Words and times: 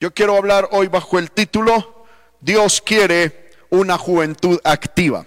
Yo 0.00 0.14
quiero 0.14 0.34
hablar 0.34 0.66
hoy 0.72 0.88
bajo 0.88 1.18
el 1.18 1.30
título 1.30 2.06
Dios 2.40 2.80
quiere 2.80 3.50
una 3.68 3.98
juventud 3.98 4.58
activa. 4.64 5.26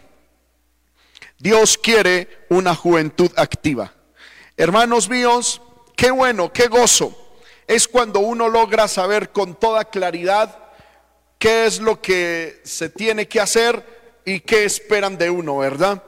Dios 1.38 1.77
quiere 1.77 2.46
una 2.49 2.73
juventud 2.73 3.31
activa. 3.36 3.94
Hermanos 4.57 5.09
míos, 5.09 5.62
qué 5.96 6.09
bueno, 6.09 6.51
qué 6.51 6.67
gozo 6.67 7.15
es 7.67 7.88
cuando 7.88 8.20
uno 8.21 8.49
logra 8.49 8.88
saber 8.88 9.29
con 9.29 9.54
toda 9.54 9.86
claridad 9.86 10.57
qué 11.37 11.67
es 11.67 11.79
lo 11.79 12.01
que 12.01 12.60
se 12.63 12.90
tiene 12.90 13.28
que 13.28 13.42
hacer 13.42 14.21
y 14.26 14.40
qué 14.40 14.65
esperan 14.65 15.19
de 15.19 15.29
uno, 15.29 15.60
¿verdad? 15.60 16.02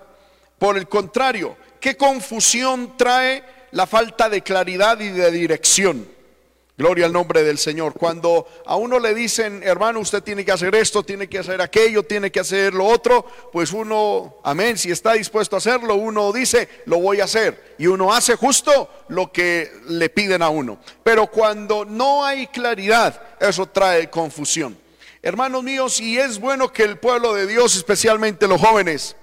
Por 0.57 0.75
el 0.75 0.87
contrario, 0.87 1.55
qué 1.79 1.95
confusión 1.95 2.97
trae 2.97 3.43
la 3.71 3.85
falta 3.85 4.27
de 4.27 4.41
claridad 4.41 4.99
y 5.01 5.09
de 5.09 5.29
dirección. 5.29 6.15
Gloria 6.77 7.05
al 7.05 7.13
nombre 7.13 7.43
del 7.43 7.57
Señor. 7.57 7.93
Cuando 7.93 8.47
a 8.65 8.75
uno 8.75 8.99
le 8.99 9.13
dicen, 9.13 9.61
hermano, 9.63 10.01
usted 10.01 10.21
tiene 10.21 10.43
que 10.43 10.51
hacer 10.51 10.75
esto, 10.75 11.03
tiene 11.03 11.29
que 11.29 11.39
hacer 11.39 11.61
aquello, 11.61 12.03
tiene 12.03 12.31
que 12.31 12.41
hacer 12.41 12.73
lo 12.73 12.85
otro, 12.85 13.25
pues 13.53 13.71
uno, 13.71 14.39
amén, 14.43 14.77
si 14.77 14.91
está 14.91 15.13
dispuesto 15.13 15.55
a 15.55 15.59
hacerlo, 15.59 15.95
uno 15.95 16.33
dice, 16.33 16.67
lo 16.85 16.99
voy 16.99 17.21
a 17.21 17.25
hacer. 17.25 17.75
Y 17.77 17.87
uno 17.87 18.13
hace 18.13 18.35
justo 18.35 18.89
lo 19.07 19.31
que 19.31 19.71
le 19.87 20.09
piden 20.09 20.41
a 20.41 20.49
uno. 20.49 20.77
Pero 21.01 21.27
cuando 21.27 21.85
no 21.85 22.25
hay 22.25 22.47
claridad, 22.47 23.21
eso 23.39 23.67
trae 23.67 24.09
confusión. 24.09 24.77
Hermanos 25.21 25.63
míos, 25.63 26.01
y 26.01 26.17
es 26.17 26.39
bueno 26.39 26.73
que 26.73 26.83
el 26.83 26.99
pueblo 26.99 27.33
de 27.33 27.47
Dios, 27.47 27.77
especialmente 27.77 28.49
los 28.49 28.59
jóvenes, 28.59 29.15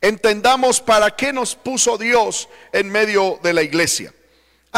entendamos 0.00 0.80
para 0.80 1.14
qué 1.14 1.30
nos 1.30 1.54
puso 1.54 1.98
Dios 1.98 2.48
en 2.72 2.90
medio 2.90 3.38
de 3.42 3.52
la 3.52 3.62
iglesia. 3.62 4.14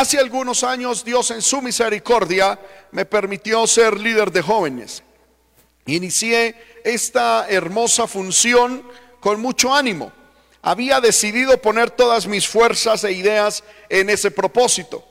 Hace 0.00 0.18
algunos 0.18 0.64
años 0.64 1.04
Dios 1.04 1.30
en 1.30 1.42
su 1.42 1.60
misericordia 1.60 2.58
me 2.90 3.04
permitió 3.04 3.66
ser 3.66 4.00
líder 4.00 4.32
de 4.32 4.40
jóvenes. 4.40 5.02
Inicié 5.84 6.54
esta 6.84 7.46
hermosa 7.50 8.06
función 8.06 8.82
con 9.20 9.42
mucho 9.42 9.74
ánimo. 9.74 10.10
Había 10.62 11.02
decidido 11.02 11.60
poner 11.60 11.90
todas 11.90 12.26
mis 12.26 12.48
fuerzas 12.48 13.04
e 13.04 13.12
ideas 13.12 13.62
en 13.90 14.08
ese 14.08 14.30
propósito. 14.30 15.04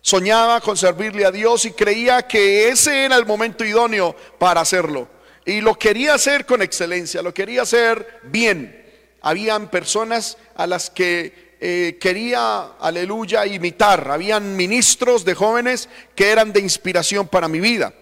Soñaba 0.00 0.62
con 0.62 0.78
servirle 0.78 1.26
a 1.26 1.30
Dios 1.30 1.66
y 1.66 1.72
creía 1.72 2.26
que 2.26 2.70
ese 2.70 3.04
era 3.04 3.16
el 3.16 3.26
momento 3.26 3.62
idóneo 3.62 4.16
para 4.38 4.62
hacerlo. 4.62 5.06
Y 5.44 5.60
lo 5.60 5.74
quería 5.74 6.14
hacer 6.14 6.46
con 6.46 6.62
excelencia, 6.62 7.20
lo 7.20 7.34
quería 7.34 7.60
hacer 7.60 8.20
bien. 8.22 8.90
Habían 9.20 9.70
personas 9.70 10.38
a 10.54 10.66
las 10.66 10.88
que 10.88 11.49
eh, 11.60 11.98
quería, 12.00 12.72
aleluya, 12.80 13.44
imitar. 13.44 14.10
Habían 14.10 14.56
ministros 14.56 15.24
de 15.24 15.34
jóvenes 15.34 15.90
que 16.14 16.30
eran 16.30 16.52
de 16.52 16.60
inspiración 16.60 17.28
para 17.28 17.48
mi 17.48 17.60
vida. 17.60 17.92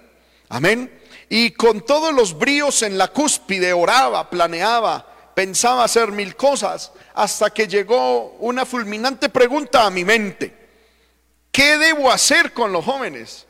Amén. 0.49 0.93
Y 1.29 1.51
con 1.51 1.85
todos 1.85 2.15
los 2.15 2.39
bríos 2.39 2.83
en 2.83 2.97
la 2.97 3.09
cúspide 3.09 3.73
oraba, 3.73 4.31
planeaba, 4.31 5.33
pensaba 5.35 5.85
hacer 5.85 6.13
mil 6.13 6.37
cosas, 6.37 6.93
hasta 7.15 7.51
que 7.51 7.67
llegó 7.67 8.37
una 8.39 8.65
fulminante 8.65 9.29
pregunta 9.29 9.85
a 9.85 9.91
mi 9.91 10.05
mente. 10.05 10.55
¿Qué 11.51 11.77
debo 11.79 12.11
hacer 12.11 12.53
con 12.53 12.73
los 12.73 12.85
jóvenes? 12.85 13.47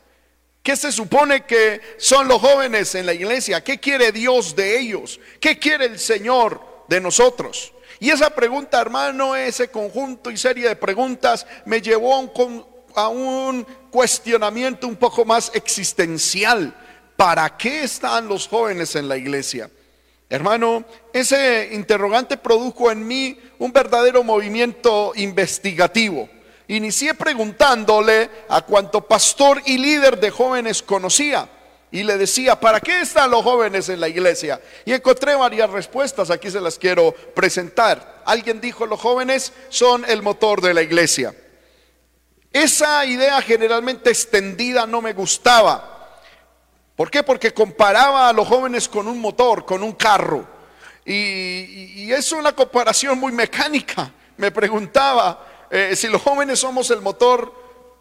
¿Qué 0.63 0.75
se 0.75 0.91
supone 0.91 1.45
que 1.45 1.81
son 1.97 2.27
los 2.27 2.41
jóvenes 2.41 2.95
en 2.95 3.05
la 3.05 3.13
iglesia? 3.13 3.63
¿Qué 3.63 3.79
quiere 3.79 4.11
Dios 4.11 4.55
de 4.55 4.79
ellos? 4.79 5.19
¿Qué 5.39 5.57
quiere 5.57 5.85
el 5.85 5.99
Señor 5.99 6.85
de 6.87 6.99
nosotros? 6.99 7.73
Y 7.99 8.09
esa 8.09 8.29
pregunta, 8.29 8.79
hermano, 8.79 9.35
ese 9.35 9.69
conjunto 9.69 10.31
y 10.31 10.37
serie 10.37 10.69
de 10.69 10.75
preguntas 10.75 11.45
me 11.65 11.81
llevó 11.81 12.15
a 12.15 12.19
un, 12.19 12.65
a 12.95 13.07
un 13.09 13.67
cuestionamiento 13.91 14.87
un 14.87 14.95
poco 14.95 15.25
más 15.25 15.51
existencial. 15.53 16.73
¿Para 17.17 17.57
qué 17.57 17.83
están 17.83 18.29
los 18.29 18.47
jóvenes 18.47 18.95
en 18.95 19.09
la 19.09 19.17
iglesia? 19.17 19.69
Hermano, 20.29 20.85
ese 21.11 21.69
interrogante 21.73 22.37
produjo 22.37 22.89
en 22.91 23.05
mí 23.05 23.37
un 23.57 23.73
verdadero 23.73 24.23
movimiento 24.23 25.11
investigativo. 25.15 26.29
Inicié 26.67 27.15
preguntándole 27.15 28.29
a 28.47 28.61
cuanto 28.61 29.01
pastor 29.01 29.61
y 29.65 29.77
líder 29.77 30.19
de 30.19 30.29
jóvenes 30.29 30.81
conocía 30.83 31.49
y 31.91 32.03
le 32.03 32.17
decía, 32.17 32.59
¿para 32.59 32.79
qué 32.79 33.01
están 33.01 33.31
los 33.31 33.43
jóvenes 33.43 33.89
en 33.89 33.99
la 33.99 34.07
iglesia? 34.07 34.61
Y 34.85 34.93
encontré 34.93 35.35
varias 35.35 35.69
respuestas, 35.69 36.29
aquí 36.29 36.51
se 36.51 36.61
las 36.61 36.77
quiero 36.77 37.13
presentar. 37.33 38.21
Alguien 38.25 38.61
dijo, 38.61 38.85
los 38.85 38.99
jóvenes 38.99 39.53
son 39.69 40.05
el 40.07 40.21
motor 40.21 40.61
de 40.61 40.73
la 40.73 40.83
iglesia. 40.83 41.33
Esa 42.53 43.05
idea 43.05 43.41
generalmente 43.41 44.09
extendida 44.09 44.85
no 44.85 45.01
me 45.01 45.13
gustaba. 45.13 46.21
¿Por 46.95 47.09
qué? 47.09 47.23
Porque 47.23 47.53
comparaba 47.53 48.29
a 48.29 48.33
los 48.33 48.47
jóvenes 48.47 48.87
con 48.87 49.07
un 49.07 49.19
motor, 49.19 49.65
con 49.65 49.81
un 49.81 49.93
carro. 49.93 50.45
Y, 51.05 52.11
es 52.11 52.31
una 52.31 52.53
comparación 52.53 53.19
muy 53.19 53.31
mecánica. 53.31 54.11
Me 54.37 54.51
preguntaba, 54.51 55.67
eh, 55.71 55.95
si 55.95 56.07
los 56.07 56.21
jóvenes 56.21 56.59
somos 56.59 56.91
el 56.91 57.01
motor, 57.01 57.53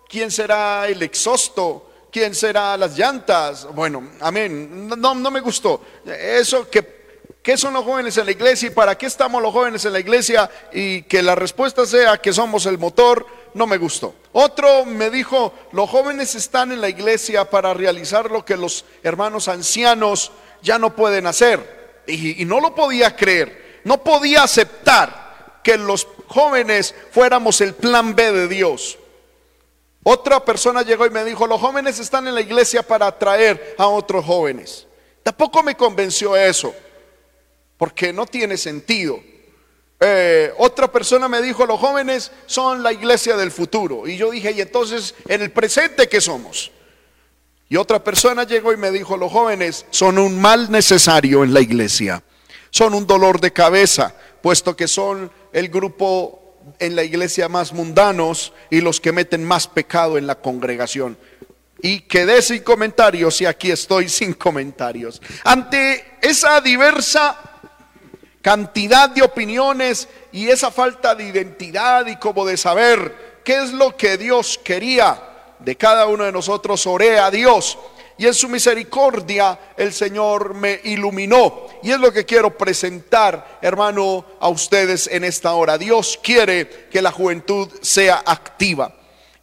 ¿quién 0.08 0.30
será 0.30 0.86
el 0.88 1.02
exhausto? 1.02 1.87
¿Quién 2.18 2.34
será 2.34 2.76
las 2.76 2.98
llantas? 2.98 3.64
Bueno, 3.72 4.08
amén. 4.18 4.88
No, 4.88 5.14
no 5.14 5.30
me 5.30 5.38
gustó. 5.38 5.80
Eso 6.04 6.68
que 6.68 6.98
¿Qué 7.40 7.56
son 7.56 7.74
los 7.74 7.84
jóvenes 7.84 8.16
en 8.18 8.26
la 8.26 8.32
iglesia 8.32 8.66
y 8.66 8.70
para 8.70 8.98
qué 8.98 9.06
estamos 9.06 9.40
los 9.40 9.52
jóvenes 9.52 9.84
en 9.84 9.92
la 9.92 10.00
iglesia? 10.00 10.50
Y 10.72 11.02
que 11.02 11.22
la 11.22 11.36
respuesta 11.36 11.86
sea 11.86 12.18
que 12.18 12.32
somos 12.32 12.66
el 12.66 12.76
motor, 12.76 13.24
no 13.54 13.68
me 13.68 13.78
gustó. 13.78 14.16
Otro 14.32 14.84
me 14.84 15.10
dijo, 15.10 15.54
los 15.70 15.88
jóvenes 15.88 16.34
están 16.34 16.72
en 16.72 16.80
la 16.80 16.88
iglesia 16.88 17.48
para 17.48 17.72
realizar 17.72 18.32
lo 18.32 18.44
que 18.44 18.56
los 18.56 18.84
hermanos 19.04 19.46
ancianos 19.46 20.32
ya 20.60 20.76
no 20.80 20.96
pueden 20.96 21.28
hacer. 21.28 22.02
Y 22.08 22.44
no 22.46 22.60
lo 22.60 22.74
podía 22.74 23.14
creer, 23.14 23.80
no 23.84 24.02
podía 24.02 24.42
aceptar 24.42 25.60
que 25.62 25.78
los 25.78 26.08
jóvenes 26.26 26.96
fuéramos 27.12 27.60
el 27.60 27.74
plan 27.74 28.16
B 28.16 28.32
de 28.32 28.48
Dios. 28.48 28.98
Otra 30.10 30.42
persona 30.42 30.80
llegó 30.80 31.04
y 31.04 31.10
me 31.10 31.22
dijo, 31.22 31.46
los 31.46 31.60
jóvenes 31.60 31.98
están 31.98 32.26
en 32.26 32.34
la 32.34 32.40
iglesia 32.40 32.82
para 32.82 33.08
atraer 33.08 33.74
a 33.76 33.88
otros 33.88 34.24
jóvenes. 34.24 34.86
Tampoco 35.22 35.62
me 35.62 35.76
convenció 35.76 36.34
eso, 36.34 36.74
porque 37.76 38.10
no 38.10 38.24
tiene 38.24 38.56
sentido. 38.56 39.20
Eh, 40.00 40.50
otra 40.56 40.90
persona 40.90 41.28
me 41.28 41.42
dijo, 41.42 41.66
los 41.66 41.78
jóvenes 41.78 42.32
son 42.46 42.82
la 42.82 42.90
iglesia 42.90 43.36
del 43.36 43.50
futuro. 43.50 44.08
Y 44.08 44.16
yo 44.16 44.30
dije, 44.30 44.52
¿y 44.52 44.62
entonces 44.62 45.14
en 45.28 45.42
el 45.42 45.50
presente 45.50 46.08
qué 46.08 46.22
somos? 46.22 46.72
Y 47.68 47.76
otra 47.76 48.02
persona 48.02 48.44
llegó 48.44 48.72
y 48.72 48.78
me 48.78 48.90
dijo, 48.90 49.14
los 49.18 49.30
jóvenes 49.30 49.84
son 49.90 50.16
un 50.16 50.40
mal 50.40 50.72
necesario 50.72 51.44
en 51.44 51.52
la 51.52 51.60
iglesia. 51.60 52.22
Son 52.70 52.94
un 52.94 53.06
dolor 53.06 53.42
de 53.42 53.52
cabeza, 53.52 54.14
puesto 54.40 54.74
que 54.74 54.88
son 54.88 55.30
el 55.52 55.68
grupo 55.68 56.37
en 56.78 56.96
la 56.96 57.02
iglesia 57.02 57.48
más 57.48 57.72
mundanos 57.72 58.52
y 58.70 58.80
los 58.80 59.00
que 59.00 59.12
meten 59.12 59.44
más 59.44 59.66
pecado 59.66 60.18
en 60.18 60.26
la 60.26 60.36
congregación. 60.36 61.18
Y 61.80 62.00
quedé 62.00 62.42
sin 62.42 62.62
comentarios 62.62 63.40
y 63.40 63.46
aquí 63.46 63.70
estoy 63.70 64.08
sin 64.08 64.34
comentarios. 64.34 65.20
Ante 65.44 66.18
esa 66.20 66.60
diversa 66.60 67.38
cantidad 68.42 69.10
de 69.10 69.22
opiniones 69.22 70.08
y 70.32 70.48
esa 70.48 70.70
falta 70.70 71.14
de 71.14 71.24
identidad 71.24 72.06
y 72.06 72.16
como 72.16 72.46
de 72.46 72.56
saber 72.56 73.40
qué 73.44 73.58
es 73.58 73.72
lo 73.72 73.96
que 73.96 74.16
Dios 74.16 74.58
quería 74.62 75.22
de 75.58 75.76
cada 75.76 76.06
uno 76.06 76.24
de 76.24 76.32
nosotros, 76.32 76.86
oré 76.86 77.18
a 77.18 77.30
Dios 77.30 77.78
y 78.18 78.26
en 78.26 78.34
su 78.34 78.48
misericordia 78.48 79.58
el 79.76 79.92
Señor 79.92 80.52
me 80.54 80.80
iluminó. 80.84 81.66
Y 81.82 81.92
es 81.92 82.00
lo 82.00 82.12
que 82.12 82.26
quiero 82.26 82.58
presentar, 82.58 83.58
hermano, 83.62 84.24
a 84.40 84.48
ustedes 84.48 85.06
en 85.06 85.22
esta 85.22 85.54
hora. 85.54 85.78
Dios 85.78 86.18
quiere 86.22 86.88
que 86.90 87.00
la 87.00 87.12
juventud 87.12 87.68
sea 87.80 88.22
activa. 88.26 88.97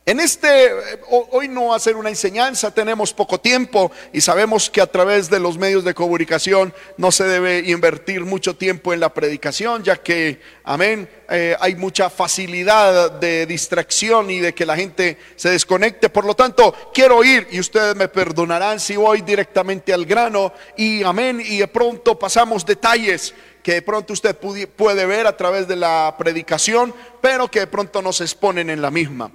En 0.07 0.19
este, 0.19 0.71
hoy 1.09 1.47
no 1.47 1.69
va 1.69 1.77
a 1.77 1.79
ser 1.79 1.95
una 1.95 2.09
enseñanza, 2.09 2.69
tenemos 2.69 3.11
poco 3.11 3.39
tiempo 3.39 3.91
y 4.13 4.21
sabemos 4.21 4.69
que 4.69 4.79
a 4.79 4.85
través 4.85 5.31
de 5.31 5.39
los 5.39 5.57
medios 5.57 5.83
de 5.83 5.95
comunicación 5.95 6.75
no 6.95 7.11
se 7.11 7.23
debe 7.23 7.71
invertir 7.71 8.23
mucho 8.23 8.55
tiempo 8.55 8.93
en 8.93 8.99
la 8.99 9.11
predicación, 9.11 9.83
ya 9.83 9.95
que, 9.95 10.39
amén, 10.63 11.09
eh, 11.27 11.55
hay 11.59 11.75
mucha 11.75 12.11
facilidad 12.11 13.13
de 13.13 13.47
distracción 13.47 14.29
y 14.29 14.41
de 14.41 14.53
que 14.53 14.67
la 14.67 14.75
gente 14.75 15.17
se 15.35 15.49
desconecte. 15.49 16.09
Por 16.09 16.25
lo 16.25 16.35
tanto, 16.35 16.75
quiero 16.93 17.23
ir 17.23 17.47
y 17.49 17.59
ustedes 17.59 17.95
me 17.95 18.07
perdonarán 18.07 18.79
si 18.79 18.97
voy 18.97 19.21
directamente 19.21 19.91
al 19.91 20.05
grano 20.05 20.53
y, 20.77 21.01
amén, 21.01 21.41
y 21.43 21.57
de 21.57 21.67
pronto 21.67 22.19
pasamos 22.19 22.63
detalles 22.63 23.33
que 23.63 23.73
de 23.73 23.81
pronto 23.81 24.13
usted 24.13 24.37
puede 24.37 25.07
ver 25.07 25.25
a 25.25 25.35
través 25.35 25.67
de 25.67 25.75
la 25.75 26.13
predicación, 26.19 26.93
pero 27.19 27.49
que 27.49 27.61
de 27.61 27.65
pronto 27.65 27.99
no 28.03 28.13
se 28.13 28.23
exponen 28.23 28.69
en 28.69 28.79
la 28.79 28.91
misma. 28.91 29.31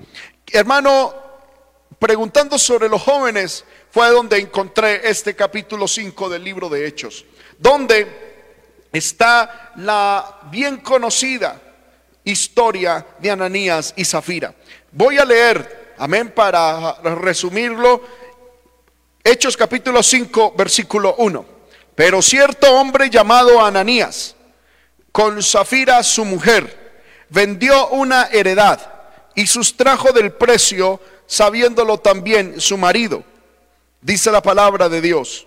Hermano, 0.53 1.15
preguntando 1.99 2.59
sobre 2.59 2.89
los 2.89 3.03
jóvenes, 3.03 3.65
fue 3.91 4.09
donde 4.11 4.39
encontré 4.39 5.09
este 5.09 5.37
capítulo 5.37 5.87
5 5.87 6.29
del 6.29 6.43
libro 6.43 6.69
de 6.69 6.87
Hechos, 6.87 7.25
donde 7.59 8.87
está 8.93 9.73
la 9.77 10.41
bien 10.51 10.79
conocida 10.79 11.61
historia 12.25 13.07
de 13.19 13.31
Ananías 13.31 13.93
y 13.97 14.05
Zafira. 14.05 14.55
Voy 14.93 15.19
a 15.19 15.25
leer, 15.25 15.95
amén, 15.99 16.33
para 16.35 16.95
resumirlo 17.03 18.03
Hechos 19.23 19.57
capítulo 19.57 20.03
5, 20.03 20.55
versículo 20.57 21.15
1. 21.19 21.45
Pero 21.95 22.23
cierto 22.23 22.73
hombre 22.75 23.11
llamado 23.11 23.65
Ananías, 23.65 24.35
con 25.13 25.43
Zafira 25.43 26.03
su 26.03 26.25
mujer, 26.25 27.05
vendió 27.29 27.89
una 27.89 28.29
heredad 28.33 28.90
y 29.35 29.47
sustrajo 29.47 30.13
del 30.13 30.33
precio, 30.33 31.01
sabiéndolo 31.27 31.99
también 31.99 32.61
su 32.61 32.77
marido. 32.77 33.23
Dice 34.01 34.31
la 34.31 34.43
palabra 34.43 34.89
de 34.89 35.01
Dios. 35.01 35.47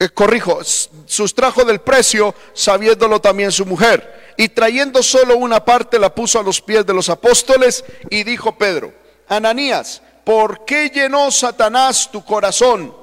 Eh, 0.00 0.08
corrijo, 0.10 0.60
sustrajo 1.06 1.64
del 1.64 1.80
precio, 1.80 2.34
sabiéndolo 2.52 3.20
también 3.20 3.50
su 3.50 3.66
mujer. 3.66 4.34
Y 4.36 4.48
trayendo 4.48 5.02
solo 5.02 5.36
una 5.36 5.64
parte, 5.64 5.98
la 5.98 6.14
puso 6.14 6.38
a 6.38 6.42
los 6.44 6.60
pies 6.60 6.86
de 6.86 6.94
los 6.94 7.08
apóstoles 7.08 7.84
y 8.08 8.22
dijo 8.22 8.56
Pedro, 8.56 8.92
Ananías, 9.26 10.00
¿por 10.24 10.64
qué 10.64 10.90
llenó 10.90 11.32
Satanás 11.32 12.08
tu 12.12 12.24
corazón 12.24 12.94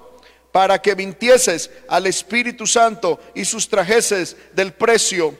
para 0.54 0.82
que 0.82 0.96
mintieses 0.96 1.70
al 1.90 2.08
Espíritu 2.08 2.66
Santo 2.66 3.20
y 3.34 3.44
sustrajeses 3.44 4.38
del 4.54 4.72
precio 4.72 5.38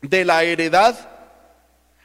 de 0.00 0.24
la 0.24 0.42
heredad? 0.42 1.11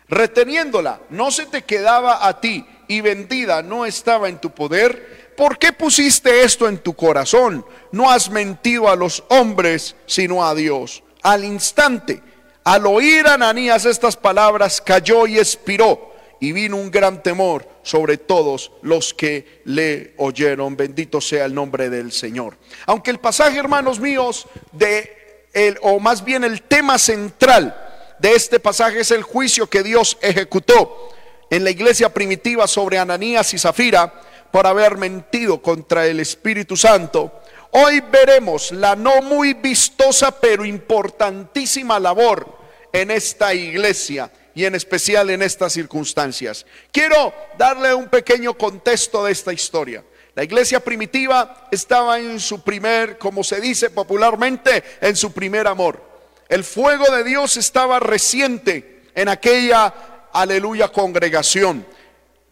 Reteniéndola, 0.10 1.02
no 1.10 1.32
se 1.32 1.46
te 1.48 1.64
quedaba 1.64 2.28
a 2.28 2.40
ti 2.40 2.66
y 2.88 3.02
vendida 3.02 3.62
no 3.62 3.86
estaba 3.86 4.30
en 4.30 4.40
tu 4.40 4.52
poder. 4.52 5.34
¿Por 5.36 5.60
qué 5.60 5.74
pusiste 5.74 6.44
esto 6.44 6.68
en 6.68 6.78
tu 6.78 6.96
corazón? 6.96 7.66
No 7.92 8.10
has 8.10 8.30
mentido 8.30 8.90
a 8.90 8.96
los 8.96 9.24
hombres, 9.30 9.96
sino 10.06 10.46
a 10.46 10.56
Dios. 10.56 11.04
Al 11.24 11.44
instante, 11.44 12.22
al 12.64 12.86
oír 12.86 13.28
Ananías 13.28 13.86
estas 13.86 14.16
palabras, 14.16 14.82
cayó 14.82 15.28
y 15.28 15.38
expiró 15.38 16.14
y 16.40 16.54
vino 16.54 16.78
un 16.78 16.90
gran 16.90 17.22
temor 17.22 17.68
sobre 17.84 18.18
todos 18.18 18.72
los 18.82 19.14
que 19.14 19.62
le 19.66 20.14
oyeron. 20.18 20.78
Bendito 20.78 21.20
sea 21.20 21.46
el 21.46 21.54
nombre 21.54 21.90
del 21.90 22.12
Señor. 22.14 22.58
Aunque 22.86 23.12
el 23.12 23.20
pasaje, 23.20 23.58
hermanos 23.58 24.00
míos, 24.00 24.48
de 24.72 25.46
el, 25.54 25.78
o 25.82 26.00
más 26.00 26.24
bien 26.24 26.44
el 26.44 26.62
tema 26.62 26.98
central 26.98 27.87
de 28.20 28.34
este 28.34 28.60
pasaje 28.60 29.02
es 29.02 29.12
el 29.12 29.24
juicio 29.24 29.70
que 29.70 29.84
Dios 29.84 30.18
ejecutó 30.22 31.10
en 31.50 31.64
la 31.64 31.70
iglesia 31.70 32.10
primitiva 32.10 32.68
sobre 32.68 32.98
Ananías 32.98 33.54
y 33.54 33.60
Zafira 33.60 34.22
por 34.52 34.68
haber 34.68 34.98
mentido 34.98 35.62
contra 35.62 36.08
el 36.08 36.20
Espíritu 36.20 36.76
Santo. 36.76 37.42
Hoy 37.72 38.02
veremos 38.12 38.72
la 38.72 38.96
no 38.96 39.22
muy 39.22 39.54
vistosa 39.54 40.32
pero 40.32 40.66
importantísima 40.66 42.00
labor 42.00 42.58
en 42.92 43.12
esta 43.12 43.54
iglesia 43.54 44.32
y 44.56 44.66
en 44.66 44.76
especial 44.76 45.30
en 45.30 45.42
estas 45.42 45.74
circunstancias. 45.74 46.66
Quiero 46.92 47.34
darle 47.58 47.94
un 47.94 48.08
pequeño 48.08 48.56
contexto 48.56 49.26
de 49.26 49.32
esta 49.32 49.54
historia. 49.54 50.04
La 50.34 50.44
iglesia 50.44 50.80
primitiva 50.80 51.68
estaba 51.72 52.20
en 52.20 52.40
su 52.40 52.62
primer, 52.62 53.18
como 53.18 53.44
se 53.44 53.60
dice 53.60 53.90
popularmente, 53.90 54.84
en 55.02 55.16
su 55.16 55.32
primer 55.32 55.68
amor. 55.68 56.02
El 56.50 56.64
fuego 56.64 57.06
de 57.14 57.24
Dios 57.24 57.58
estaba 57.58 58.00
reciente 58.00 59.04
en 59.14 59.28
aquella, 59.28 59.94
aleluya, 60.32 60.90
congregación. 60.90 61.86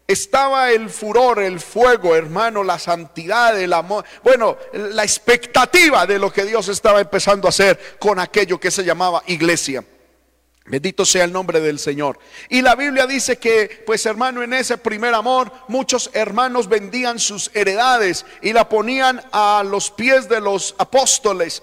Estaba 0.06 0.70
el 0.70 0.90
furor, 0.90 1.40
el 1.42 1.58
fuego, 1.58 2.14
hermano, 2.14 2.62
la 2.62 2.78
santidad, 2.78 3.58
el 3.58 3.72
amor, 3.72 4.04
bueno, 4.22 4.56
la 4.72 5.02
expectativa 5.02 6.06
de 6.06 6.18
lo 6.18 6.32
que 6.32 6.44
Dios 6.44 6.68
estaba 6.68 7.00
empezando 7.00 7.48
a 7.48 7.50
hacer 7.50 7.96
con 7.98 8.20
aquello 8.20 8.60
que 8.60 8.70
se 8.70 8.84
llamaba 8.84 9.22
iglesia. 9.26 9.82
Bendito 10.66 11.04
sea 11.04 11.24
el 11.24 11.32
nombre 11.32 11.60
del 11.60 11.78
Señor. 11.78 12.18
Y 12.48 12.60
la 12.60 12.74
Biblia 12.74 13.06
dice 13.06 13.38
que, 13.38 13.84
pues 13.86 14.04
hermano, 14.04 14.42
en 14.42 14.52
ese 14.52 14.78
primer 14.78 15.14
amor, 15.14 15.52
muchos 15.68 16.10
hermanos 16.12 16.68
vendían 16.68 17.20
sus 17.20 17.50
heredades 17.54 18.26
y 18.42 18.52
la 18.52 18.68
ponían 18.68 19.22
a 19.32 19.62
los 19.64 19.90
pies 19.90 20.28
de 20.28 20.40
los 20.40 20.74
apóstoles 20.78 21.62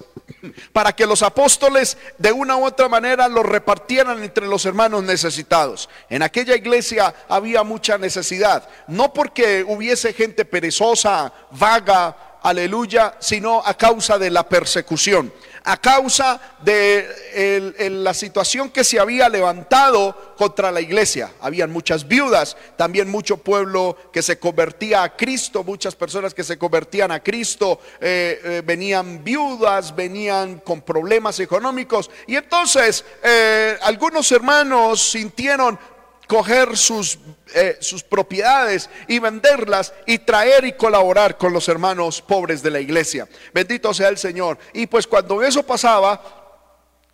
para 0.72 0.94
que 0.94 1.06
los 1.06 1.24
apóstoles 1.24 1.98
de 2.18 2.32
una 2.32 2.58
u 2.58 2.66
otra 2.66 2.90
manera 2.90 3.28
lo 3.28 3.44
repartieran 3.44 4.24
entre 4.24 4.48
los 4.48 4.66
hermanos 4.66 5.04
necesitados. 5.04 5.90
En 6.10 6.22
aquella 6.22 6.56
iglesia 6.56 7.14
había 7.30 7.64
mucha 7.64 7.98
necesidad, 7.98 8.68
no 8.88 9.14
porque 9.14 9.64
hubiese 9.68 10.14
gente 10.14 10.46
perezosa, 10.46 11.34
vaga, 11.52 12.40
aleluya, 12.42 13.16
sino 13.20 13.62
a 13.66 13.74
causa 13.76 14.18
de 14.18 14.30
la 14.30 14.48
persecución 14.48 15.32
a 15.64 15.78
causa 15.78 16.40
de 16.64 17.90
la 17.90 18.14
situación 18.14 18.70
que 18.70 18.84
se 18.84 19.00
había 19.00 19.30
levantado 19.30 20.34
contra 20.38 20.72
la 20.72 20.82
iglesia. 20.82 21.32
Habían 21.42 21.72
muchas 21.72 22.08
viudas, 22.08 22.58
también 22.76 23.10
mucho 23.10 23.38
pueblo 23.38 23.98
que 24.12 24.22
se 24.22 24.40
convertía 24.40 25.04
a 25.04 25.16
Cristo, 25.16 25.64
muchas 25.64 25.96
personas 25.96 26.34
que 26.34 26.44
se 26.44 26.58
convertían 26.58 27.12
a 27.12 27.22
Cristo, 27.22 27.80
eh, 28.00 28.40
eh, 28.44 28.62
venían 28.66 29.24
viudas, 29.24 29.96
venían 29.96 30.60
con 30.60 30.82
problemas 30.82 31.40
económicos. 31.40 32.10
Y 32.28 32.36
entonces 32.36 33.06
eh, 33.24 33.78
algunos 33.82 34.32
hermanos 34.32 35.12
sintieron 35.12 35.80
coger 36.34 36.76
sus, 36.76 37.20
eh, 37.54 37.78
sus 37.80 38.02
propiedades 38.02 38.90
y 39.08 39.20
venderlas 39.20 39.94
y 40.08 40.18
traer 40.18 40.66
y 40.66 40.74
colaborar 40.74 41.38
con 41.38 41.54
los 41.54 41.70
hermanos 41.70 42.24
pobres 42.24 42.64
de 42.64 42.72
la 42.72 42.80
iglesia. 42.80 43.28
Bendito 43.54 43.94
sea 43.94 44.10
el 44.10 44.18
Señor. 44.18 44.58
Y 44.74 44.88
pues 44.88 45.06
cuando 45.06 45.44
eso 45.44 45.62
pasaba, 45.62 46.43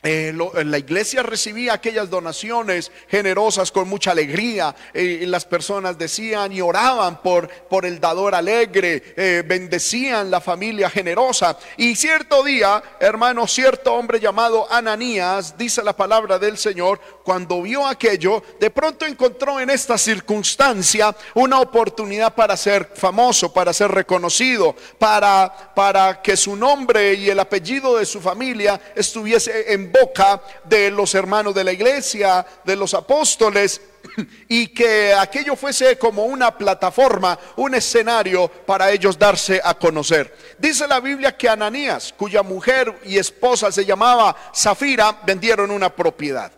eh, 0.02 0.34
la 0.64 0.78
iglesia 0.78 1.24
recibía 1.24 1.74
aquellas 1.74 2.10
donaciones 2.10 2.90
generosas 3.10 3.70
con 3.70 3.90
mucha 3.90 4.12
alegría. 4.12 4.74
y 4.94 5.26
las 5.26 5.44
personas 5.44 5.98
decían 5.98 6.54
y 6.54 6.62
oraban 6.62 7.22
por, 7.22 7.50
por 7.50 7.86
el 7.86 8.00
dador 8.00 8.34
alegre, 8.34 9.14
eh, 9.18 9.44
bendecían 9.46 10.32
la 10.32 10.40
familia 10.40 10.90
generosa. 10.90 11.58
Y 11.76 11.96
cierto 11.96 12.44
día, 12.44 12.82
hermano, 13.02 13.46
cierto 13.46 13.94
hombre 13.94 14.22
llamado 14.22 14.72
Ananías, 14.72 15.58
dice 15.58 15.84
la 15.84 15.96
palabra 15.96 16.40
del 16.40 16.58
Señor, 16.58 17.02
cuando 17.26 17.62
vio 17.62 17.86
aquello, 17.86 18.42
de 18.58 18.70
pronto 18.70 19.06
encontró 19.06 19.60
en 19.60 19.70
esta 19.70 19.98
circunstancia 19.98 21.14
una 21.34 21.60
oportunidad 21.60 22.34
para 22.34 22.56
ser 22.56 22.90
famoso, 22.96 23.52
para 23.52 23.74
ser 23.74 23.92
reconocido, 23.92 24.76
para, 24.98 25.74
para 25.76 26.22
que 26.22 26.38
su 26.38 26.56
nombre 26.56 27.16
y 27.16 27.30
el 27.30 27.40
apellido 27.40 27.98
de 27.98 28.06
su 28.06 28.22
familia 28.22 28.80
estuviese 28.96 29.74
en 29.74 29.89
boca 29.92 30.42
de 30.64 30.92
los 30.92 31.14
hermanos 31.16 31.54
de 31.54 31.64
la 31.64 31.72
iglesia, 31.72 32.46
de 32.64 32.76
los 32.76 32.94
apóstoles, 32.94 33.82
y 34.48 34.68
que 34.68 35.14
aquello 35.14 35.56
fuese 35.56 35.98
como 35.98 36.26
una 36.26 36.58
plataforma, 36.58 37.38
un 37.58 37.76
escenario 37.76 38.48
para 38.48 38.92
ellos 38.92 39.18
darse 39.18 39.62
a 39.64 39.74
conocer. 39.74 40.34
Dice 40.58 40.88
la 40.88 41.00
Biblia 41.00 41.36
que 41.36 41.50
Ananías, 41.50 42.14
cuya 42.16 42.44
mujer 42.44 43.00
y 43.06 43.18
esposa 43.18 43.72
se 43.72 43.86
llamaba 43.86 44.36
Zafira, 44.56 45.20
vendieron 45.26 45.72
una 45.72 45.94
propiedad. 45.94 46.52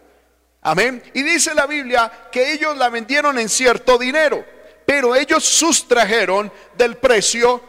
Amén. 0.61 1.01
Y 1.13 1.23
dice 1.23 1.55
la 1.55 1.65
Biblia 1.65 2.29
que 2.31 2.53
ellos 2.53 2.77
la 2.77 2.89
vendieron 2.89 3.39
en 3.39 3.49
cierto 3.49 3.97
dinero, 3.97 4.45
pero 4.85 5.15
ellos 5.15 5.43
sustrajeron 5.43 6.51
del 6.77 6.97
precio 6.97 7.63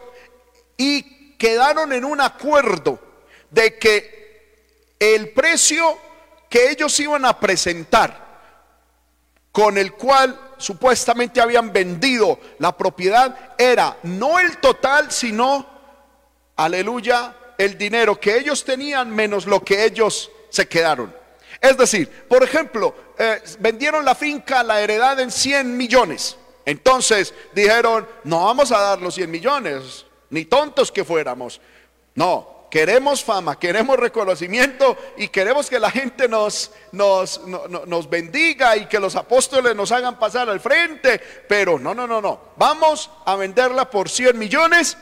y 0.76 1.37
quedaron 1.37 1.92
en 1.92 2.04
un 2.04 2.21
acuerdo 2.21 3.00
de 3.50 3.78
que 3.78 4.22
el 5.02 5.30
precio 5.30 5.99
que 6.49 6.71
ellos 6.71 6.99
iban 7.00 7.25
a 7.25 7.40
presentar, 7.40 8.23
con 9.50 9.76
el 9.76 9.94
cual 9.94 10.54
supuestamente 10.59 11.40
habían 11.40 11.73
vendido 11.73 12.38
la 12.61 12.76
propiedad, 12.76 13.54
era 13.59 13.99
no 14.04 14.38
el 14.38 14.59
total, 14.59 15.11
sino, 15.11 15.66
aleluya, 16.54 17.35
el 17.59 17.76
dinero 17.76 18.21
que 18.21 18.37
ellos 18.37 18.64
tenían 18.64 19.11
menos 19.11 19.47
lo 19.47 19.64
que 19.64 19.85
ellos 19.85 20.30
se 20.50 20.68
quedaron. 20.68 21.12
Es 21.61 21.76
decir, 21.76 22.09
por 22.28 22.44
ejemplo, 22.44 22.94
eh, 23.18 23.42
vendieron 23.59 24.04
la 24.04 24.14
finca, 24.14 24.62
la 24.62 24.80
heredad 24.80 25.18
en 25.18 25.32
100 25.32 25.76
millones. 25.76 26.37
Entonces 26.64 27.35
dijeron, 27.52 28.09
no 28.23 28.44
vamos 28.44 28.71
a 28.71 28.78
dar 28.78 29.00
los 29.00 29.16
100 29.16 29.28
millones, 29.28 30.06
ni 30.30 30.44
tontos 30.44 30.92
que 30.92 31.04
fuéramos. 31.04 31.61
No, 32.14 32.51
queremos 32.73 33.23
fama, 33.23 33.59
queremos 33.59 33.99
reconocimiento 33.99 34.97
y 35.19 35.29
queremos 35.29 35.69
que 35.69 35.79
la 35.79 35.91
gente 35.91 36.26
nos, 36.26 36.71
nos, 36.91 37.43
nos 37.87 38.09
bendiga 38.09 38.79
y 38.79 38.87
que 38.87 38.99
los 38.99 39.14
apóstoles 39.14 39.76
nos 39.76 39.93
hagan 39.93 40.19
pasar 40.19 40.49
al 40.49 40.59
frente. 40.59 41.21
Pero 41.47 41.79
no, 41.79 41.93
no, 41.93 42.07
no, 42.07 42.23
no. 42.23 42.41
Vamos 42.57 43.11
a 43.26 43.37
venderla 43.37 43.91
por 43.91 44.09
100 44.09 44.38
millones, 44.38 44.97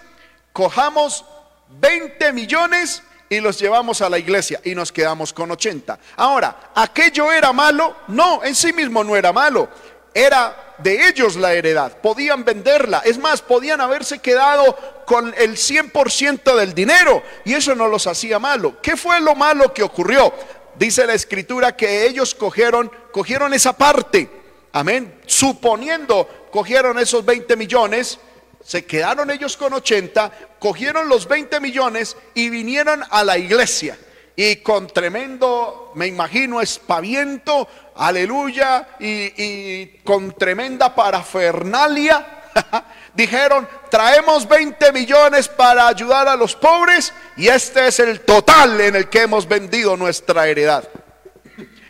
cojamos 0.53 1.25
20 1.69 2.33
millones 2.33 3.05
y 3.29 3.39
los 3.39 3.61
llevamos 3.61 4.03
a 4.03 4.11
la 4.11 4.19
iglesia 4.19 4.61
y 4.65 4.75
nos 4.75 4.91
quedamos 4.91 5.33
con 5.33 5.53
80. 5.53 5.97
Ahora, 6.17 6.73
¿aquello 6.75 7.31
era 7.31 7.53
malo? 7.53 7.99
No, 8.09 8.43
en 8.43 8.57
sí 8.57 8.73
mismo 8.73 9.05
no 9.05 9.15
era 9.15 9.33
malo 9.33 9.69
era 10.15 10.70
de 10.83 11.09
ellos 11.09 11.37
la 11.37 11.53
heredad, 11.53 11.99
podían 12.01 12.45
venderla, 12.45 13.03
es 13.05 13.19
más, 13.19 13.43
podían 13.43 13.81
haberse 13.81 14.19
quedado 14.19 14.77
con 15.07 15.35
el 15.37 15.57
100% 15.57 16.57
del 16.57 16.75
dinero 16.75 17.23
y 17.45 17.55
eso 17.55 17.75
no 17.75 17.89
los 17.89 18.07
hacía 18.07 18.39
malo. 18.39 18.81
¿Qué 18.81 18.97
fue 18.97 19.21
lo 19.21 19.35
malo 19.35 19.73
que 19.73 19.83
ocurrió? 19.83 20.33
Dice 20.77 21.07
la 21.07 21.15
escritura 21.15 21.77
que 21.77 22.07
ellos 22.07 22.35
cogieron, 22.35 22.91
cogieron 23.13 23.53
esa 23.55 23.77
parte, 23.77 24.31
amén, 24.73 25.21
suponiendo, 25.27 26.49
cogieron 26.51 26.99
esos 26.99 27.25
20 27.25 27.57
millones 27.57 28.19
se 28.65 28.85
quedaron 28.85 29.31
ellos 29.31 29.57
con 29.57 29.73
80, 29.73 30.31
cogieron 30.59 31.09
los 31.09 31.27
20 31.27 31.61
millones 31.61 32.17
y 32.35 32.51
vinieron 32.51 33.03
a 33.11 33.25
la 33.25 33.39
iglesia. 33.39 33.99
Y 34.43 34.57
con 34.57 34.87
tremendo, 34.87 35.93
me 35.97 36.07
imagino, 36.07 36.63
espaviento, 36.63 37.69
aleluya, 37.97 38.89
y, 38.99 39.85
con 40.03 40.33
tremenda 40.33 40.95
parafernalia, 40.95 42.45
dijeron, 43.15 43.69
traemos 43.91 44.49
20 44.49 44.93
millones 44.93 45.47
para 45.47 45.89
ayudar 45.89 46.27
a 46.27 46.37
los 46.37 46.57
pobres 46.57 47.13
y 47.37 47.49
este 47.49 47.89
es 47.89 48.01
el 48.01 48.21
total 48.21 48.81
en 48.81 48.97
el 48.97 49.11
que 49.11 49.21
hemos 49.21 49.47
vendido 49.47 49.95
nuestra 49.99 50.49
heredad. 50.49 50.89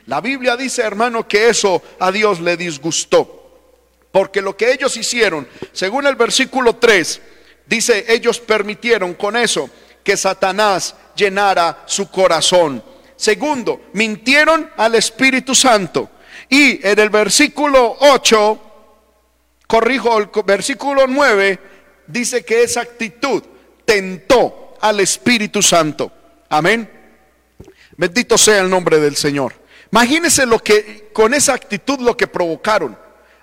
La 0.07 0.21
Biblia 0.21 0.57
dice, 0.57 0.83
hermano, 0.83 1.29
que 1.29 1.51
eso 1.51 1.81
a 2.01 2.11
Dios 2.11 2.41
le 2.41 2.57
disgustó. 2.57 3.61
Porque 4.11 4.43
lo 4.43 4.57
que 4.57 4.73
ellos 4.73 4.97
hicieron, 4.97 5.47
según 5.71 6.05
el 6.05 6.17
versículo 6.17 6.75
3, 6.75 7.21
dice, 7.67 8.07
ellos 8.09 8.41
permitieron 8.41 9.15
con 9.15 9.37
eso 9.37 9.71
que 10.03 10.17
Satanás 10.17 10.95
llenara 11.15 11.83
su 11.87 12.11
corazón. 12.11 12.83
Segundo, 13.17 13.83
mintieron 13.93 14.71
al 14.77 14.95
Espíritu 14.95 15.55
Santo. 15.55 16.09
Y 16.49 16.87
en 16.87 16.99
el 16.99 17.11
versículo 17.11 17.97
8, 18.01 18.61
corrijo, 19.67 20.19
el 20.19 20.31
versículo 20.45 21.07
9, 21.07 21.59
dice 22.07 22.45
que 22.45 22.63
esa 22.63 22.81
actitud 22.81 23.43
tentó 23.85 24.75
al 24.81 25.01
Espíritu 25.01 25.63
Santo. 25.63 26.11
Amén. 26.49 26.91
Bendito 27.97 28.39
sea 28.39 28.61
el 28.61 28.71
nombre 28.71 28.99
del 28.99 29.17
Señor. 29.17 29.53
Imagínense 29.93 30.47
lo 30.47 30.59
que 30.59 31.11
con 31.13 31.35
esa 31.35 31.55
actitud 31.55 32.01
lo 32.01 32.17
que 32.17 32.27
provocaron. 32.27 32.97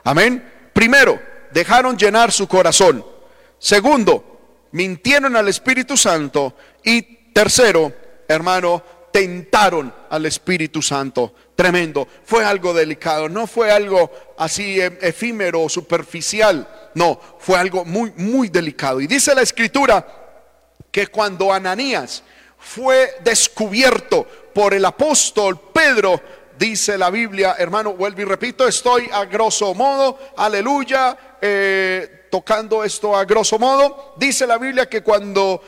Amén. 0.03 0.69
Primero, 0.73 1.19
dejaron 1.51 1.97
llenar 1.97 2.31
su 2.31 2.47
corazón. 2.47 3.05
Segundo, 3.59 4.36
mintieron 4.71 5.35
al 5.35 5.47
Espíritu 5.47 5.97
Santo. 5.97 6.55
Y 6.83 7.01
tercero, 7.33 7.93
hermano, 8.27 8.83
tentaron 9.11 9.93
al 10.09 10.25
Espíritu 10.25 10.81
Santo. 10.81 11.33
Tremendo. 11.55 12.07
Fue 12.25 12.45
algo 12.45 12.73
delicado. 12.73 13.29
No 13.29 13.47
fue 13.47 13.71
algo 13.71 14.11
así 14.37 14.79
e-, 14.79 14.97
efímero 15.01 15.63
o 15.63 15.69
superficial. 15.69 16.91
No, 16.93 17.19
fue 17.39 17.57
algo 17.57 17.85
muy, 17.85 18.11
muy 18.15 18.49
delicado. 18.49 19.01
Y 19.01 19.07
dice 19.07 19.33
la 19.33 19.41
escritura 19.41 20.05
que 20.91 21.07
cuando 21.07 21.51
Ananías 21.51 22.23
fue 22.57 23.15
descubierto 23.23 24.25
por 24.53 24.73
el 24.73 24.83
apóstol 24.85 25.59
Pedro, 25.73 26.21
dice 26.57 26.97
la 26.97 27.09
Biblia, 27.09 27.55
hermano, 27.57 27.93
vuelvo 27.93 28.21
y 28.21 28.25
repito, 28.25 28.67
estoy 28.67 29.09
a 29.11 29.25
grosso 29.25 29.73
modo, 29.73 30.17
aleluya, 30.35 31.37
eh, 31.39 32.16
tocando 32.29 32.83
esto 32.83 33.15
a 33.15 33.25
grosso 33.25 33.59
modo, 33.59 34.13
dice 34.17 34.45
la 34.47 34.57
Biblia 34.57 34.87
que 34.87 35.01
cuando 35.03 35.61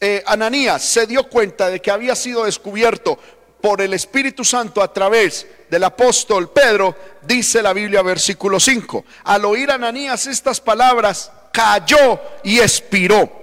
eh, 0.00 0.22
Ananías 0.26 0.82
se 0.82 1.06
dio 1.06 1.28
cuenta 1.28 1.68
de 1.68 1.80
que 1.80 1.90
había 1.90 2.14
sido 2.14 2.44
descubierto 2.44 3.18
por 3.60 3.80
el 3.80 3.94
Espíritu 3.94 4.44
Santo 4.44 4.82
a 4.82 4.92
través 4.92 5.46
del 5.70 5.84
apóstol 5.84 6.50
Pedro, 6.50 6.96
dice 7.22 7.62
la 7.62 7.72
Biblia 7.72 8.02
versículo 8.02 8.58
5, 8.58 9.04
al 9.24 9.44
oír 9.44 9.70
Ananías 9.70 10.26
estas 10.26 10.60
palabras, 10.60 11.30
cayó 11.52 12.20
y 12.42 12.58
expiró. 12.58 13.42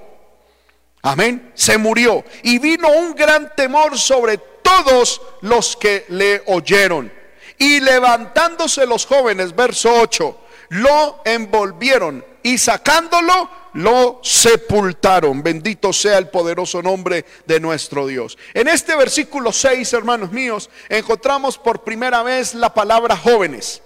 Amén. 1.01 1.51
Se 1.55 1.77
murió. 1.77 2.25
Y 2.43 2.59
vino 2.59 2.89
un 2.89 3.15
gran 3.15 3.55
temor 3.55 3.97
sobre 3.97 4.37
todos 4.37 5.21
los 5.41 5.77
que 5.77 6.05
le 6.09 6.43
oyeron. 6.47 7.11
Y 7.57 7.79
levantándose 7.79 8.85
los 8.85 9.05
jóvenes, 9.05 9.55
verso 9.55 9.93
8, 9.93 10.37
lo 10.69 11.21
envolvieron 11.25 12.25
y 12.43 12.57
sacándolo, 12.57 13.49
lo 13.73 14.19
sepultaron. 14.23 15.43
Bendito 15.43 15.93
sea 15.93 16.17
el 16.17 16.29
poderoso 16.29 16.81
nombre 16.81 17.25
de 17.45 17.59
nuestro 17.59 18.07
Dios. 18.07 18.37
En 18.53 18.67
este 18.67 18.95
versículo 18.95 19.51
6, 19.51 19.93
hermanos 19.93 20.31
míos, 20.31 20.69
encontramos 20.87 21.57
por 21.57 21.83
primera 21.83 22.23
vez 22.23 22.53
la 22.53 22.73
palabra 22.73 23.17
jóvenes 23.17 23.81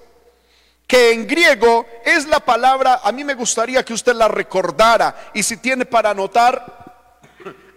que 0.86 1.14
en 1.14 1.26
griego 1.26 1.88
es 2.06 2.28
la 2.28 2.42
palabra, 2.42 3.00
a 3.04 3.12
mí 3.12 3.24
me 3.24 3.34
gustaría 3.34 3.84
que 3.84 3.94
usted 3.94 4.14
la 4.14 4.28
recordara 4.28 5.32
y 5.34 5.42
si 5.42 5.58
tiene 5.58 5.86
para 5.86 6.12
anotar, 6.12 6.84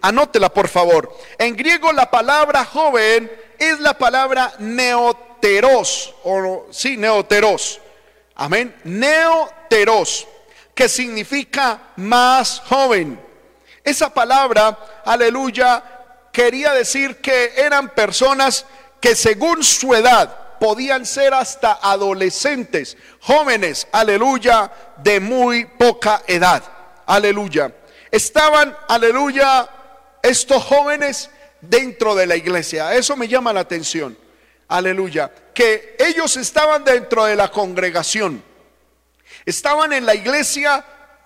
Anótela, 0.01 0.49
por 0.49 0.67
favor. 0.67 1.11
En 1.37 1.55
griego 1.55 1.91
la 1.91 2.09
palabra 2.09 2.65
joven 2.65 3.31
es 3.57 3.79
la 3.79 3.97
palabra 3.97 4.53
neoteros, 4.59 6.13
o 6.23 6.67
sí, 6.71 6.97
neoteros. 6.97 7.81
Amén. 8.37 8.75
Neoteros, 8.83 10.27
que 10.75 10.87
significa 10.87 11.81
más 11.95 12.61
joven. 12.67 13.19
Esa 13.83 14.13
palabra, 14.13 14.77
aleluya, 15.03 15.83
quería 16.31 16.73
decir 16.73 17.17
que 17.17 17.53
eran 17.57 17.89
personas 17.89 18.65
que 19.01 19.15
según 19.15 19.63
su 19.63 19.95
edad 19.95 20.59
podían 20.59 21.05
ser 21.05 21.33
hasta 21.33 21.79
adolescentes, 21.81 22.95
jóvenes, 23.21 23.87
aleluya, 23.91 24.71
de 24.97 25.19
muy 25.19 25.65
poca 25.65 26.21
edad. 26.27 26.63
Aleluya. 27.07 27.73
Estaban, 28.11 28.75
aleluya, 28.87 29.67
estos 30.21 30.63
jóvenes 30.63 31.31
dentro 31.61 32.13
de 32.13 32.27
la 32.27 32.35
iglesia. 32.35 32.93
Eso 32.93 33.15
me 33.15 33.27
llama 33.27 33.51
la 33.51 33.61
atención. 33.61 34.15
Aleluya. 34.67 35.31
Que 35.53 35.95
ellos 35.99 36.37
estaban 36.37 36.83
dentro 36.83 37.25
de 37.25 37.35
la 37.35 37.49
congregación. 37.51 38.43
Estaban 39.45 39.93
en 39.93 40.05
la 40.05 40.15
iglesia 40.15 40.83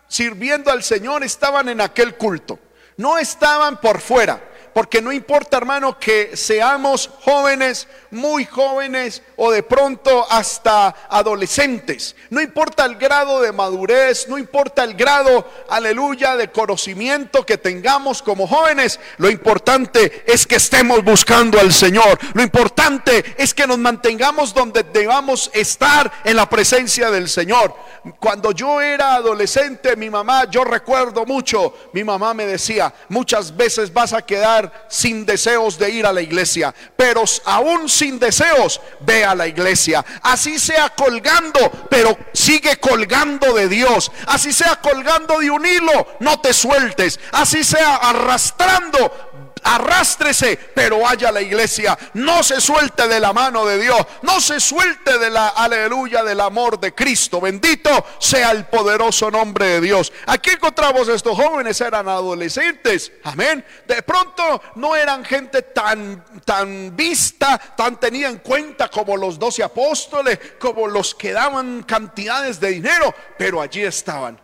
sirviendo 0.07 0.71
al 0.71 0.83
Señor, 0.83 1.23
estaban 1.23 1.69
en 1.69 1.81
aquel 1.81 2.15
culto. 2.15 2.59
No 2.97 3.17
estaban 3.17 3.79
por 3.79 4.01
fuera. 4.01 4.50
Porque 4.73 5.01
no 5.01 5.11
importa, 5.11 5.57
hermano, 5.57 5.99
que 5.99 6.37
seamos 6.37 7.09
jóvenes, 7.23 7.87
muy 8.09 8.45
jóvenes 8.45 9.21
o 9.35 9.51
de 9.51 9.63
pronto 9.63 10.25
hasta 10.29 10.95
adolescentes. 11.09 12.15
No 12.29 12.41
importa 12.41 12.85
el 12.85 12.95
grado 12.95 13.41
de 13.41 13.51
madurez, 13.51 14.27
no 14.27 14.37
importa 14.37 14.83
el 14.83 14.93
grado, 14.93 15.49
aleluya, 15.69 16.35
de 16.35 16.51
conocimiento 16.51 17.45
que 17.45 17.57
tengamos 17.57 18.21
como 18.21 18.47
jóvenes. 18.47 18.99
Lo 19.17 19.29
importante 19.29 20.23
es 20.25 20.47
que 20.47 20.55
estemos 20.55 21.03
buscando 21.03 21.59
al 21.59 21.73
Señor. 21.73 22.17
Lo 22.33 22.41
importante 22.41 23.35
es 23.37 23.53
que 23.53 23.67
nos 23.67 23.77
mantengamos 23.77 24.53
donde 24.53 24.83
debamos 24.83 25.49
estar 25.53 26.11
en 26.23 26.35
la 26.35 26.49
presencia 26.49 27.11
del 27.11 27.27
Señor. 27.27 27.75
Cuando 28.19 28.51
yo 28.51 28.81
era 28.81 29.15
adolescente, 29.15 29.95
mi 29.95 30.09
mamá, 30.09 30.45
yo 30.49 30.63
recuerdo 30.63 31.25
mucho, 31.25 31.73
mi 31.93 32.03
mamá 32.03 32.33
me 32.33 32.45
decía, 32.45 32.93
muchas 33.09 33.55
veces 33.55 33.93
vas 33.93 34.13
a 34.13 34.25
quedar 34.25 34.60
sin 34.87 35.25
deseos 35.25 35.77
de 35.77 35.89
ir 35.89 36.05
a 36.05 36.13
la 36.13 36.21
iglesia, 36.21 36.73
pero 36.95 37.23
aún 37.45 37.87
sin 37.87 38.19
deseos, 38.19 38.81
ve 38.99 39.23
a 39.23 39.35
la 39.35 39.47
iglesia. 39.47 40.03
Así 40.21 40.59
sea 40.59 40.89
colgando, 40.89 41.59
pero 41.89 42.17
sigue 42.33 42.77
colgando 42.77 43.53
de 43.53 43.67
Dios. 43.67 44.11
Así 44.27 44.51
sea 44.51 44.77
colgando 44.77 45.39
de 45.39 45.49
un 45.49 45.65
hilo, 45.65 46.07
no 46.19 46.39
te 46.39 46.53
sueltes. 46.53 47.19
Así 47.31 47.63
sea 47.63 47.95
arrastrando, 47.95 49.30
arrástrese, 49.63 50.57
pero 50.73 50.99
vaya 50.99 51.29
a 51.29 51.31
la 51.31 51.41
iglesia. 51.41 51.97
No 52.13 52.43
se 52.43 52.61
suelte 52.61 53.07
de 53.07 53.19
la 53.19 53.33
mano 53.33 53.65
de 53.65 53.79
Dios. 53.79 53.99
No 54.21 54.39
se 54.41 54.59
suelte 54.59 55.17
de 55.17 55.29
la 55.29 55.49
aleluya 55.49 56.23
del 56.23 56.39
amor 56.39 56.79
de 56.79 56.93
Cristo. 56.93 57.41
Bendito 57.41 57.89
sea 58.19 58.51
el 58.51 58.65
poderoso 58.65 59.31
nombre 59.31 59.65
de 59.67 59.81
Dios. 59.81 60.11
Aquí 60.27 60.51
encontramos 60.51 61.07
estos 61.07 61.35
jóvenes, 61.35 61.79
eran 61.81 62.07
adolescentes. 62.07 63.11
Amén. 63.23 63.65
De 63.87 64.01
pronto 64.03 64.61
no 64.75 64.95
eran 64.95 65.23
gente 65.25 65.61
tan, 65.61 66.23
tan 66.45 66.95
vista, 66.95 67.57
tan 67.75 67.99
tenida 67.99 68.29
en 68.29 68.39
cuenta 68.39 68.89
como 68.89 69.17
los 69.17 69.37
doce 69.37 69.63
apóstoles, 69.63 70.39
como 70.59 70.87
los 70.87 71.15
que 71.15 71.33
daban 71.33 71.83
cantidades 71.83 72.59
de 72.59 72.69
dinero, 72.69 73.13
pero 73.37 73.61
allí 73.61 73.81
estaban 73.81 74.39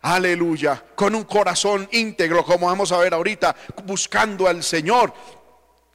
Aleluya, 0.00 0.84
con 0.94 1.14
un 1.14 1.24
corazón 1.24 1.88
íntegro, 1.90 2.44
como 2.44 2.66
vamos 2.66 2.92
a 2.92 2.98
ver 2.98 3.14
ahorita, 3.14 3.54
buscando 3.84 4.46
al 4.46 4.62
Señor, 4.62 5.12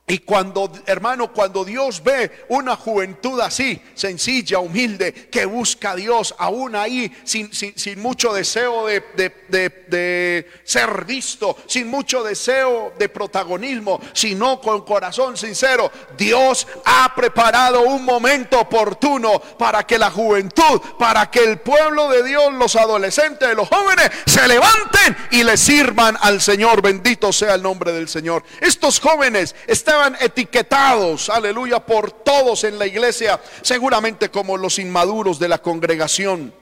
y 0.05 0.19
cuando, 0.19 0.69
hermano, 0.86 1.31
cuando 1.31 1.63
Dios 1.63 2.03
ve 2.03 2.45
una 2.50 2.75
juventud 2.75 3.39
así, 3.39 3.81
sencilla, 3.95 4.60
humilde, 4.60 5.13
que 5.13 5.45
busca 5.45 5.91
a 5.91 5.95
Dios, 5.95 6.36
aún 6.38 6.75
ahí, 6.75 7.10
sin, 7.24 7.53
sin, 7.53 8.01
mucho 8.01 8.33
deseo 8.33 8.86
de, 8.86 9.01
de, 9.15 10.45
ser 10.65 11.05
visto, 11.05 11.55
sin 11.67 11.88
mucho 11.88 12.22
deseo 12.22 12.91
de 13.00 13.07
protagonismo, 13.07 14.01
sino 14.12 14.60
con 14.60 14.81
corazón 14.81 15.38
sincero, 15.38 15.89
Dios 16.17 16.67
ha 16.83 17.15
preparado 17.15 17.83
un 17.83 18.03
momento 18.03 18.60
oportuno 18.60 19.39
para 19.57 19.88
que 19.88 19.98
la 19.98 20.12
juventud, 20.12 20.81
para 21.00 21.31
que 21.31 21.45
el 21.45 21.60
pueblo 21.60 22.10
de 22.10 22.24
Dios, 22.24 22.51
los 22.55 22.75
adolescentes, 22.75 23.55
los 23.55 23.69
jóvenes, 23.69 24.12
se 24.25 24.45
levanten 24.50 25.15
y 25.31 25.45
le 25.45 25.55
sirvan 25.55 26.17
al 26.19 26.41
Señor. 26.41 26.81
Bendito 26.81 27.31
sea 27.31 27.55
el 27.55 27.63
nombre 27.63 27.93
del 27.93 28.10
Señor. 28.10 28.43
Estos 28.60 29.00
jóvenes 29.00 29.55
están 29.65 29.92
estaban 29.93 30.17
etiquetados, 30.19 31.29
aleluya, 31.29 31.79
por 31.79 32.12
todos 32.12 32.63
en 32.63 32.79
la 32.79 32.88
iglesia, 32.88 33.39
seguramente 33.62 34.31
como 34.31 34.57
los 34.57 34.79
inmaduros 34.79 35.38
de 35.38 35.47
la 35.47 35.62
congregación. 35.62 36.53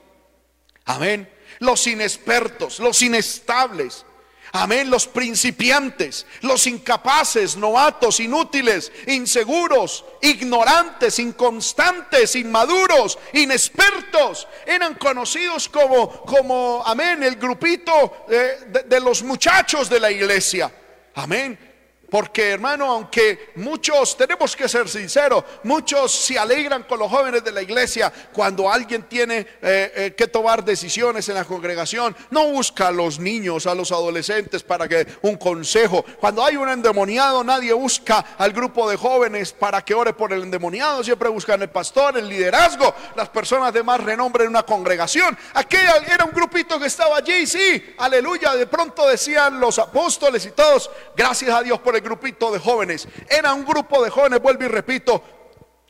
Amén. 0.85 1.31
los 1.59 1.85
inexpertos, 1.87 2.79
los 2.79 3.01
inestables. 3.01 4.05
Amén, 4.53 4.89
los 4.89 5.07
principiantes, 5.07 6.25
los 6.41 6.67
incapaces, 6.67 7.55
novatos, 7.55 8.19
inútiles, 8.19 8.91
inseguros, 9.07 10.03
ignorantes, 10.21 11.19
inconstantes, 11.19 12.35
inmaduros, 12.35 13.17
inexpertos, 13.31 14.49
eran 14.65 14.95
conocidos 14.95 15.69
como, 15.69 16.23
como, 16.23 16.83
amén, 16.85 17.23
el 17.23 17.37
grupito 17.37 18.25
eh, 18.29 18.57
de, 18.67 18.83
de 18.83 18.99
los 18.99 19.23
muchachos 19.23 19.87
de 19.87 20.01
la 20.01 20.11
iglesia. 20.11 20.69
Amén. 21.13 21.70
Porque 22.11 22.49
hermano, 22.49 22.91
aunque 22.91 23.51
muchos, 23.55 24.17
tenemos 24.17 24.53
que 24.53 24.67
ser 24.67 24.89
sinceros, 24.89 25.45
muchos 25.63 26.11
se 26.11 26.37
alegran 26.37 26.83
con 26.83 26.99
los 26.99 27.09
jóvenes 27.09 27.41
de 27.41 27.53
la 27.53 27.61
iglesia 27.61 28.11
cuando 28.33 28.69
alguien 28.69 29.03
tiene 29.03 29.47
eh, 29.61 29.91
eh, 29.95 30.13
que 30.17 30.27
tomar 30.27 30.65
decisiones 30.65 31.29
en 31.29 31.35
la 31.35 31.45
congregación, 31.45 32.13
no 32.29 32.49
busca 32.49 32.89
a 32.89 32.91
los 32.91 33.17
niños, 33.17 33.65
a 33.65 33.73
los 33.73 33.93
adolescentes 33.93 34.61
para 34.61 34.89
que 34.89 35.07
un 35.21 35.37
consejo. 35.37 36.03
Cuando 36.19 36.43
hay 36.43 36.57
un 36.57 36.67
endemoniado, 36.67 37.45
nadie 37.45 37.71
busca 37.71 38.25
al 38.37 38.51
grupo 38.51 38.89
de 38.89 38.97
jóvenes 38.97 39.53
para 39.53 39.81
que 39.81 39.93
ore 39.93 40.11
por 40.11 40.33
el 40.33 40.43
endemoniado, 40.43 41.05
siempre 41.05 41.29
buscan 41.29 41.61
el 41.61 41.69
pastor, 41.69 42.17
el 42.17 42.27
liderazgo, 42.27 42.93
las 43.15 43.29
personas 43.29 43.73
de 43.73 43.83
más 43.83 44.01
renombre 44.01 44.43
en 44.43 44.49
una 44.49 44.63
congregación. 44.63 45.37
Aquella 45.53 45.95
era 46.13 46.25
un 46.25 46.31
grupito 46.31 46.77
que 46.77 46.87
estaba 46.87 47.15
allí, 47.15 47.47
sí, 47.47 47.95
aleluya, 47.99 48.53
de 48.53 48.67
pronto 48.67 49.07
decían 49.07 49.61
los 49.61 49.79
apóstoles 49.79 50.45
y 50.45 50.51
todos, 50.51 50.91
gracias 51.15 51.51
a 51.51 51.63
Dios 51.63 51.79
por 51.79 51.95
el 51.95 52.00
grupito 52.01 52.51
de 52.51 52.59
jóvenes. 52.59 53.07
Era 53.29 53.53
un 53.53 53.65
grupo 53.65 54.03
de 54.03 54.09
jóvenes, 54.09 54.41
vuelvo 54.41 54.63
y 54.63 54.67
repito, 54.67 55.23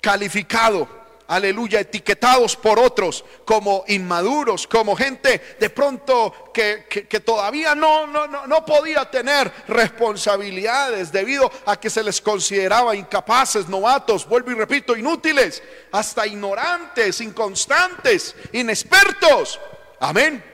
calificado 0.01 1.01
aleluya, 1.31 1.79
etiquetados 1.79 2.57
por 2.57 2.77
otros 2.77 3.23
como 3.45 3.85
inmaduros, 3.87 4.67
como 4.67 4.97
gente 4.97 5.55
de 5.57 5.69
pronto 5.69 6.51
que, 6.53 7.05
todavía 7.23 7.73
no, 7.73 8.05
no, 8.05 8.27
no, 8.27 8.47
no, 8.47 8.65
podía 8.65 9.09
tener 9.09 9.49
responsabilidades 9.69 11.09
debido 11.09 11.49
a 11.65 11.79
que 11.79 11.89
se 11.89 12.03
les 12.03 12.19
consideraba 12.19 12.97
incapaces, 12.97 13.69
novatos, 13.69 14.27
vuelvo 14.27 14.51
y 14.51 14.55
repito, 14.55 14.97
inútiles, 14.97 15.63
hasta 15.93 16.27
ignorantes, 16.27 17.21
inconstantes, 17.21 18.35
inexpertos. 18.51 19.57
Amén. 20.01 20.50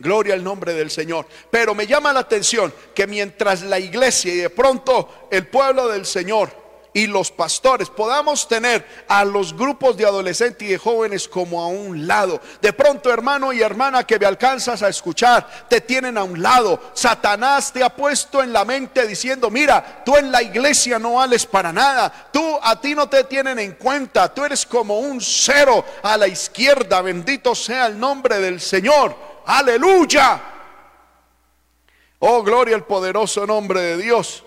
Gloria 0.00 0.34
al 0.34 0.42
nombre 0.42 0.74
del 0.74 0.90
Señor. 0.90 1.26
Pero 1.50 1.74
me 1.74 1.86
llama 1.86 2.12
la 2.12 2.20
atención 2.20 2.72
que 2.94 3.06
mientras 3.06 3.62
la 3.62 3.78
iglesia 3.78 4.32
y 4.32 4.38
de 4.38 4.50
pronto 4.50 5.28
el 5.30 5.46
pueblo 5.46 5.88
del 5.88 6.06
Señor 6.06 6.60
y 6.92 7.06
los 7.06 7.30
pastores 7.30 7.88
podamos 7.88 8.48
tener 8.48 8.84
a 9.08 9.24
los 9.24 9.56
grupos 9.56 9.96
de 9.96 10.04
adolescentes 10.04 10.68
y 10.68 10.72
de 10.72 10.78
jóvenes 10.78 11.28
como 11.28 11.62
a 11.62 11.68
un 11.68 12.06
lado. 12.06 12.40
De 12.60 12.72
pronto, 12.72 13.12
hermano 13.12 13.52
y 13.52 13.62
hermana 13.62 14.04
que 14.04 14.18
me 14.18 14.26
alcanzas 14.26 14.82
a 14.82 14.88
escuchar, 14.88 15.66
te 15.68 15.80
tienen 15.80 16.18
a 16.18 16.24
un 16.24 16.42
lado. 16.42 16.80
Satanás 16.94 17.72
te 17.72 17.82
ha 17.82 17.94
puesto 17.94 18.42
en 18.42 18.52
la 18.52 18.64
mente 18.64 19.06
diciendo, 19.06 19.50
mira, 19.50 20.02
tú 20.04 20.16
en 20.16 20.32
la 20.32 20.42
iglesia 20.42 20.98
no 20.98 21.14
vales 21.14 21.46
para 21.46 21.72
nada. 21.72 22.28
Tú 22.32 22.58
a 22.62 22.80
ti 22.80 22.94
no 22.94 23.08
te 23.08 23.24
tienen 23.24 23.58
en 23.58 23.72
cuenta. 23.72 24.32
Tú 24.32 24.44
eres 24.44 24.66
como 24.66 24.98
un 24.98 25.20
cero 25.20 25.84
a 26.02 26.16
la 26.16 26.26
izquierda. 26.26 27.00
Bendito 27.02 27.54
sea 27.54 27.86
el 27.86 27.98
nombre 27.98 28.40
del 28.40 28.60
Señor. 28.60 29.29
Aleluya. 29.46 30.40
Oh, 32.20 32.42
gloria 32.42 32.76
al 32.76 32.84
poderoso 32.84 33.46
nombre 33.46 33.80
de 33.80 33.96
Dios. 33.96 34.44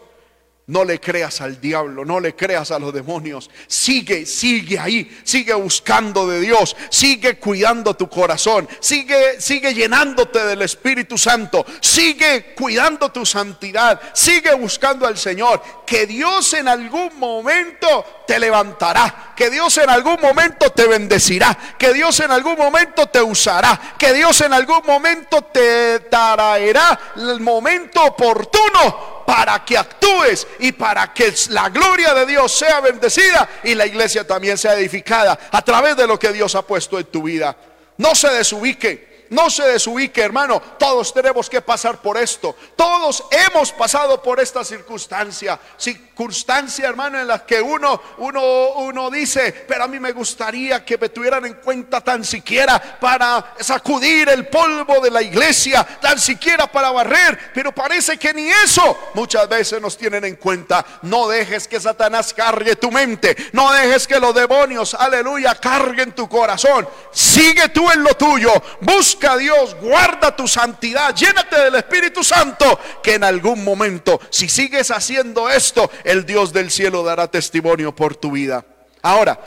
No 0.65 0.85
le 0.85 0.97
creas 1.01 1.41
al 1.41 1.59
diablo, 1.59 2.05
no 2.05 2.21
le 2.21 2.35
creas 2.37 2.71
a 2.71 2.79
los 2.79 2.93
demonios. 2.93 3.49
Sigue, 3.67 4.25
sigue 4.25 4.79
ahí, 4.79 5.19
sigue 5.25 5.53
buscando 5.53 6.25
de 6.25 6.39
Dios, 6.39 6.77
sigue 6.89 7.37
cuidando 7.37 7.95
tu 7.95 8.07
corazón, 8.07 8.69
sigue, 8.79 9.41
sigue 9.41 9.73
llenándote 9.73 10.41
del 10.45 10.61
Espíritu 10.61 11.17
Santo, 11.17 11.65
sigue 11.81 12.53
cuidando 12.55 13.11
tu 13.11 13.25
santidad, 13.25 13.99
sigue 14.13 14.53
buscando 14.53 15.05
al 15.05 15.17
Señor. 15.17 15.61
Que 15.85 16.07
Dios 16.07 16.53
en 16.53 16.69
algún 16.69 17.11
momento 17.19 18.23
te 18.25 18.39
levantará, 18.39 19.33
que 19.35 19.49
Dios 19.49 19.77
en 19.79 19.89
algún 19.89 20.15
momento 20.21 20.69
te 20.69 20.87
bendecirá, 20.87 21.57
que 21.77 21.91
Dios 21.91 22.17
en 22.21 22.31
algún 22.31 22.55
momento 22.57 23.07
te 23.07 23.21
usará, 23.21 23.95
que 23.97 24.13
Dios 24.13 24.39
en 24.39 24.53
algún 24.53 24.81
momento 24.85 25.41
te 25.41 25.99
traerá 26.09 26.97
el 27.17 27.41
momento 27.41 28.01
oportuno 28.01 29.22
para 29.33 29.65
que 29.65 29.75
actúes 29.75 30.45
y 30.59 30.73
para 30.73 31.11
que 31.11 31.33
la 31.49 31.69
gloria 31.69 32.13
de 32.13 32.27
Dios 32.27 32.51
sea 32.51 32.81
bendecida 32.81 33.49
y 33.63 33.73
la 33.73 33.87
iglesia 33.87 34.27
también 34.27 34.59
sea 34.59 34.75
edificada 34.75 35.39
a 35.51 35.61
través 35.63 35.97
de 35.97 36.05
lo 36.05 36.19
que 36.19 36.31
Dios 36.31 36.53
ha 36.53 36.61
puesto 36.61 36.99
en 36.99 37.05
tu 37.05 37.23
vida. 37.23 37.57
No 37.97 38.13
se 38.13 38.29
desubique. 38.29 39.12
No 39.33 39.49
se 39.49 39.63
desubique, 39.63 40.21
hermano. 40.21 40.61
Todos 40.77 41.11
tenemos 41.11 41.49
que 41.49 41.59
pasar 41.59 41.99
por 41.99 42.17
esto. 42.17 42.55
Todos 42.75 43.23
hemos 43.31 43.71
pasado 43.71 44.21
por 44.21 44.39
esta 44.39 44.63
circunstancia. 44.63 45.59
Circunstancia, 45.75 46.87
hermano, 46.87 47.19
en 47.19 47.27
la 47.27 47.43
que 47.43 47.59
uno, 47.59 47.99
uno, 48.19 48.73
uno 48.75 49.09
dice, 49.09 49.51
pero 49.67 49.85
a 49.85 49.87
mí 49.87 49.99
me 49.99 50.11
gustaría 50.11 50.85
que 50.85 50.99
me 50.99 51.09
tuvieran 51.09 51.47
en 51.47 51.55
cuenta 51.55 51.99
tan 52.01 52.23
siquiera 52.23 52.79
para 52.99 53.55
sacudir 53.59 54.29
el 54.29 54.47
polvo 54.49 55.01
de 55.01 55.09
la 55.09 55.23
iglesia, 55.23 55.83
tan 55.99 56.19
siquiera 56.19 56.71
para 56.71 56.91
barrer. 56.91 57.51
Pero 57.55 57.73
parece 57.73 58.19
que 58.19 58.35
ni 58.35 58.51
eso 58.51 59.09
muchas 59.15 59.49
veces 59.49 59.81
nos 59.81 59.97
tienen 59.97 60.25
en 60.25 60.35
cuenta. 60.35 60.85
No 61.01 61.27
dejes 61.27 61.67
que 61.67 61.79
Satanás 61.79 62.35
cargue 62.35 62.75
tu 62.75 62.91
mente. 62.91 63.35
No 63.51 63.71
dejes 63.73 64.05
que 64.05 64.19
los 64.19 64.35
demonios, 64.35 64.93
aleluya, 64.93 65.55
carguen 65.55 66.11
tu 66.11 66.29
corazón. 66.29 66.87
Sigue 67.11 67.69
tú 67.69 67.89
en 67.89 68.03
lo 68.03 68.13
tuyo. 68.13 68.51
Busca 68.81 69.22
a 69.27 69.37
Dios, 69.37 69.75
guarda 69.75 70.35
tu 70.35 70.47
santidad, 70.47 71.15
llénate 71.15 71.59
del 71.59 71.75
Espíritu 71.75 72.23
Santo, 72.23 72.79
que 73.01 73.15
en 73.15 73.23
algún 73.23 73.63
momento, 73.63 74.19
si 74.29 74.49
sigues 74.49 74.91
haciendo 74.91 75.49
esto, 75.49 75.89
el 76.03 76.25
Dios 76.25 76.53
del 76.53 76.71
cielo 76.71 77.03
dará 77.03 77.29
testimonio 77.29 77.95
por 77.95 78.15
tu 78.15 78.31
vida. 78.31 78.65
Ahora, 79.01 79.39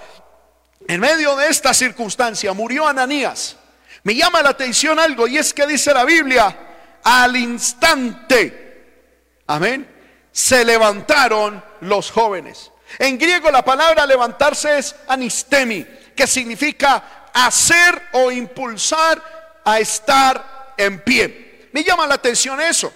en 0.88 1.00
medio 1.00 1.36
de 1.36 1.48
esta 1.48 1.74
circunstancia 1.74 2.52
murió 2.52 2.86
Ananías. 2.86 3.56
Me 4.04 4.14
llama 4.14 4.42
la 4.42 4.50
atención 4.50 4.98
algo 4.98 5.26
y 5.26 5.38
es 5.38 5.52
que 5.52 5.66
dice 5.66 5.92
la 5.92 6.04
Biblia, 6.04 6.56
al 7.02 7.36
instante, 7.36 9.42
amén, 9.46 9.88
se 10.30 10.64
levantaron 10.64 11.62
los 11.80 12.10
jóvenes. 12.10 12.70
En 12.98 13.18
griego 13.18 13.50
la 13.50 13.64
palabra 13.64 14.06
levantarse 14.06 14.78
es 14.78 14.94
anistemi, 15.08 15.84
que 16.14 16.26
significa 16.26 17.28
hacer 17.32 18.00
o 18.12 18.30
impulsar 18.30 19.20
a 19.66 19.80
estar 19.80 20.74
en 20.78 21.00
pie. 21.00 21.68
Me 21.72 21.82
llama 21.82 22.06
la 22.06 22.14
atención 22.14 22.60
eso. 22.60 22.92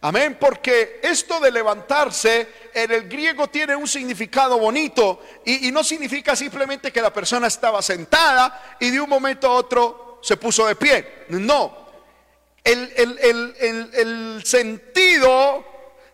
Amén, 0.00 0.36
porque 0.38 1.00
esto 1.02 1.40
de 1.40 1.50
levantarse 1.50 2.48
en 2.72 2.90
el 2.90 3.08
griego 3.08 3.48
tiene 3.48 3.74
un 3.74 3.88
significado 3.88 4.58
bonito 4.58 5.22
y, 5.44 5.72
no 5.72 5.82
significa 5.82 6.36
simplemente 6.36 6.92
que 6.92 7.02
la 7.02 7.12
persona 7.12 7.46
estaba 7.46 7.82
sentada 7.82 8.76
y 8.78 8.90
de 8.90 9.00
un 9.00 9.08
momento 9.08 9.48
a 9.48 9.54
otro 9.54 10.20
se 10.22 10.36
puso 10.36 10.66
de 10.66 10.76
pie. 10.76 11.24
No, 11.30 11.88
el, 12.62 12.92
el 13.94 14.42
sentido 14.44 15.64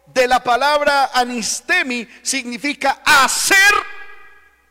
de 0.06 0.28
la 0.28 0.42
palabra 0.42 1.10
anistemi 1.12 2.08
significa 2.22 3.02
hacer 3.04 3.74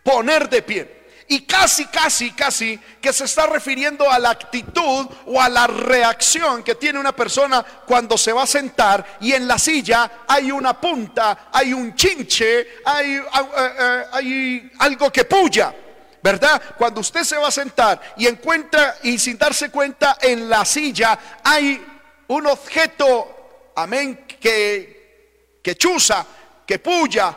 poner 0.02 0.50
de 0.50 0.62
pie. 0.62 0.98
Y 1.32 1.42
casi, 1.42 1.86
casi, 1.86 2.32
casi 2.32 2.80
que 3.00 3.13
se 3.13 3.26
está 3.26 3.46
refiriendo 3.46 4.10
a 4.10 4.18
la 4.18 4.32
actitud 4.32 5.08
o 5.28 5.39
a 5.39 5.48
la 5.48 5.68
reacción 5.68 6.63
que 6.63 6.74
tiene 6.74 7.00
una 7.00 7.15
persona 7.15 7.63
cuando 7.86 8.18
se 8.18 8.34
va 8.34 8.44
a 8.44 8.48
sentar 8.48 9.18
y 9.22 9.34
en 9.34 9.48
la 9.48 9.60
silla 9.60 10.24
hay 10.28 10.52
una 10.52 10.82
punta, 10.82 11.50
hay 11.54 11.72
un 11.72 11.94
chinche, 11.94 12.80
hay, 12.84 13.18
eh, 13.18 14.06
eh, 14.24 14.72
algo 14.80 15.12
que 15.12 15.26
puya. 15.26 15.76
¿verdad? 16.22 16.62
Cuando 16.78 17.00
usted 17.02 17.24
se 17.24 17.38
va 17.38 17.48
a 17.48 17.52
sentar 17.52 18.02
y 18.18 18.26
encuentra 18.26 18.98
y 19.04 19.20
sin 19.20 19.38
darse 19.38 19.70
cuenta 19.70 20.18
en 20.20 20.50
la 20.50 20.65
silla 20.65 21.18
hay 21.44 21.86
un 22.28 22.48
objeto, 22.48 23.72
amén, 23.76 24.26
que, 24.39 25.60
que 25.62 25.76
chuza, 25.76 26.26
que 26.65 26.80
puya, 26.80 27.36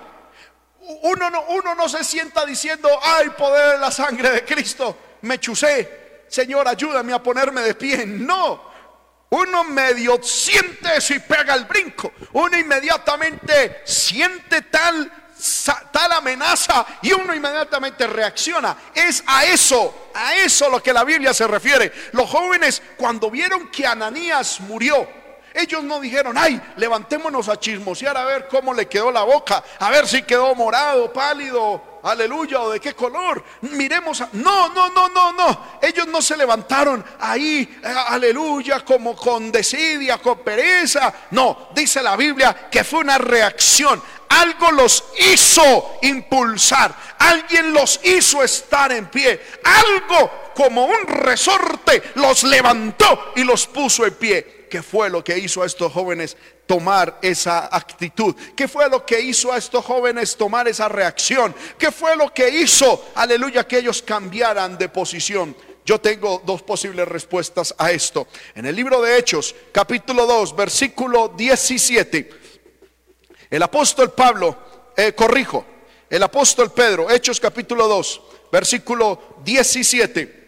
uno 1.03 1.31
no, 1.31 1.43
uno 1.49 1.75
no 1.75 1.89
se 1.89 2.05
sienta 2.05 2.45
diciendo, 2.45 2.89
ay, 3.03 3.31
poder 3.31 3.73
de 3.73 3.79
la 3.79 3.91
sangre 3.91 4.31
de 4.31 4.45
Cristo, 4.45 4.97
me 5.23 5.39
chusé, 5.39 6.25
Señor, 6.29 6.67
ayúdame 6.67 7.13
a 7.13 7.23
ponerme 7.23 7.61
de 7.61 7.75
pie. 7.75 8.07
No, 8.07 8.73
uno 9.31 9.65
medio 9.65 10.23
siente 10.23 10.97
eso 10.97 11.15
y 11.15 11.19
pega 11.19 11.55
el 11.55 11.65
brinco. 11.65 12.13
Uno 12.33 12.59
inmediatamente 12.59 13.83
siente 13.85 14.63
tal, 14.63 15.11
tal 15.91 16.13
amenaza 16.13 16.85
y 17.03 17.13
uno 17.13 17.35
inmediatamente 17.35 18.07
reacciona. 18.07 18.77
Es 18.95 19.23
a 19.27 19.45
eso, 19.45 20.11
a 20.15 20.37
eso 20.37 20.69
lo 20.69 20.83
que 20.83 20.93
la 20.93 21.05
Biblia 21.05 21.33
se 21.33 21.47
refiere. 21.47 21.93
Los 22.13 22.29
jóvenes 22.29 22.83
cuando 22.97 23.31
vieron 23.31 23.71
que 23.71 23.87
Ananías 23.87 24.61
murió, 24.61 25.09
ellos 25.55 25.83
no 25.85 26.01
dijeron, 26.01 26.37
ay, 26.39 26.61
levantémonos 26.77 27.49
a 27.49 27.59
chismosear 27.59 28.17
a 28.17 28.25
ver 28.25 28.49
cómo 28.49 28.73
le 28.73 28.87
quedó 28.87 29.11
la 29.11 29.23
boca, 29.23 29.63
a 29.79 29.91
ver 29.91 30.07
si 30.07 30.23
quedó 30.23 30.55
morado, 30.55 31.13
pálido, 31.13 32.01
aleluya, 32.03 32.61
o 32.61 32.71
de 32.71 32.81
qué 32.81 32.95
color. 32.95 33.43
Miremos, 33.63 34.21
a... 34.21 34.29
no, 34.33 34.69
no, 34.71 34.91
no, 34.91 35.09
no, 35.09 35.33
no. 35.33 35.67
Ellos 35.81 36.07
no 36.07 36.23
se 36.23 36.37
levantaron 36.37 37.05
ahí, 37.21 37.81
eh, 37.83 37.95
aleluya, 38.09 38.85
como 38.85 39.15
con 39.15 39.53
desidia, 39.53 40.19
con 40.19 40.39
pereza. 40.41 41.13
No, 41.31 41.69
dice 41.75 42.03
la 42.03 42.17
Biblia 42.17 42.69
que 42.71 42.85
fue 42.85 43.01
una 43.01 43.19
reacción. 43.19 44.03
Algo 44.29 44.71
los 44.71 45.05
hizo 45.19 45.99
impulsar. 46.03 46.95
Alguien 47.19 47.73
los 47.73 48.01
hizo 48.03 48.43
estar 48.43 48.91
en 48.91 49.07
pie. 49.07 49.41
Algo 49.63 50.31
como 50.55 50.87
un 50.87 51.07
resorte 51.07 52.03
los 52.15 52.43
levantó 52.45 53.33
y 53.37 53.45
los 53.45 53.67
puso 53.67 54.07
en 54.07 54.15
pie. 54.15 54.62
¿Qué 54.73 54.83
fue 54.83 55.11
lo 55.11 55.23
que 55.23 55.37
hizo 55.37 55.63
a 55.63 55.67
estos 55.67 55.93
jóvenes 55.93 56.35
tomar 56.67 57.19
esa 57.21 57.69
actitud? 57.77 58.35
¿Qué 58.57 58.67
fue 58.67 58.89
lo 58.89 59.05
que 59.05 59.21
hizo 59.21 59.53
a 59.53 59.59
estos 59.59 59.85
jóvenes 59.85 60.35
tomar 60.35 60.67
esa 60.67 60.89
reacción? 60.89 61.55
¿Qué 61.77 61.93
fue 61.93 62.17
lo 62.17 62.33
que 62.33 62.49
hizo, 62.49 63.11
aleluya, 63.15 63.69
que 63.69 63.77
ellos 63.77 64.01
cambiaran 64.01 64.79
de 64.79 64.89
posición? 64.89 65.55
Yo 65.85 66.01
tengo 66.01 66.41
dos 66.47 66.63
posibles 66.63 67.07
respuestas 67.07 67.75
a 67.77 67.91
esto. 67.91 68.29
En 68.55 68.65
el 68.65 68.75
libro 68.75 69.03
de 69.03 69.19
Hechos, 69.19 69.55
capítulo 69.73 70.25
2, 70.25 70.57
versículo 70.57 71.29
17, 71.37 72.31
el 73.51 73.63
apóstol 73.63 74.13
Pablo, 74.13 74.57
eh, 74.97 75.13
corrijo, 75.13 75.67
el 76.09 76.23
apóstol 76.23 76.73
Pedro, 76.73 77.11
Hechos 77.11 77.39
capítulo 77.39 77.87
2, 77.89 78.23
versículo 78.51 79.37
17 79.45 80.42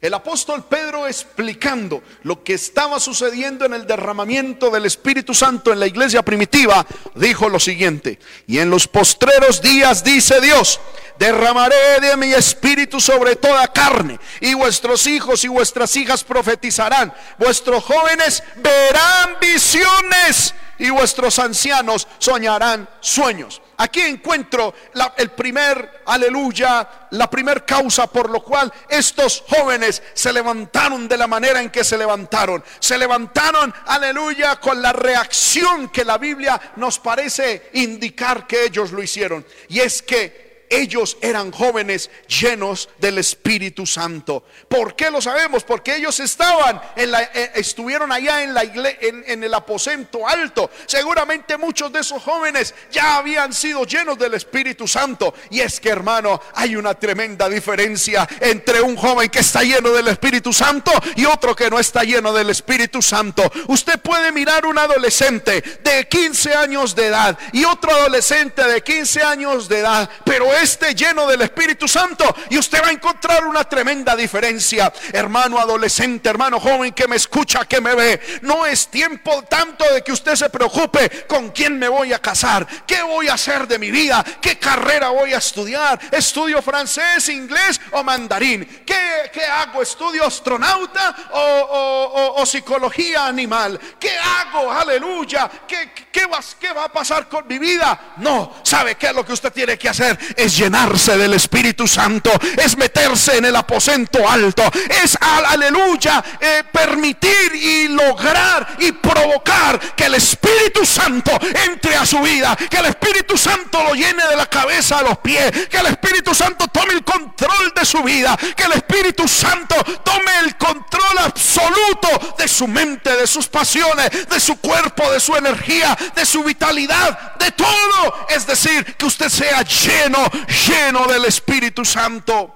el 0.00 0.14
apóstol 0.14 0.64
Pedro 0.64 1.06
explicando 1.06 2.02
lo 2.22 2.42
que 2.42 2.54
estaba 2.54 3.00
sucediendo 3.00 3.64
en 3.64 3.74
el 3.74 3.86
derramamiento 3.86 4.70
del 4.70 4.86
Espíritu 4.86 5.34
Santo 5.34 5.72
en 5.72 5.80
la 5.80 5.86
iglesia 5.86 6.22
primitiva, 6.22 6.86
dijo 7.14 7.48
lo 7.48 7.58
siguiente, 7.58 8.18
y 8.46 8.58
en 8.58 8.70
los 8.70 8.86
postreros 8.86 9.60
días 9.60 10.04
dice 10.04 10.40
Dios, 10.40 10.80
derramaré 11.18 12.00
de 12.00 12.16
mi 12.16 12.32
espíritu 12.32 13.00
sobre 13.00 13.36
toda 13.36 13.66
carne, 13.72 14.18
y 14.40 14.54
vuestros 14.54 15.06
hijos 15.06 15.44
y 15.44 15.48
vuestras 15.48 15.96
hijas 15.96 16.22
profetizarán, 16.22 17.12
vuestros 17.38 17.82
jóvenes 17.84 18.42
verán 18.56 19.36
visiones, 19.40 20.54
y 20.78 20.90
vuestros 20.90 21.38
ancianos 21.38 22.06
soñarán 22.18 22.88
sueños. 23.00 23.60
Aquí 23.80 24.00
encuentro 24.00 24.74
el 25.16 25.30
primer, 25.30 26.02
aleluya, 26.06 27.06
la 27.10 27.30
primer 27.30 27.64
causa 27.64 28.08
por 28.08 28.28
lo 28.28 28.42
cual 28.42 28.72
estos 28.88 29.44
jóvenes 29.48 30.02
se 30.14 30.32
levantaron 30.32 31.06
de 31.06 31.16
la 31.16 31.28
manera 31.28 31.62
en 31.62 31.70
que 31.70 31.84
se 31.84 31.96
levantaron. 31.96 32.64
Se 32.80 32.98
levantaron, 32.98 33.72
aleluya, 33.86 34.56
con 34.56 34.82
la 34.82 34.92
reacción 34.92 35.90
que 35.90 36.04
la 36.04 36.18
Biblia 36.18 36.60
nos 36.74 36.98
parece 36.98 37.70
indicar 37.74 38.48
que 38.48 38.64
ellos 38.64 38.90
lo 38.90 39.00
hicieron. 39.00 39.46
Y 39.68 39.78
es 39.78 40.02
que 40.02 40.47
ellos 40.70 41.16
eran 41.20 41.50
jóvenes 41.50 42.10
llenos 42.26 42.88
del 42.98 43.18
Espíritu 43.18 43.86
Santo. 43.86 44.44
¿Por 44.68 44.94
qué 44.94 45.10
lo 45.10 45.20
sabemos? 45.20 45.64
Porque 45.64 45.96
ellos 45.96 46.20
estaban 46.20 46.80
en 46.96 47.10
la, 47.10 47.22
eh, 47.22 47.52
estuvieron 47.54 48.12
allá 48.12 48.42
en, 48.42 48.54
la 48.54 48.62
en, 48.64 49.44
el 49.44 49.54
aposento 49.54 50.26
alto. 50.26 50.70
Seguramente 50.86 51.56
muchos 51.56 51.92
de 51.92 52.00
esos 52.00 52.22
jóvenes 52.22 52.74
ya 52.90 53.16
habían 53.16 53.52
sido 53.52 53.84
llenos 53.84 54.18
del 54.18 54.34
Espíritu 54.34 54.86
Santo. 54.86 55.34
Y 55.50 55.60
es 55.60 55.80
que 55.80 55.88
hermano, 55.88 56.40
hay 56.54 56.76
una 56.76 56.94
tremenda 56.94 57.48
diferencia 57.48 58.28
entre 58.40 58.80
un 58.80 58.96
joven 58.96 59.28
que 59.28 59.40
está 59.40 59.62
lleno 59.62 59.90
del 59.90 60.08
Espíritu 60.08 60.52
Santo 60.52 60.92
y 61.16 61.24
otro 61.24 61.54
que 61.54 61.70
no 61.70 61.78
está 61.78 62.04
lleno 62.04 62.32
del 62.32 62.50
Espíritu 62.50 63.02
Santo. 63.02 63.50
Usted 63.68 64.00
puede 64.00 64.32
mirar 64.32 64.66
un 64.66 64.78
adolescente 64.78 65.62
de 65.82 66.08
15 66.08 66.54
años 66.54 66.94
de 66.94 67.06
edad 67.06 67.38
y 67.52 67.64
otro 67.64 67.92
adolescente 67.92 68.62
de 68.64 68.82
15 68.82 69.22
años 69.22 69.68
de 69.68 69.80
edad, 69.80 70.08
pero 70.24 70.52
esté 70.58 70.94
lleno 70.94 71.26
del 71.26 71.42
Espíritu 71.42 71.88
Santo 71.88 72.24
y 72.50 72.58
usted 72.58 72.82
va 72.82 72.88
a 72.88 72.92
encontrar 72.92 73.46
una 73.46 73.64
tremenda 73.64 74.16
diferencia. 74.16 74.92
Hermano 75.12 75.58
adolescente, 75.58 76.28
hermano 76.28 76.60
joven 76.60 76.92
que 76.92 77.08
me 77.08 77.16
escucha, 77.16 77.64
que 77.64 77.80
me 77.80 77.94
ve, 77.94 78.20
no 78.42 78.66
es 78.66 78.88
tiempo 78.88 79.42
tanto 79.44 79.84
de 79.92 80.02
que 80.02 80.12
usted 80.12 80.34
se 80.34 80.50
preocupe 80.50 81.26
con 81.26 81.50
quién 81.50 81.78
me 81.78 81.88
voy 81.88 82.12
a 82.12 82.18
casar, 82.18 82.66
qué 82.86 83.02
voy 83.02 83.28
a 83.28 83.34
hacer 83.34 83.66
de 83.66 83.78
mi 83.78 83.90
vida, 83.90 84.24
qué 84.40 84.58
carrera 84.58 85.10
voy 85.10 85.32
a 85.32 85.38
estudiar, 85.38 85.98
estudio 86.10 86.62
francés, 86.62 87.28
inglés 87.28 87.80
o 87.92 88.02
mandarín, 88.02 88.64
qué, 88.84 89.30
qué 89.32 89.44
hago, 89.44 89.82
estudio 89.82 90.24
astronauta 90.24 91.14
o, 91.32 92.34
o, 92.36 92.46
psicología 92.46 93.26
animal, 93.26 93.78
qué 93.98 94.12
hago, 94.18 94.72
aleluya, 94.72 95.50
¿Qué, 95.66 95.92
qué, 96.10 96.26
va, 96.26 96.40
qué 96.58 96.72
va 96.72 96.84
a 96.84 96.92
pasar 96.92 97.28
con 97.28 97.46
mi 97.46 97.58
vida. 97.58 98.14
No, 98.18 98.54
¿sabe 98.62 98.96
qué 98.96 99.08
es 99.08 99.14
lo 99.14 99.24
que 99.24 99.32
usted 99.32 99.52
tiene 99.52 99.78
que 99.78 99.88
hacer? 99.88 100.18
Llenarse 100.56 101.16
del 101.16 101.34
Espíritu 101.34 101.86
Santo, 101.86 102.30
es 102.56 102.76
meterse 102.76 103.36
en 103.36 103.44
el 103.46 103.56
aposento 103.56 104.28
alto, 104.28 104.62
es, 105.02 105.16
aleluya, 105.20 106.24
eh, 106.40 106.64
permitir 106.72 107.54
y 107.54 107.88
lograr 107.88 108.76
y 108.78 108.92
provocar 108.92 109.78
que 109.94 110.04
el 110.04 110.14
Espíritu 110.14 110.84
Santo 110.84 111.30
entre 111.66 111.96
a 111.96 112.06
su 112.06 112.20
vida, 112.20 112.56
que 112.56 112.78
el 112.78 112.86
Espíritu 112.86 113.36
Santo 113.36 113.82
lo 113.82 113.94
llene 113.94 114.26
de 114.26 114.36
la 114.36 114.46
cabeza 114.46 114.98
a 114.98 115.02
los 115.02 115.18
pies, 115.18 115.68
que 115.68 115.78
el 115.78 115.86
Espíritu 115.86 116.34
Santo 116.34 116.68
tome 116.68 116.94
el 116.94 117.04
control 117.04 117.72
de 117.74 117.84
su 117.84 118.02
vida, 118.02 118.36
que 118.56 118.64
el 118.64 118.72
Espíritu 118.72 119.26
Santo 119.28 119.74
tome 120.04 120.30
el 120.44 120.56
control 120.56 121.18
absoluto 121.18 122.34
de 122.38 122.48
su 122.48 122.66
mente, 122.68 123.16
de 123.16 123.26
sus 123.26 123.48
pasiones, 123.48 124.28
de 124.28 124.40
su 124.40 124.56
cuerpo, 124.56 125.10
de 125.10 125.20
su 125.20 125.34
energía, 125.36 125.96
de 126.14 126.26
su 126.26 126.42
vitalidad, 126.44 127.36
de 127.36 127.50
todo. 127.52 128.26
Es 128.28 128.46
decir, 128.46 128.96
que 128.96 129.06
usted 129.06 129.28
sea 129.28 129.62
lleno, 129.62 130.18
lleno 130.46 131.06
del 131.06 131.24
Espíritu 131.24 131.84
Santo. 131.84 132.54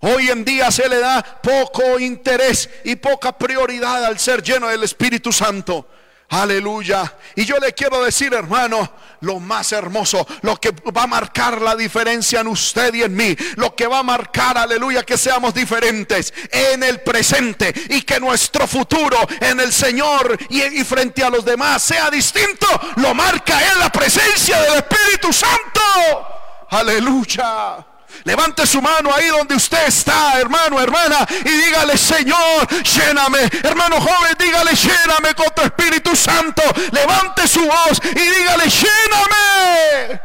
Hoy 0.00 0.30
en 0.30 0.44
día 0.44 0.70
se 0.70 0.88
le 0.88 0.98
da 0.98 1.22
poco 1.42 1.98
interés 1.98 2.68
y 2.84 2.96
poca 2.96 3.36
prioridad 3.36 4.04
al 4.04 4.18
ser 4.18 4.42
lleno 4.42 4.68
del 4.68 4.82
Espíritu 4.82 5.32
Santo. 5.32 5.86
Aleluya. 6.30 7.12
Y 7.34 7.44
yo 7.44 7.58
le 7.58 7.74
quiero 7.74 8.04
decir, 8.04 8.32
hermano, 8.32 8.88
lo 9.22 9.40
más 9.40 9.72
hermoso, 9.72 10.24
lo 10.42 10.56
que 10.58 10.70
va 10.96 11.02
a 11.02 11.06
marcar 11.08 11.60
la 11.60 11.74
diferencia 11.74 12.40
en 12.40 12.46
usted 12.46 12.94
y 12.94 13.02
en 13.02 13.16
mí, 13.16 13.36
lo 13.56 13.74
que 13.74 13.88
va 13.88 13.98
a 13.98 14.02
marcar, 14.04 14.56
aleluya, 14.56 15.02
que 15.02 15.18
seamos 15.18 15.52
diferentes 15.52 16.32
en 16.52 16.84
el 16.84 17.00
presente 17.00 17.74
y 17.88 18.02
que 18.02 18.20
nuestro 18.20 18.68
futuro 18.68 19.18
en 19.40 19.58
el 19.58 19.72
Señor 19.72 20.38
y, 20.48 20.84
frente 20.84 21.24
a 21.24 21.30
los 21.30 21.44
demás 21.44 21.82
sea 21.82 22.08
distinto, 22.10 22.66
lo 22.96 23.12
marca 23.12 23.60
en 23.72 23.80
la 23.80 23.90
presencia 23.90 24.62
del 24.62 24.74
Espíritu 24.74 25.32
Santo. 25.32 26.39
Aleluya. 26.70 27.84
Levante 28.24 28.66
su 28.66 28.82
mano 28.82 29.12
ahí 29.14 29.28
donde 29.28 29.54
usted 29.54 29.86
está, 29.86 30.38
hermano, 30.40 30.80
hermana, 30.80 31.26
y 31.44 31.48
dígale, 31.48 31.96
Señor, 31.96 32.66
lléname. 32.82 33.38
Hermano 33.62 34.00
joven, 34.00 34.36
dígale, 34.38 34.72
lléname 34.74 35.34
con 35.34 35.46
tu 35.54 35.62
Espíritu 35.62 36.14
Santo. 36.16 36.62
Levante 36.92 37.46
su 37.46 37.64
voz 37.64 38.00
y 38.04 38.18
dígale, 38.18 38.64
lléname. 38.68 40.20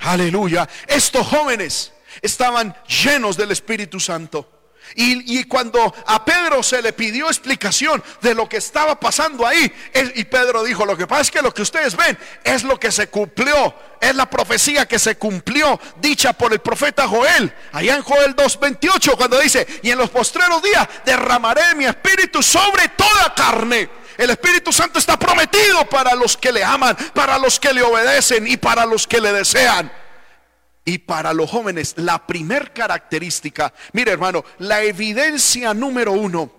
Aleluya. 0.00 0.68
Estos 0.86 1.26
jóvenes 1.26 1.92
estaban 2.22 2.74
llenos 2.86 3.36
del 3.36 3.50
Espíritu 3.52 4.00
Santo. 4.00 4.55
Y, 4.94 5.44
cuando 5.44 5.94
a 6.06 6.24
Pedro 6.24 6.62
se 6.62 6.80
le 6.80 6.92
pidió 6.92 7.26
explicación 7.26 8.02
de 8.22 8.34
lo 8.34 8.48
que 8.48 8.58
estaba 8.58 8.98
pasando 8.98 9.46
ahí, 9.46 9.72
y 10.14 10.24
Pedro 10.24 10.62
dijo, 10.62 10.86
lo 10.86 10.96
que 10.96 11.06
pasa 11.06 11.22
es 11.22 11.30
que 11.30 11.42
lo 11.42 11.52
que 11.52 11.62
ustedes 11.62 11.96
ven 11.96 12.16
es 12.44 12.62
lo 12.62 12.78
que 12.78 12.92
se 12.92 13.08
cumplió, 13.08 13.74
es 14.00 14.14
la 14.14 14.28
profecía 14.28 14.86
que 14.86 14.98
se 14.98 15.16
cumplió, 15.16 15.78
dicha 15.96 16.32
por 16.32 16.52
el 16.52 16.60
profeta 16.60 17.08
Joel, 17.08 17.52
allá 17.72 17.96
en 17.96 18.02
Joel 18.02 18.36
2.28, 18.36 19.16
cuando 19.16 19.38
dice, 19.38 19.66
y 19.82 19.90
en 19.90 19.98
los 19.98 20.10
postreros 20.10 20.62
días 20.62 20.88
derramaré 21.04 21.74
mi 21.74 21.84
espíritu 21.84 22.42
sobre 22.42 22.88
toda 22.90 23.34
carne. 23.34 23.88
El 24.16 24.30
Espíritu 24.30 24.72
Santo 24.72 24.98
está 24.98 25.18
prometido 25.18 25.84
para 25.90 26.14
los 26.14 26.36
que 26.36 26.50
le 26.50 26.64
aman, 26.64 26.96
para 27.12 27.38
los 27.38 27.60
que 27.60 27.72
le 27.72 27.82
obedecen 27.82 28.46
y 28.46 28.56
para 28.56 28.86
los 28.86 29.06
que 29.06 29.20
le 29.20 29.32
desean. 29.32 29.92
Y 30.88 30.98
para 30.98 31.34
los 31.34 31.50
jóvenes, 31.50 31.94
la 31.96 32.28
primer 32.28 32.72
característica, 32.72 33.74
mire 33.92 34.12
hermano, 34.12 34.44
la 34.60 34.84
evidencia 34.84 35.74
número 35.74 36.12
uno 36.12 36.50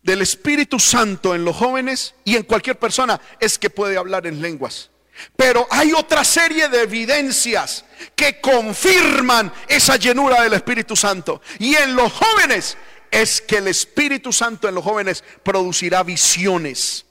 del 0.00 0.22
Espíritu 0.22 0.78
Santo 0.78 1.34
en 1.34 1.44
los 1.44 1.56
jóvenes 1.56 2.14
y 2.24 2.36
en 2.36 2.44
cualquier 2.44 2.78
persona 2.78 3.20
es 3.40 3.58
que 3.58 3.70
puede 3.70 3.96
hablar 3.96 4.28
en 4.28 4.40
lenguas. 4.40 4.90
Pero 5.36 5.66
hay 5.68 5.92
otra 5.92 6.22
serie 6.22 6.68
de 6.68 6.82
evidencias 6.82 7.84
que 8.14 8.40
confirman 8.40 9.52
esa 9.66 9.96
llenura 9.96 10.42
del 10.42 10.52
Espíritu 10.52 10.94
Santo. 10.94 11.42
Y 11.58 11.74
en 11.74 11.96
los 11.96 12.12
jóvenes 12.12 12.76
es 13.10 13.40
que 13.40 13.56
el 13.56 13.66
Espíritu 13.66 14.32
Santo 14.32 14.68
en 14.68 14.76
los 14.76 14.84
jóvenes 14.84 15.24
producirá 15.42 16.04
visiones. 16.04 17.04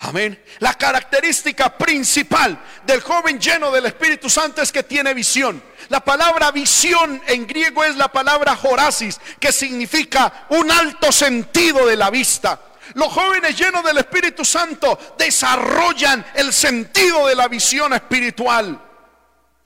Amén. 0.00 0.42
La 0.58 0.74
característica 0.74 1.76
principal 1.76 2.58
del 2.84 3.00
joven 3.00 3.40
lleno 3.40 3.70
del 3.70 3.86
Espíritu 3.86 4.28
Santo 4.28 4.60
es 4.60 4.70
que 4.70 4.82
tiene 4.82 5.14
visión. 5.14 5.62
La 5.88 6.00
palabra 6.00 6.50
visión 6.50 7.22
en 7.26 7.46
griego 7.46 7.82
es 7.82 7.96
la 7.96 8.08
palabra 8.08 8.58
horasis, 8.62 9.18
que 9.40 9.52
significa 9.52 10.46
un 10.50 10.70
alto 10.70 11.10
sentido 11.10 11.86
de 11.86 11.96
la 11.96 12.10
vista. 12.10 12.60
Los 12.94 13.12
jóvenes 13.12 13.58
llenos 13.58 13.82
del 13.84 13.98
Espíritu 13.98 14.44
Santo 14.44 15.16
desarrollan 15.18 16.24
el 16.34 16.52
sentido 16.52 17.26
de 17.26 17.34
la 17.34 17.48
visión 17.48 17.92
espiritual. 17.94 18.85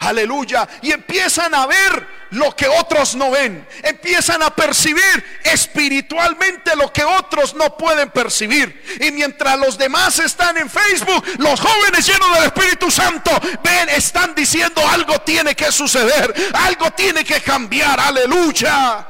Aleluya. 0.01 0.67
Y 0.81 0.93
empiezan 0.93 1.55
a 1.55 1.67
ver 1.67 2.09
lo 2.31 2.57
que 2.57 2.67
otros 2.67 3.15
no 3.17 3.31
ven. 3.31 3.67
Empiezan 3.83 4.43
a 4.43 4.49
percibir 4.49 5.41
espiritualmente 5.45 6.75
lo 6.75 6.91
que 6.91 7.05
otros 7.05 7.55
no 7.55 7.77
pueden 7.77 8.09
percibir. 8.11 8.99
Y 9.01 9.11
mientras 9.13 9.59
los 9.59 9.77
demás 9.77 10.19
están 10.19 10.57
en 10.57 10.71
Facebook, 10.71 11.23
los 11.39 11.61
jóvenes 11.61 12.07
llenos 12.07 12.35
del 12.35 12.45
Espíritu 12.45 12.91
Santo 12.91 13.31
ven, 13.63 13.91
están 13.91 14.35
diciendo 14.35 14.83
algo 14.89 15.21
tiene 15.21 15.55
que 15.55 15.71
suceder. 15.71 16.35
Algo 16.55 16.91
tiene 16.93 17.23
que 17.23 17.43
cambiar. 17.43 18.01
Aleluya. 18.01 19.07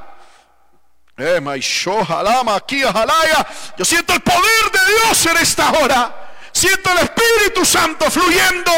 Eh, 1.16 1.40
Yo 3.78 3.84
siento 3.84 4.12
el 4.14 4.20
poder 4.22 4.70
de 4.72 4.92
Dios 4.92 5.26
en 5.26 5.36
esta 5.36 5.70
hora. 5.70 6.16
Siento 6.50 6.90
el 6.90 6.98
Espíritu 6.98 7.64
Santo 7.64 8.10
fluyendo 8.10 8.72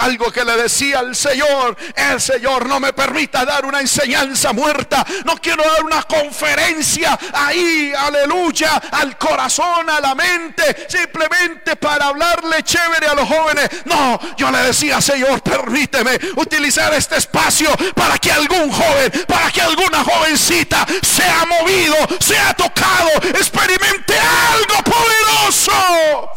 algo 0.00 0.30
que 0.30 0.44
le 0.44 0.56
decía 0.56 1.00
al 1.00 1.16
Señor, 1.16 1.76
el 1.96 2.20
Señor 2.20 2.66
no 2.66 2.78
me 2.78 2.92
permita 2.92 3.44
dar 3.44 3.66
una 3.66 3.80
enseñanza 3.80 4.52
muerta, 4.52 5.04
no 5.24 5.36
quiero 5.36 5.64
dar 5.64 5.82
una 5.82 6.02
conferencia 6.04 7.18
ahí, 7.32 7.92
aleluya, 7.96 8.74
al 8.92 9.18
corazón, 9.18 9.90
a 9.90 10.00
la 10.00 10.14
mente, 10.14 10.86
simplemente 10.88 11.76
para 11.76 12.06
hablarle 12.06 12.62
chévere 12.62 13.08
a 13.08 13.14
los 13.14 13.28
jóvenes. 13.28 13.68
No, 13.84 14.18
yo 14.36 14.50
le 14.50 14.58
decía, 14.58 15.00
Señor, 15.00 15.42
permíteme 15.42 16.18
utilizar 16.36 16.94
este 16.94 17.16
espacio 17.16 17.70
para 17.94 18.18
que 18.18 18.30
algún 18.30 18.70
joven, 18.70 19.12
para 19.26 19.50
que 19.50 19.60
alguna 19.60 20.04
jovencita 20.04 20.86
sea 21.02 21.44
movido, 21.46 21.96
sea 22.20 22.54
tocado, 22.54 23.10
experimente 23.24 24.14
algo 24.18 24.84
poderoso 24.84 26.30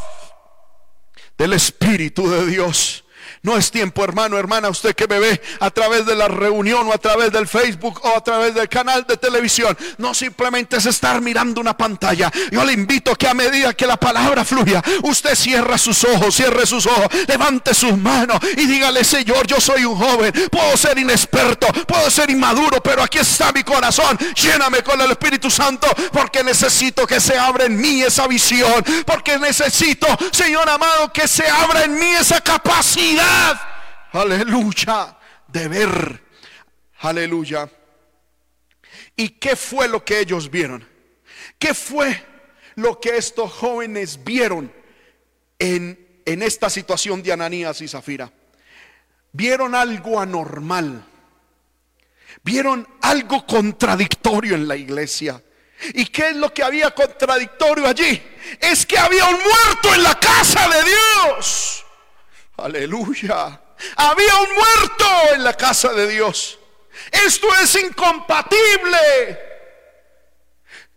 del 1.38 1.54
Espíritu 1.54 2.30
de 2.30 2.47
Dios. 2.47 3.04
No 3.41 3.57
es 3.57 3.71
tiempo, 3.71 4.03
hermano, 4.03 4.37
hermana, 4.37 4.69
usted 4.69 4.95
que 4.95 5.07
me 5.07 5.19
ve 5.19 5.41
a 5.59 5.69
través 5.71 6.05
de 6.05 6.15
la 6.15 6.27
reunión 6.27 6.87
o 6.87 6.93
a 6.93 6.97
través 6.97 7.31
del 7.31 7.47
Facebook 7.47 8.01
o 8.03 8.17
a 8.17 8.23
través 8.23 8.53
del 8.53 8.69
canal 8.69 9.05
de 9.07 9.17
televisión. 9.17 9.77
No 9.97 10.13
simplemente 10.13 10.77
es 10.77 10.85
estar 10.85 11.21
mirando 11.21 11.61
una 11.61 11.75
pantalla. 11.75 12.31
Yo 12.51 12.63
le 12.65 12.73
invito 12.73 13.15
que 13.15 13.27
a 13.27 13.33
medida 13.33 13.73
que 13.73 13.85
la 13.85 13.97
palabra 13.97 14.43
fluya, 14.43 14.81
usted 15.03 15.35
cierra 15.35 15.77
sus 15.77 16.03
ojos, 16.03 16.35
cierre 16.35 16.65
sus 16.65 16.85
ojos, 16.85 17.07
levante 17.27 17.73
sus 17.73 17.97
manos 17.97 18.39
y 18.55 18.65
dígale, 18.65 19.03
Señor, 19.03 19.47
yo 19.47 19.59
soy 19.59 19.85
un 19.85 19.95
joven, 19.95 20.33
puedo 20.51 20.75
ser 20.77 20.97
inexperto, 20.97 21.67
puedo 21.87 22.09
ser 22.09 22.29
inmaduro, 22.29 22.81
pero 22.81 23.03
aquí 23.03 23.19
está 23.19 23.51
mi 23.51 23.63
corazón. 23.63 24.17
Lléname 24.35 24.83
con 24.83 24.99
el 25.01 25.11
Espíritu 25.11 25.49
Santo 25.49 25.87
porque 26.11 26.43
necesito 26.43 27.05
que 27.07 27.19
se 27.19 27.37
abra 27.37 27.65
en 27.65 27.79
mí 27.79 28.01
esa 28.01 28.27
visión, 28.27 28.83
porque 29.05 29.37
necesito, 29.37 30.07
Señor 30.31 30.69
amado, 30.69 31.11
que 31.11 31.27
se 31.27 31.47
abra 31.47 31.83
en 31.83 31.97
mí 31.97 32.11
esa 32.19 32.41
capacidad 32.41 33.16
aleluya, 34.12 35.17
de 35.47 35.67
ver, 35.67 36.23
aleluya. 36.99 37.69
¿Y 39.15 39.30
qué 39.30 39.56
fue 39.56 39.88
lo 39.88 40.03
que 40.03 40.19
ellos 40.19 40.49
vieron? 40.49 40.88
¿Qué 41.60 41.73
fue 41.73 42.23
lo 42.75 42.99
que 42.99 43.17
estos 43.17 43.51
jóvenes 43.51 44.23
vieron 44.23 44.71
en, 45.60 46.21
en 46.25 46.43
esta 46.43 46.69
situación 46.69 47.23
de 47.23 47.34
Ananías 47.34 47.82
y 47.82 47.88
Zafira? 47.88 48.32
Vieron 49.32 49.75
algo 49.75 50.19
anormal. 50.19 51.03
Vieron 52.43 52.88
algo 53.01 53.45
contradictorio 53.45 54.56
en 54.56 54.67
la 54.67 54.75
iglesia. 54.75 55.41
¿Y 55.93 56.06
qué 56.06 56.30
es 56.30 56.36
lo 56.36 56.53
que 56.53 56.63
había 56.63 56.91
contradictorio 56.91 57.88
allí? 57.88 58.21
Es 58.60 58.86
que 58.86 58.97
había 58.97 59.25
un 59.25 59.38
muerto 59.39 59.93
en 59.93 60.03
la 60.03 60.19
casa 60.19 60.67
de 60.69 60.84
Dios. 60.84 61.87
Aleluya. 62.58 63.62
Había 63.96 64.36
un 64.38 64.56
muerto 64.56 65.06
en 65.36 65.43
la 65.43 65.54
casa 65.54 65.93
de 65.93 66.08
Dios. 66.08 66.60
Esto 67.12 67.48
es 67.62 67.76
incompatible. 67.76 69.39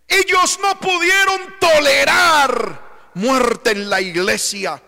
Ellos 0.08 0.58
no 0.62 0.80
pudieron 0.80 1.58
tolerar 1.60 3.10
muerte 3.14 3.72
en 3.72 3.90
la 3.90 4.00
iglesia. 4.00 4.82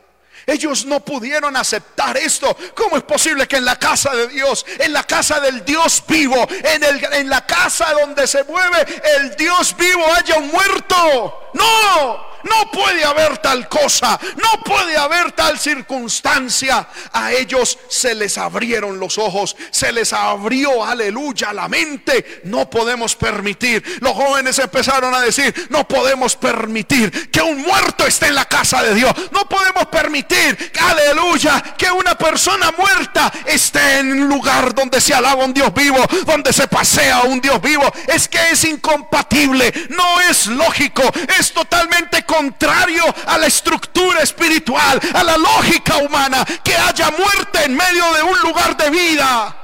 Ellos 0.46 0.84
no 0.84 1.00
pudieron 1.00 1.56
aceptar 1.56 2.16
esto. 2.16 2.56
¿Cómo 2.74 2.96
es 2.96 3.02
posible 3.02 3.46
que 3.46 3.56
en 3.56 3.64
la 3.64 3.78
casa 3.78 4.14
de 4.14 4.28
Dios, 4.28 4.64
en 4.78 4.92
la 4.92 5.04
casa 5.04 5.40
del 5.40 5.64
Dios 5.64 6.02
vivo, 6.06 6.46
en, 6.50 6.82
el, 6.82 7.04
en 7.14 7.28
la 7.28 7.46
casa 7.46 7.92
donde 7.92 8.26
se 8.26 8.44
mueve 8.44 8.86
el 9.18 9.36
Dios 9.36 9.76
vivo 9.76 10.04
haya 10.14 10.36
un 10.36 10.48
muerto? 10.48 11.50
No, 11.54 12.32
no 12.44 12.70
puede 12.70 13.04
haber 13.04 13.38
tal 13.38 13.68
cosa, 13.68 14.18
no 14.36 14.62
puede 14.64 14.96
haber 14.96 15.32
tal 15.32 15.58
circunstancia. 15.58 16.88
A 17.12 17.32
ellos 17.32 17.78
se 17.88 18.14
les 18.14 18.38
abrieron 18.38 18.98
los 18.98 19.18
ojos, 19.18 19.56
se 19.70 19.92
les 19.92 20.12
abrió, 20.12 20.84
aleluya, 20.84 21.52
la 21.52 21.68
mente. 21.68 22.42
No 22.44 22.68
podemos 22.68 23.14
permitir. 23.16 23.98
Los 24.00 24.14
jóvenes 24.14 24.58
empezaron 24.58 25.14
a 25.14 25.20
decir, 25.20 25.68
no 25.70 25.86
podemos 25.86 26.36
permitir 26.36 27.30
que 27.30 27.40
un 27.40 27.62
muerto 27.62 28.06
esté 28.06 28.28
en 28.28 28.34
la 28.34 28.46
casa 28.46 28.82
de 28.82 28.94
Dios. 28.94 29.12
No 29.30 29.48
podemos 29.48 29.86
permitir, 29.86 30.31
aleluya, 30.80 31.62
que 31.76 31.90
una 31.90 32.16
persona 32.16 32.72
muerta 32.76 33.32
esté 33.46 33.98
en 33.98 34.12
un 34.12 34.28
lugar 34.28 34.74
donde 34.74 35.00
se 35.00 35.14
alaba 35.14 35.44
un 35.44 35.54
Dios 35.54 35.72
vivo, 35.74 35.98
donde 36.26 36.52
se 36.52 36.68
pasea 36.68 37.22
un 37.22 37.40
Dios 37.40 37.60
vivo. 37.60 37.90
Es 38.08 38.28
que 38.28 38.50
es 38.50 38.64
incompatible, 38.64 39.72
no 39.90 40.20
es 40.20 40.46
lógico, 40.46 41.02
es 41.38 41.52
totalmente 41.52 42.24
contrario 42.24 43.04
a 43.26 43.38
la 43.38 43.46
estructura 43.46 44.20
espiritual, 44.22 45.00
a 45.14 45.22
la 45.22 45.36
lógica 45.36 45.96
humana, 45.98 46.44
que 46.62 46.76
haya 46.76 47.10
muerte 47.10 47.64
en 47.64 47.76
medio 47.76 48.12
de 48.12 48.22
un 48.22 48.38
lugar 48.40 48.76
de 48.76 48.90
vida. 48.90 49.56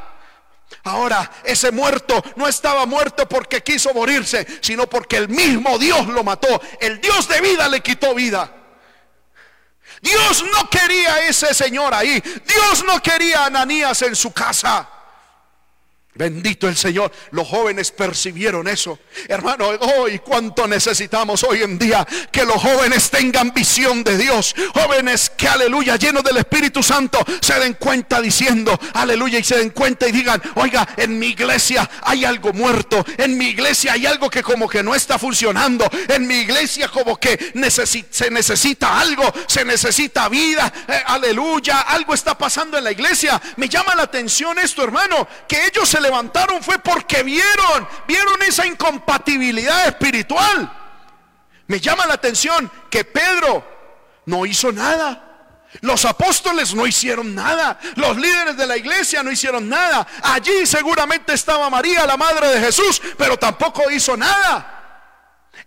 Ahora, 0.85 1.31
ese 1.45 1.71
muerto 1.71 2.23
no 2.37 2.49
estaba 2.49 2.87
muerto 2.87 3.29
porque 3.29 3.63
quiso 3.63 3.93
morirse, 3.93 4.47
sino 4.63 4.87
porque 4.87 5.17
el 5.19 5.29
mismo 5.29 5.79
Dios 5.79 6.07
lo 6.07 6.25
mató. 6.25 6.61
El 6.81 7.01
Dios 7.01 7.29
de 7.29 7.41
vida 7.41 7.69
le 7.69 7.81
quitó 7.81 8.15
vida. 8.15 8.58
Dios 10.01 10.45
no 10.53 10.69
quería 10.71 11.15
a 11.15 11.21
ese 11.27 11.53
señor 11.55 11.95
ahí. 11.95 12.21
Dios 12.47 12.85
no 12.85 13.03
quería 13.03 13.45
a 13.45 13.47
Ananías 13.47 14.03
en 14.03 14.15
su 14.15 14.33
casa. 14.33 14.89
Bendito 16.19 16.67
el 16.67 16.77
Señor. 16.77 17.13
Los 17.31 17.47
jóvenes 17.47 17.93
percibieron 17.93 18.67
eso. 18.67 18.99
Hermano, 19.29 19.69
hoy 19.69 20.19
cuánto 20.19 20.67
necesitamos 20.67 21.45
hoy 21.45 21.63
en 21.63 21.79
día 21.79 22.05
que 22.33 22.45
los 22.45 22.61
jóvenes 22.61 23.09
tengan 23.09 23.55
visión 23.55 24.03
de 24.03 24.19
Dios. 24.19 24.53
Jóvenes 24.75 25.31
que, 25.31 25.47
aleluya, 25.47 25.95
llenos 25.95 26.25
del 26.25 26.39
Espíritu 26.39 26.83
Santo, 26.83 27.25
se 27.41 27.61
den 27.61 27.75
cuenta 27.75 28.21
diciendo, 28.21 28.77
aleluya, 28.95 29.39
y 29.39 29.45
se 29.45 29.59
den 29.59 29.71
cuenta 29.71 30.09
y 30.09 30.13
digan, 30.13 30.43
oiga, 30.57 30.89
en 30.97 31.21
mi 31.21 31.29
iglesia 31.29 31.89
hay 32.03 32.25
algo 32.25 32.53
muerto. 32.53 33.07
En 33.17 33.39
mi 33.39 33.51
iglesia 33.51 33.93
hay 33.93 34.05
algo 34.05 34.29
que 34.29 34.43
como 34.43 34.69
que 34.69 34.83
no 34.83 34.97
está 34.97 35.21
funcionando. 35.21 35.89
En 36.09 36.27
mi 36.27 36.39
iglesia 36.39 36.89
como 36.89 37.17
que 37.21 37.53
se 38.11 38.31
necesita 38.33 38.99
algo, 38.99 39.23
se 39.47 39.65
necesita 39.65 40.29
vida. 40.29 40.73
Eh, 40.89 41.01
aleluya, 41.07 41.83
algo 41.83 42.13
está 42.13 42.37
pasando 42.37 42.77
en 42.77 42.83
la 42.83 42.91
iglesia. 42.91 43.41
Me 43.55 43.69
llama 43.69 43.95
la 43.95 44.03
atención 44.03 44.59
esto, 44.59 44.83
hermano, 44.83 45.29
que 45.47 45.65
ellos 45.65 45.89
se 45.89 46.01
le 46.01 46.08
levantaron 46.09 46.63
fue 46.63 46.79
porque 46.79 47.23
vieron, 47.23 47.87
vieron 48.07 48.43
esa 48.43 48.67
incompatibilidad 48.67 49.87
espiritual. 49.87 50.73
Me 51.67 51.79
llama 51.81 52.07
la 52.07 52.15
atención 52.15 52.71
que 52.91 53.05
Pedro 53.05 53.63
no 54.25 54.47
hizo 54.47 54.73
nada. 54.73 55.25
Los 55.83 56.07
apóstoles 56.07 56.75
no 56.75 56.87
hicieron 56.87 57.35
nada. 57.35 57.79
Los 57.97 58.17
líderes 58.17 58.57
de 58.57 58.67
la 58.67 58.79
iglesia 58.79 59.23
no 59.23 59.31
hicieron 59.31 59.69
nada. 59.69 60.07
Allí 60.23 60.65
seguramente 60.65 61.35
estaba 61.35 61.69
María, 61.69 62.07
la 62.07 62.17
madre 62.17 62.49
de 62.49 62.61
Jesús, 62.61 63.03
pero 63.19 63.37
tampoco 63.39 63.91
hizo 63.91 64.17
nada. 64.17 64.78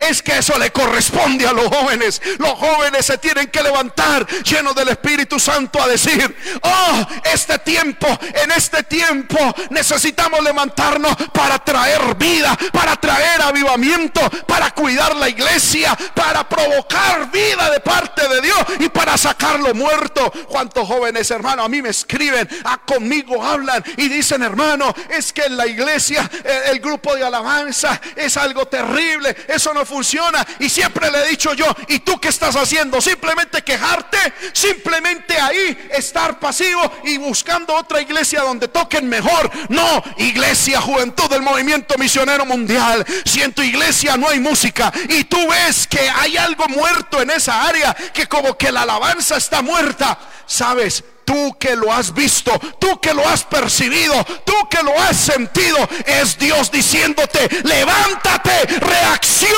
Es 0.02 0.22
que 0.22 0.40
eso 0.40 0.58
le 0.58 0.72
corresponde 0.72 1.48
a 1.48 1.54
los 1.54 1.68
jóvenes. 1.68 2.22
Los 2.40 2.54
jóvenes 2.54 3.06
se 3.06 3.18
tienen 3.18 3.50
que 3.50 3.62
levantar 3.62 4.28
llenos 4.44 4.76
del 4.76 4.90
Espíritu 4.90 5.40
Santo 5.40 5.82
a 5.82 5.88
decir, 5.88 6.36
oh, 6.62 7.08
este 7.32 7.60
tiempo, 7.60 8.08
en 8.44 8.52
este 8.52 8.84
tiempo 8.84 9.38
necesitamos 9.70 10.42
levantarnos 10.44 11.16
para 11.32 11.60
traer 11.60 12.16
vida, 12.16 12.58
para 12.74 12.96
traer 12.96 13.42
avivamiento, 13.42 14.22
para 14.48 14.72
cuidar 14.72 15.16
la 15.16 15.30
iglesia, 15.30 15.98
para 16.16 16.48
provocar 16.50 17.32
vida 17.32 17.70
de 17.70 17.80
parte 17.80 18.28
de 18.28 18.42
Dios 18.42 18.58
y 18.80 18.90
para 18.90 19.18
sacarlo 19.18 19.74
muerto. 19.74 20.32
¿Cuántos 20.48 20.88
jóvenes, 20.88 21.30
hermano, 21.32 21.64
a 21.64 21.70
mí 21.70 21.82
me 21.82 21.90
escriben, 21.90 22.48
a 22.64 22.78
conmigo 22.80 23.44
hablan 23.44 23.84
y 23.98 24.08
dicen, 24.08 24.42
hermano, 24.42 24.94
es 25.10 25.32
que 25.32 25.44
en 25.44 25.58
la 25.58 25.68
iglesia 25.68 26.30
el, 26.44 26.76
el 26.76 26.80
grupo 26.80 27.16
de 27.16 27.24
alabanza 27.24 28.02
es 28.16 28.36
algo 28.38 28.66
terrible, 28.66 29.36
eso 29.48 29.74
no 29.74 29.86
funciona. 29.92 30.46
Y 30.60 30.70
siempre 30.70 31.12
le 31.12 31.26
he 31.26 31.28
dicho 31.30 31.54
yo, 31.54 31.66
¿y 31.90 32.00
tú 32.00 32.20
qué 32.20 32.30
estás 32.30 32.56
haciendo? 32.56 33.02
Simplemente 33.02 33.62
quejarte, 33.62 34.18
simplemente 34.54 35.40
ahí 35.40 35.90
estar 35.92 36.40
pasivo 36.40 36.82
y 37.04 37.18
buscando 37.18 37.76
otra 37.76 38.02
iglesia 38.02 38.42
donde 38.42 38.70
toquen 38.70 39.08
mejor. 39.08 39.52
No, 39.70 40.04
iglesia, 40.18 40.80
juventud 40.80 41.30
del 41.30 41.42
movimiento 41.42 41.98
misionero 41.98 42.46
mundial. 42.46 43.06
Si 43.26 43.42
en 43.42 43.54
tu 43.54 43.62
iglesia 43.62 44.16
no 44.16 44.30
hay 44.30 44.40
música 44.40 44.92
y 45.10 45.26
tú 45.26 45.50
ves 45.50 45.88
que 45.88 46.10
hay 46.10 46.38
algo 46.38 46.68
muerto 46.70 47.22
en 47.22 47.32
esa 47.32 47.64
área, 47.64 47.94
que 47.94 48.28
como 48.28 48.58
que 48.58 48.72
la 48.72 48.84
alabanza 48.84 49.36
está 49.38 49.62
muerta, 49.62 50.18
sabes, 50.46 51.04
tú 51.32 51.56
que 51.58 51.78
lo 51.78 51.94
has 51.94 52.14
visto, 52.14 52.52
tú 52.78 53.00
que 53.00 53.14
lo 53.14 53.26
has 53.26 53.46
percibido, 53.46 54.22
tú 54.44 54.54
que 54.70 54.84
lo 54.84 55.00
has 55.00 55.16
sentido, 55.16 55.78
es 56.06 56.38
Dios 56.38 56.70
diciéndote, 56.70 57.48
levántate, 57.64 58.66
reacciona. 58.80 59.52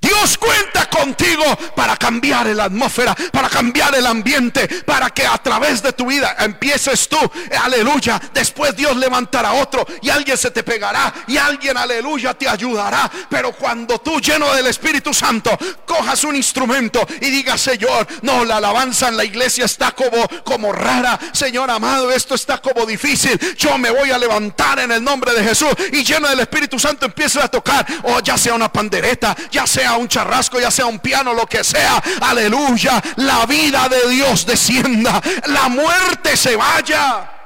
Dios 0.00 0.38
cuenta 0.38 0.88
contigo 0.88 1.44
para 1.74 1.96
cambiar 1.96 2.46
la 2.46 2.64
atmósfera, 2.64 3.14
para 3.32 3.48
cambiar 3.48 3.94
el 3.94 4.06
ambiente, 4.06 4.68
para 4.84 5.10
que 5.10 5.26
a 5.26 5.38
través 5.38 5.82
de 5.82 5.92
tu 5.92 6.06
vida 6.06 6.36
empieces 6.38 7.08
tú, 7.08 7.18
aleluya. 7.62 8.20
Después 8.32 8.76
Dios 8.76 8.96
levantará 8.96 9.52
otro 9.54 9.86
y 10.02 10.10
alguien 10.10 10.36
se 10.36 10.50
te 10.50 10.62
pegará 10.62 11.12
y 11.26 11.36
alguien, 11.36 11.76
aleluya, 11.76 12.34
te 12.34 12.48
ayudará. 12.48 13.10
Pero 13.28 13.52
cuando 13.52 13.98
tú, 13.98 14.20
lleno 14.20 14.52
del 14.54 14.66
Espíritu 14.66 15.12
Santo, 15.12 15.56
cojas 15.86 16.24
un 16.24 16.36
instrumento 16.36 17.06
y 17.20 17.30
digas, 17.30 17.60
Señor, 17.60 18.06
no, 18.22 18.44
la 18.44 18.58
alabanza 18.58 19.08
en 19.08 19.16
la 19.16 19.24
iglesia 19.24 19.64
está 19.64 19.92
como, 19.92 20.28
como 20.44 20.72
rara. 20.72 21.18
Señor 21.32 21.70
amado, 21.70 22.10
esto 22.10 22.34
está 22.34 22.58
como 22.58 22.86
difícil. 22.86 23.38
Yo 23.56 23.78
me 23.78 23.90
voy 23.90 24.10
a 24.10 24.18
levantar 24.18 24.78
en 24.80 24.92
el 24.92 25.02
nombre 25.02 25.32
de 25.32 25.42
Jesús 25.42 25.70
y 25.92 26.04
lleno 26.04 26.28
del 26.28 26.40
Espíritu 26.40 26.78
Santo 26.78 27.06
empieces 27.06 27.42
a 27.42 27.48
tocar, 27.48 27.86
o 28.04 28.20
ya 28.20 28.36
sea 28.36 28.54
una 28.54 28.72
pandereta, 28.72 29.36
ya 29.50 29.66
sea 29.66 29.87
un 29.96 30.08
charrasco, 30.08 30.60
ya 30.60 30.70
sea 30.70 30.86
un 30.86 30.98
piano, 30.98 31.32
lo 31.32 31.46
que 31.46 31.64
sea. 31.64 32.02
Aleluya. 32.20 33.02
La 33.16 33.46
vida 33.46 33.88
de 33.88 34.08
Dios 34.08 34.46
descienda. 34.46 35.20
La 35.46 35.68
muerte 35.68 36.36
se 36.36 36.56
vaya. 36.56 37.37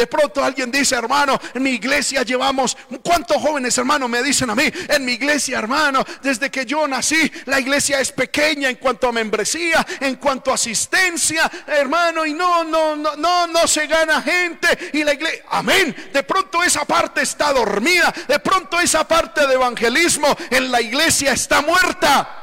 De 0.00 0.06
pronto 0.06 0.42
alguien 0.42 0.70
dice, 0.70 0.94
hermano, 0.94 1.38
en 1.52 1.62
mi 1.62 1.72
iglesia 1.72 2.22
llevamos, 2.22 2.74
¿cuántos 3.04 3.36
jóvenes 3.36 3.76
hermanos 3.76 4.08
me 4.08 4.22
dicen 4.22 4.48
a 4.48 4.54
mí? 4.54 4.62
En 4.88 5.04
mi 5.04 5.12
iglesia, 5.12 5.58
hermano, 5.58 6.02
desde 6.22 6.50
que 6.50 6.64
yo 6.64 6.88
nací, 6.88 7.30
la 7.44 7.60
iglesia 7.60 8.00
es 8.00 8.10
pequeña 8.10 8.70
en 8.70 8.76
cuanto 8.76 9.08
a 9.08 9.12
membresía, 9.12 9.86
en 10.00 10.16
cuanto 10.16 10.52
a 10.52 10.54
asistencia, 10.54 11.50
hermano, 11.66 12.24
y 12.24 12.32
no, 12.32 12.64
no, 12.64 12.96
no, 12.96 13.14
no, 13.14 13.46
no 13.48 13.68
se 13.68 13.86
gana 13.88 14.22
gente. 14.22 14.68
Y 14.94 15.04
la 15.04 15.12
iglesia, 15.12 15.44
amén. 15.50 15.94
De 16.14 16.22
pronto 16.22 16.62
esa 16.62 16.86
parte 16.86 17.20
está 17.20 17.52
dormida, 17.52 18.10
de 18.26 18.38
pronto 18.38 18.80
esa 18.80 19.06
parte 19.06 19.46
de 19.46 19.52
evangelismo 19.52 20.34
en 20.48 20.72
la 20.72 20.80
iglesia 20.80 21.34
está 21.34 21.60
muerta. 21.60 22.39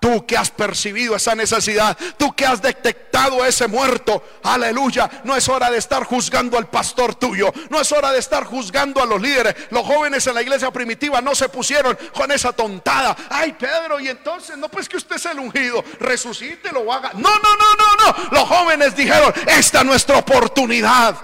Tú 0.00 0.24
que 0.26 0.36
has 0.36 0.50
percibido 0.50 1.16
esa 1.16 1.34
necesidad, 1.34 1.96
tú 2.16 2.32
que 2.34 2.46
has 2.46 2.62
detectado 2.62 3.44
ese 3.44 3.66
muerto, 3.66 4.22
aleluya, 4.44 5.10
no 5.24 5.34
es 5.34 5.48
hora 5.48 5.70
de 5.70 5.78
estar 5.78 6.04
juzgando 6.04 6.56
al 6.56 6.68
pastor 6.68 7.16
tuyo, 7.16 7.52
no 7.68 7.80
es 7.80 7.90
hora 7.90 8.12
de 8.12 8.20
estar 8.20 8.44
juzgando 8.44 9.02
a 9.02 9.06
los 9.06 9.20
líderes. 9.20 9.56
Los 9.70 9.84
jóvenes 9.84 10.24
en 10.28 10.34
la 10.34 10.42
iglesia 10.42 10.70
primitiva 10.70 11.20
no 11.20 11.34
se 11.34 11.48
pusieron 11.48 11.98
con 12.14 12.30
esa 12.30 12.52
tontada. 12.52 13.16
Ay, 13.28 13.54
Pedro, 13.58 13.98
y 13.98 14.08
entonces, 14.08 14.56
no, 14.56 14.68
pues 14.68 14.88
que 14.88 14.98
usted 14.98 15.16
es 15.16 15.26
el 15.26 15.40
ungido, 15.40 15.84
resucite, 15.98 16.70
lo 16.70 16.92
haga. 16.92 17.10
No, 17.14 17.30
no, 17.30 17.56
no, 17.56 17.74
no, 17.76 18.12
no. 18.12 18.28
Los 18.30 18.48
jóvenes 18.48 18.94
dijeron, 18.94 19.32
esta 19.46 19.80
es 19.80 19.84
nuestra 19.84 20.18
oportunidad 20.18 21.16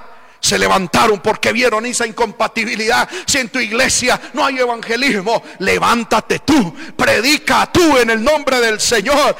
se 0.44 0.58
levantaron 0.58 1.20
porque 1.20 1.52
vieron 1.52 1.86
esa 1.86 2.06
incompatibilidad. 2.06 3.08
Si 3.24 3.38
en 3.38 3.48
tu 3.48 3.58
iglesia 3.58 4.20
no 4.34 4.44
hay 4.44 4.58
evangelismo, 4.58 5.42
levántate 5.60 6.40
tú, 6.40 6.74
predica 6.94 7.66
tú 7.72 7.96
en 7.96 8.10
el 8.10 8.22
nombre 8.22 8.60
del 8.60 8.78
Señor. 8.78 9.36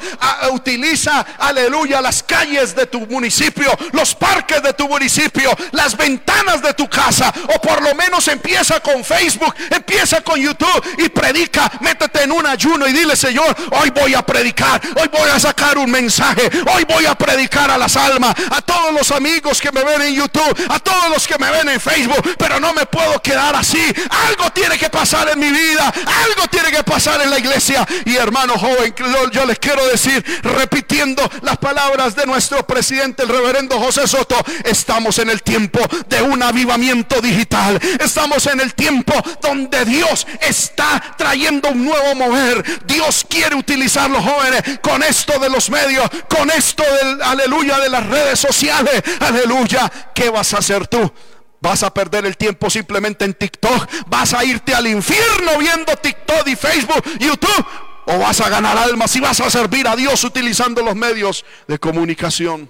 utiliza, 0.51 1.23
aleluya, 1.37 2.01
las 2.01 2.23
calles 2.23 2.75
de 2.75 2.87
tu 2.87 3.01
municipio, 3.01 3.71
los 3.91 4.15
parques 4.15 4.63
de 4.63 4.73
tu 4.73 4.87
municipio, 4.87 5.55
las 5.73 5.95
ventanas 5.95 6.63
de 6.63 6.73
tu 6.73 6.89
casa, 6.89 7.31
o 7.55 7.61
por 7.61 7.83
lo 7.83 7.93
menos 7.93 8.27
empieza 8.27 8.79
con 8.79 9.03
Facebook, 9.03 9.53
empieza 9.69 10.21
con 10.21 10.39
YouTube 10.39 10.83
y 10.97 11.09
predica. 11.09 11.71
Métete 11.81 12.23
en 12.23 12.31
un 12.31 12.47
ayuno 12.47 12.87
y 12.87 12.93
dile, 12.93 13.15
Señor, 13.15 13.55
hoy 13.79 13.91
voy 13.91 14.15
a 14.15 14.25
predicar, 14.25 14.81
hoy 14.99 15.07
voy 15.09 15.29
a 15.29 15.39
sacar 15.39 15.77
un 15.77 15.91
mensaje, 15.91 16.49
hoy 16.73 16.83
voy 16.85 17.05
a 17.05 17.13
predicar 17.13 17.69
a 17.69 17.77
las 17.77 17.95
almas, 17.95 18.33
a 18.49 18.59
todos 18.63 18.91
los 18.91 19.11
amigos 19.11 19.61
que 19.61 19.71
me 19.71 19.83
ven 19.83 20.01
en 20.01 20.15
YouTube, 20.15 20.65
a 20.67 20.79
todos 20.79 20.94
todos 20.95 21.09
los 21.09 21.27
que 21.27 21.37
me 21.37 21.49
ven 21.51 21.69
en 21.69 21.79
Facebook, 21.79 22.35
pero 22.37 22.59
no 22.59 22.73
me 22.73 22.85
puedo 22.85 23.21
quedar 23.21 23.55
así. 23.55 23.81
Algo 24.27 24.51
tiene 24.51 24.77
que 24.77 24.89
pasar 24.89 25.29
en 25.29 25.39
mi 25.39 25.51
vida, 25.51 25.93
algo 26.25 26.47
tiene 26.49 26.71
que 26.71 26.83
pasar 26.83 27.21
en 27.21 27.29
la 27.29 27.39
iglesia. 27.39 27.85
Y 28.05 28.15
hermano 28.15 28.53
joven, 28.57 28.93
yo 29.31 29.45
les 29.45 29.59
quiero 29.59 29.85
decir, 29.87 30.23
repitiendo 30.43 31.29
las 31.41 31.57
palabras 31.57 32.15
de 32.15 32.25
nuestro 32.25 32.65
presidente, 32.65 33.23
el 33.23 33.29
reverendo 33.29 33.79
José 33.79 34.07
Soto, 34.07 34.37
estamos 34.63 35.19
en 35.19 35.29
el 35.29 35.43
tiempo 35.43 35.79
de 36.07 36.21
un 36.21 36.41
avivamiento 36.41 37.21
digital. 37.21 37.79
Estamos 37.99 38.45
en 38.47 38.59
el 38.61 38.73
tiempo 38.73 39.13
donde 39.41 39.85
Dios 39.85 40.25
está 40.41 41.15
trayendo 41.17 41.69
un 41.69 41.85
nuevo 41.85 42.15
mover. 42.15 42.63
Dios 42.85 43.25
quiere 43.27 43.55
utilizar 43.55 44.09
los 44.09 44.23
jóvenes 44.23 44.79
con 44.81 45.03
esto 45.03 45.39
de 45.39 45.49
los 45.49 45.69
medios, 45.69 46.09
con 46.29 46.49
esto 46.51 46.83
del 47.01 47.21
aleluya 47.21 47.79
de 47.79 47.89
las 47.89 48.05
redes 48.05 48.39
sociales. 48.39 49.03
Aleluya. 49.19 49.91
¿Qué 50.13 50.29
vas 50.29 50.53
a 50.53 50.59
hacer 50.59 50.74
tú? 50.83 51.11
Vas 51.61 51.81
a 51.83 51.93
perder 51.93 52.25
el 52.25 52.37
tiempo 52.37 52.69
simplemente 52.69 53.25
en 53.25 53.33
TikTok. 53.33 53.87
Vas 54.07 54.33
a 54.33 54.43
irte 54.43 54.75
al 54.75 54.87
infierno 54.87 55.57
viendo 55.57 55.95
TikTok 55.95 56.47
y 56.47 56.55
Facebook, 56.55 57.03
YouTube. 57.19 57.65
O 58.07 58.19
vas 58.19 58.39
a 58.41 58.49
ganar 58.49 58.77
almas 58.77 59.15
y 59.15 59.19
vas 59.19 59.39
a 59.39 59.49
servir 59.49 59.87
a 59.87 59.95
Dios 59.95 60.23
utilizando 60.23 60.83
los 60.83 60.95
medios 60.95 61.43
de 61.67 61.79
comunicación. 61.79 62.69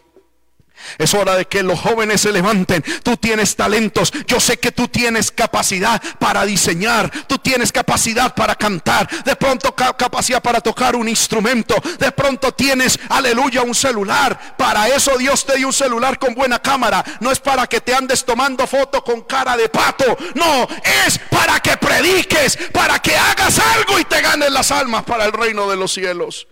Es 0.98 1.14
hora 1.14 1.36
de 1.36 1.46
que 1.46 1.64
los 1.64 1.80
jóvenes 1.80 2.22
se 2.22 2.32
levanten. 2.32 2.84
Tú 3.04 3.18
tienes 3.18 3.56
talentos. 3.56 4.12
Yo 4.28 4.40
sé 4.40 4.58
que 4.58 4.72
tú 4.72 4.88
tienes 4.88 5.32
capacidad 5.32 6.02
para 6.20 6.46
diseñar. 6.46 7.12
Tú 7.28 7.38
tienes 7.38 7.72
capacidad 7.72 8.34
para 8.34 8.56
cantar. 8.56 9.10
De 9.24 9.36
pronto 9.36 9.74
capacidad 9.76 10.42
para 10.42 10.62
tocar 10.62 10.96
un 10.96 11.10
instrumento. 11.10 11.76
De 12.00 12.12
pronto 12.12 12.54
tienes, 12.54 13.00
aleluya, 13.10 13.62
un 13.62 13.76
celular. 13.76 14.56
Para 14.58 14.88
eso 14.90 15.18
Dios 15.18 15.46
te 15.46 15.58
dio 15.58 15.68
un 15.68 15.74
celular 15.74 16.20
con 16.20 16.34
buena 16.34 16.60
cámara. 16.60 17.04
No 17.20 17.32
es 17.32 17.40
para 17.40 17.68
que 17.68 17.82
te 17.82 17.94
andes 17.94 18.24
tomando 18.24 18.68
foto 18.68 19.04
con 19.04 19.22
cara 19.22 19.58
de 19.58 19.70
pato. 19.70 20.18
No, 20.36 20.68
es 21.06 21.20
para 21.30 21.60
que 21.60 21.78
prediques, 21.78 22.58
para 22.72 23.00
que 23.00 23.16
hagas 23.16 23.60
algo 23.60 24.00
y 24.00 24.06
te 24.06 24.22
ganes 24.22 24.52
las 24.52 24.72
almas 24.72 25.04
para 25.04 25.26
el 25.26 25.34
reino 25.34 25.70
de 25.70 25.76
los 25.76 25.94
cielos. 25.94 26.48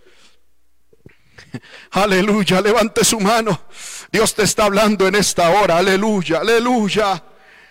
Aleluya, 1.90 2.60
levante 2.60 3.04
su 3.04 3.20
mano. 3.20 3.60
Dios 4.14 4.32
te 4.32 4.44
está 4.44 4.66
hablando 4.66 5.08
en 5.08 5.16
esta 5.16 5.50
hora. 5.50 5.76
Aleluya, 5.76 6.38
aleluya. 6.38 7.20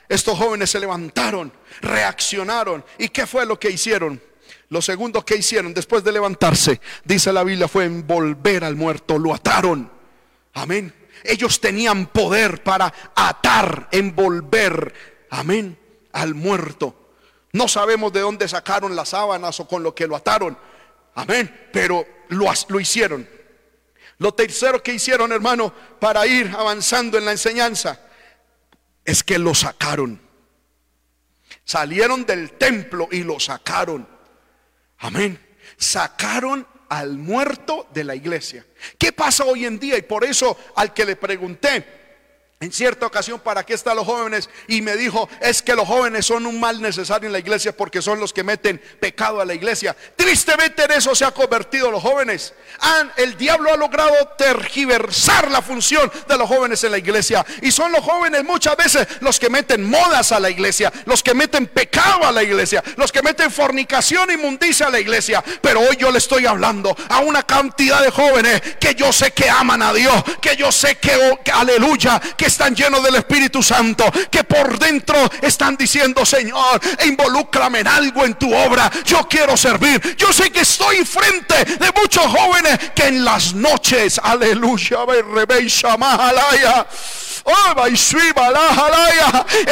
Estos 0.10 0.38
jóvenes 0.38 0.70
se 0.72 0.78
levantaron, 0.82 1.54
reaccionaron. 1.80 2.84
¿Y 2.98 3.08
qué 3.08 3.26
fue 3.26 3.46
lo 3.46 3.58
que 3.58 3.70
hicieron? 3.70 4.22
Lo 4.68 4.82
segundo 4.82 5.24
que 5.24 5.38
hicieron 5.38 5.74
después 5.74 6.04
de 6.04 6.12
levantarse, 6.12 6.82
dice 7.06 7.32
la 7.32 7.46
Biblia, 7.46 7.70
fue 7.70 7.86
envolver 7.86 8.66
al 8.66 8.76
muerto. 8.76 9.18
Lo 9.18 9.34
ataron. 9.34 9.90
Amén. 10.56 10.94
Ellos 11.24 11.62
tenían 11.62 12.08
poder 12.08 12.62
para 12.62 12.94
atar, 13.16 13.88
envolver. 13.94 14.94
Amén. 15.30 15.80
Al 16.12 16.36
muerto. 16.36 17.14
No 17.54 17.70
sabemos 17.70 18.12
de 18.12 18.20
dónde 18.20 18.50
sacaron 18.50 18.98
las 18.98 19.08
sábanas 19.08 19.62
o 19.62 19.68
con 19.70 19.82
lo 19.82 19.96
que 19.96 20.08
lo 20.08 20.18
ataron. 20.18 20.58
Amén. 21.16 21.70
Pero 21.72 22.06
lo, 22.28 22.52
lo 22.68 22.80
hicieron. 22.82 23.30
Lo 24.18 24.34
tercero 24.34 24.82
que 24.82 24.94
hicieron, 24.94 25.32
hermano, 25.32 25.74
para 26.00 26.26
ir 26.28 26.52
avanzando 26.56 27.18
en 27.18 27.26
la 27.26 27.32
enseñanza, 27.32 28.00
es 29.06 29.24
que 29.24 29.38
lo 29.38 29.54
sacaron. 29.54 30.22
Salieron 31.66 32.26
del 32.26 32.52
templo 32.52 33.08
y 33.12 33.24
lo 33.24 33.40
sacaron. 33.40 34.08
Amén. 35.00 35.40
Sacaron 35.78 36.68
al 36.90 37.18
muerto 37.18 37.88
de 37.94 38.04
la 38.04 38.16
iglesia. 38.16 38.66
¿Qué 38.98 39.12
pasa 39.12 39.46
hoy 39.46 39.66
en 39.66 39.80
día? 39.80 39.98
Y 39.98 40.04
por 40.04 40.24
eso 40.24 40.58
al 40.76 40.94
que 40.94 41.06
le 41.06 41.16
pregunté, 41.16 42.03
en 42.64 42.72
cierta 42.72 43.06
ocasión, 43.06 43.42
¿para 43.42 43.66
qué 43.66 43.74
están 43.74 43.98
los 43.98 44.06
jóvenes? 44.06 44.50
Y 44.70 44.82
me 44.82 44.96
dijo, 44.96 45.28
es 45.42 45.62
que 45.62 45.76
los 45.76 45.86
jóvenes 45.86 46.26
son 46.26 46.46
un 46.46 46.62
mal 46.62 46.82
necesario 46.82 47.28
en 47.28 47.34
la 47.34 47.40
iglesia 47.40 47.76
porque 47.76 48.02
son 48.02 48.22
los 48.22 48.32
que 48.32 48.42
meten 48.42 48.82
pecado 49.02 49.42
a 49.42 49.46
la 49.46 49.54
iglesia. 49.54 49.94
Tristemente 50.16 50.86
en 50.86 50.92
eso 50.92 51.14
se 51.14 51.26
ha 51.26 51.32
convertido 51.32 51.92
los 51.92 52.02
jóvenes. 52.02 52.54
Han, 52.80 53.12
el 53.18 53.36
diablo 53.36 53.74
ha 53.74 53.76
logrado 53.76 54.16
tergiversar 54.38 55.52
la 55.52 55.62
función 55.62 56.10
de 56.26 56.38
los 56.38 56.48
jóvenes 56.48 56.82
en 56.86 56.92
la 56.92 56.98
iglesia. 56.98 57.46
Y 57.62 57.70
son 57.70 57.92
los 57.92 58.02
jóvenes 58.02 58.46
muchas 58.46 58.78
veces 58.78 59.10
los 59.20 59.42
que 59.42 59.50
meten 59.50 59.90
modas 59.90 60.32
a 60.32 60.40
la 60.40 60.50
iglesia, 60.50 60.94
los 61.04 61.22
que 61.22 61.34
meten 61.34 61.68
pecado 61.68 62.26
a 62.26 62.32
la 62.32 62.44
iglesia, 62.44 62.82
los 62.96 63.12
que 63.12 63.22
meten 63.22 63.52
fornicación 63.52 64.32
inmundicia 64.32 64.88
a 64.88 64.90
la 64.90 65.02
iglesia. 65.02 65.44
Pero 65.62 65.82
hoy 65.82 65.98
yo 65.98 66.12
le 66.12 66.20
estoy 66.20 66.46
hablando 66.46 66.96
a 67.10 67.20
una 67.20 67.44
cantidad 67.44 68.02
de 68.02 68.10
jóvenes 68.10 68.62
que 68.80 68.96
yo 68.96 69.12
sé 69.12 69.32
que 69.32 69.50
aman 69.50 69.82
a 69.82 69.92
Dios, 69.92 70.24
que 70.42 70.56
yo 70.56 70.72
sé 70.72 70.98
que, 70.98 71.40
que 71.44 71.52
aleluya, 71.52 72.22
que 72.38 72.53
están 72.54 72.76
llenos 72.76 73.04
del 73.04 73.16
Espíritu 73.16 73.62
Santo, 73.62 74.06
que 74.30 74.44
por 74.44 74.78
dentro 74.78 75.18
están 75.42 75.76
diciendo, 75.76 76.26
Señor, 76.26 76.80
involúcrame 77.06 77.80
en 77.80 77.88
algo 77.88 78.24
en 78.26 78.36
tu 78.36 78.54
obra. 78.54 78.92
Yo 79.04 79.28
quiero 79.28 79.58
servir. 79.58 80.16
Yo 80.18 80.32
sé 80.32 80.52
que 80.52 80.62
estoy 80.62 81.04
frente 81.04 81.66
de 81.66 81.92
muchos 82.00 82.26
jóvenes 82.26 82.78
que 82.96 83.08
en 83.08 83.26
las 83.26 83.54
noches, 83.54 84.20
aleluya, 84.24 85.04
Oh, 85.06 86.86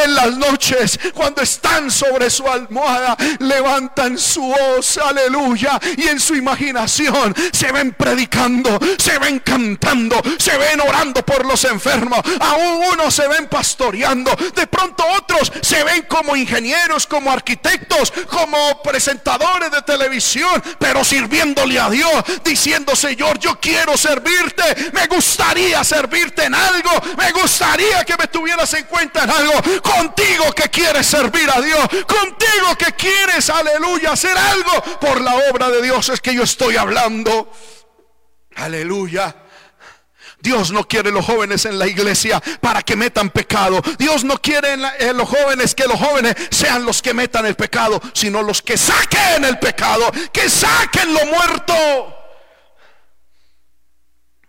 en 0.04 0.16
las 0.16 0.38
noches, 0.38 1.00
cuando 1.14 1.42
están 1.42 1.90
sobre 1.90 2.30
su 2.30 2.48
almohada, 2.48 3.16
levantan 3.40 4.18
su 4.18 4.42
voz, 4.42 4.98
aleluya, 4.98 5.80
y 5.98 6.08
en 6.08 6.20
su 6.20 6.36
imaginación 6.36 7.34
se 7.52 7.72
ven 7.72 7.94
predicando, 7.94 8.80
se 8.98 9.18
ven 9.20 9.40
cantando, 9.40 10.22
se 10.38 10.58
ven 10.58 10.82
orando 10.82 11.26
por 11.26 11.46
los 11.46 11.64
enfermos. 11.66 12.20
Aún 12.40 12.84
unos 12.94 13.14
se 13.14 13.28
ven 13.28 13.48
pastoreando, 13.48 14.36
de 14.56 14.68
pronto 14.68 15.06
otros 15.18 15.52
se 15.62 15.84
ven 15.84 16.04
como 16.08 16.36
ingenieros, 16.36 17.08
como 17.08 17.32
arquitectos, 17.32 18.12
como 18.30 18.82
presentadores 18.82 19.72
de 19.72 19.82
televisión, 19.84 20.62
pero 20.80 21.04
sirviéndole 21.04 21.80
a 21.80 21.90
Dios, 21.90 22.12
diciendo, 22.44 22.96
Señor, 22.96 23.40
yo 23.40 23.60
quiero 23.60 23.98
servirte, 23.98 24.92
me 24.94 25.08
gustaría 25.08 25.84
servirte 25.84 26.46
en 26.46 26.56
algo, 26.56 26.90
me 27.18 27.32
gustaría 27.32 27.61
que 28.06 28.18
me 28.18 28.28
tuvieras 28.28 28.74
en 28.74 28.86
cuenta 28.86 29.24
en 29.24 29.30
algo, 29.30 29.54
contigo 29.82 30.52
que 30.56 30.70
quieres 30.70 31.06
servir 31.06 31.50
a 31.50 31.62
Dios, 31.62 31.88
contigo 32.08 32.76
que 32.78 32.94
quieres, 32.94 33.50
aleluya, 33.50 34.12
hacer 34.14 34.38
algo 34.38 34.82
por 35.00 35.22
la 35.22 35.36
obra 35.52 35.70
de 35.70 35.82
Dios, 35.82 36.10
es 36.10 36.20
que 36.22 36.34
yo 36.34 36.44
estoy 36.44 36.78
hablando, 36.78 37.52
aleluya. 38.56 39.36
Dios 40.40 40.72
no 40.72 40.88
quiere 40.88 41.12
los 41.12 41.24
jóvenes 41.24 41.66
en 41.66 41.78
la 41.78 41.86
iglesia 41.86 42.42
para 42.62 42.82
que 42.82 42.96
metan 42.96 43.30
pecado. 43.30 43.80
Dios 44.00 44.24
no 44.24 44.42
quiere 44.42 44.74
en, 44.74 45.16
los 45.16 45.30
jóvenes 45.30 45.76
que 45.76 45.86
los 45.86 46.00
jóvenes 46.00 46.36
sean 46.50 46.84
los 46.84 47.04
que 47.04 47.14
metan 47.14 47.46
el 47.46 47.56
pecado, 47.56 48.02
sino 48.14 48.42
los 48.42 48.64
que 48.64 48.76
saquen 48.76 49.46
el 49.46 49.60
pecado, 49.60 50.12
que 50.34 50.50
saquen 50.50 51.14
lo 51.14 51.26
muerto. 51.28 51.74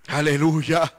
Aleluya. 0.08 0.90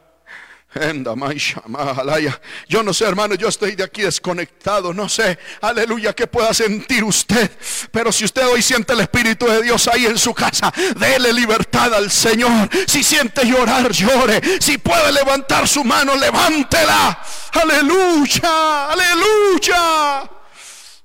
Yo 2.67 2.84
no 2.84 2.93
sé, 2.93 3.05
hermano, 3.05 3.36
yo 3.36 3.47
estoy 3.47 3.76
de 3.76 3.84
aquí 3.84 4.01
desconectado. 4.01 4.93
No 4.93 5.07
sé, 5.07 5.38
aleluya, 5.61 6.13
que 6.13 6.28
pueda 6.28 6.53
sentir 6.53 7.03
usted. 7.03 7.51
Pero 7.91 8.11
si 8.11 8.26
usted 8.26 8.47
hoy 8.47 8.61
siente 8.61 8.93
el 8.93 9.01
Espíritu 9.01 9.45
de 9.45 9.61
Dios 9.61 9.88
ahí 9.88 10.05
en 10.05 10.17
su 10.17 10.34
casa, 10.34 10.74
déle 10.97 11.34
libertad 11.34 11.93
al 11.93 12.09
Señor. 12.09 12.69
Si 12.88 13.03
siente 13.03 13.45
llorar, 13.45 13.91
llore. 13.91 14.41
Si 14.59 14.78
puede 14.78 15.11
levantar 15.11 15.67
su 15.67 15.84
mano, 15.84 16.15
levántela. 16.15 17.19
Aleluya, 17.51 18.91
aleluya. 18.91 20.30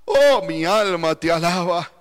Oh, 0.04 0.42
mi 0.46 0.64
alma 0.64 1.14
te 1.14 1.30
alaba. 1.30 1.97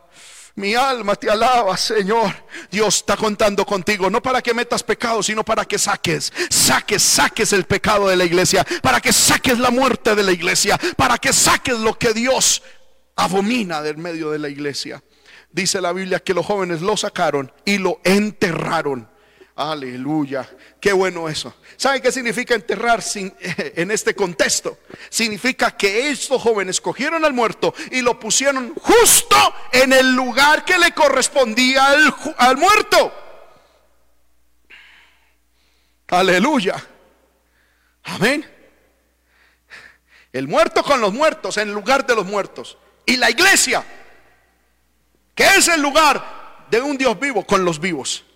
Mi 0.57 0.73
alma 0.73 1.15
te 1.15 1.29
alaba, 1.29 1.77
Señor. 1.77 2.33
Dios 2.71 2.95
está 2.95 3.15
contando 3.15 3.63
contigo, 3.63 4.09
no 4.09 4.23
para 4.23 4.41
que 4.41 4.55
metas 4.55 4.81
pecado, 4.81 5.21
sino 5.21 5.45
para 5.45 5.65
que 5.65 5.77
saques, 5.77 6.33
saques, 6.49 7.03
saques 7.03 7.53
el 7.53 7.65
pecado 7.65 8.07
de 8.07 8.15
la 8.15 8.25
iglesia, 8.25 8.65
para 8.81 8.99
que 8.99 9.13
saques 9.13 9.59
la 9.59 9.69
muerte 9.69 10.15
de 10.15 10.23
la 10.23 10.31
iglesia, 10.31 10.79
para 10.97 11.19
que 11.19 11.31
saques 11.31 11.77
lo 11.77 11.99
que 11.99 12.11
Dios 12.11 12.63
abomina 13.15 13.83
del 13.83 13.97
medio 13.97 14.31
de 14.31 14.39
la 14.39 14.49
iglesia. 14.49 15.03
Dice 15.51 15.79
la 15.79 15.93
Biblia 15.93 16.21
que 16.21 16.33
los 16.33 16.47
jóvenes 16.47 16.81
lo 16.81 16.97
sacaron 16.97 17.51
y 17.63 17.77
lo 17.77 18.01
enterraron. 18.03 19.07
Aleluya. 19.57 20.47
Qué 20.79 20.93
bueno 20.93 21.27
eso. 21.27 21.51
¿Sabe 21.77 21.99
qué 21.99 22.11
significa 22.11 22.53
enterrar 22.53 23.01
sin, 23.01 23.35
en 23.39 23.89
este 23.89 24.13
contexto? 24.13 24.77
Significa 25.09 25.75
que 25.75 26.11
estos 26.11 26.39
jóvenes 26.39 26.79
cogieron 26.79 27.25
al 27.25 27.33
muerto 27.33 27.73
y 27.89 28.01
lo 28.01 28.19
pusieron 28.19 28.75
justo 28.75 29.35
en 29.71 29.93
el 29.93 30.13
lugar 30.13 30.63
que 30.63 30.77
le 30.77 30.91
correspondía 30.91 31.87
al, 31.87 32.15
al 32.37 32.57
muerto. 32.57 33.11
Aleluya. 36.09 36.75
Amén. 38.03 38.45
El 40.33 40.47
muerto 40.47 40.83
con 40.83 41.01
los 41.01 41.13
muertos 41.13 41.57
en 41.57 41.73
lugar 41.73 42.05
de 42.05 42.13
los 42.13 42.27
muertos. 42.27 42.77
Y 43.07 43.17
la 43.17 43.31
iglesia, 43.31 43.83
que 45.33 45.45
es 45.45 45.67
el 45.67 45.81
lugar 45.81 46.67
de 46.69 46.79
un 46.79 46.95
Dios 46.95 47.19
vivo 47.19 47.43
con 47.43 47.65
los 47.65 47.79
vivos 47.79 48.26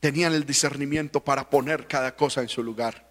tenían 0.00 0.32
el 0.34 0.46
discernimiento 0.46 1.24
para 1.24 1.50
poner 1.50 1.86
cada 1.86 2.16
cosa 2.16 2.40
en 2.40 2.48
su 2.48 2.62
lugar. 2.62 3.08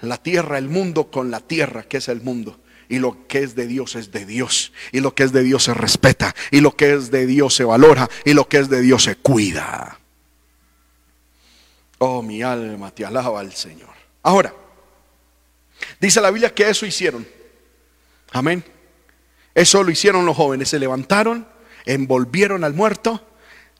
La 0.00 0.16
tierra, 0.16 0.58
el 0.58 0.68
mundo 0.68 1.10
con 1.10 1.30
la 1.30 1.40
tierra, 1.40 1.82
que 1.82 1.98
es 1.98 2.08
el 2.08 2.22
mundo. 2.22 2.60
Y 2.88 2.98
lo 2.98 3.28
que 3.28 3.40
es 3.40 3.54
de 3.54 3.66
Dios 3.66 3.94
es 3.94 4.10
de 4.10 4.26
Dios. 4.26 4.72
Y 4.92 5.00
lo 5.00 5.14
que 5.14 5.22
es 5.22 5.32
de 5.32 5.42
Dios 5.42 5.64
se 5.64 5.74
respeta. 5.74 6.34
Y 6.50 6.60
lo 6.60 6.74
que 6.74 6.94
es 6.94 7.10
de 7.10 7.26
Dios 7.26 7.54
se 7.54 7.64
valora. 7.64 8.08
Y 8.24 8.32
lo 8.32 8.48
que 8.48 8.58
es 8.58 8.68
de 8.68 8.80
Dios 8.80 9.04
se 9.04 9.16
cuida. 9.16 9.98
Oh, 11.98 12.22
mi 12.22 12.42
alma 12.42 12.92
te 12.92 13.04
alaba 13.04 13.40
al 13.40 13.52
Señor. 13.52 13.90
Ahora, 14.22 14.54
dice 16.00 16.20
la 16.20 16.30
Biblia 16.30 16.54
que 16.54 16.68
eso 16.68 16.86
hicieron. 16.86 17.26
Amén. 18.32 18.64
Eso 19.54 19.82
lo 19.82 19.90
hicieron 19.90 20.24
los 20.24 20.36
jóvenes. 20.36 20.70
Se 20.70 20.78
levantaron, 20.78 21.46
envolvieron 21.84 22.64
al 22.64 22.74
muerto, 22.74 23.24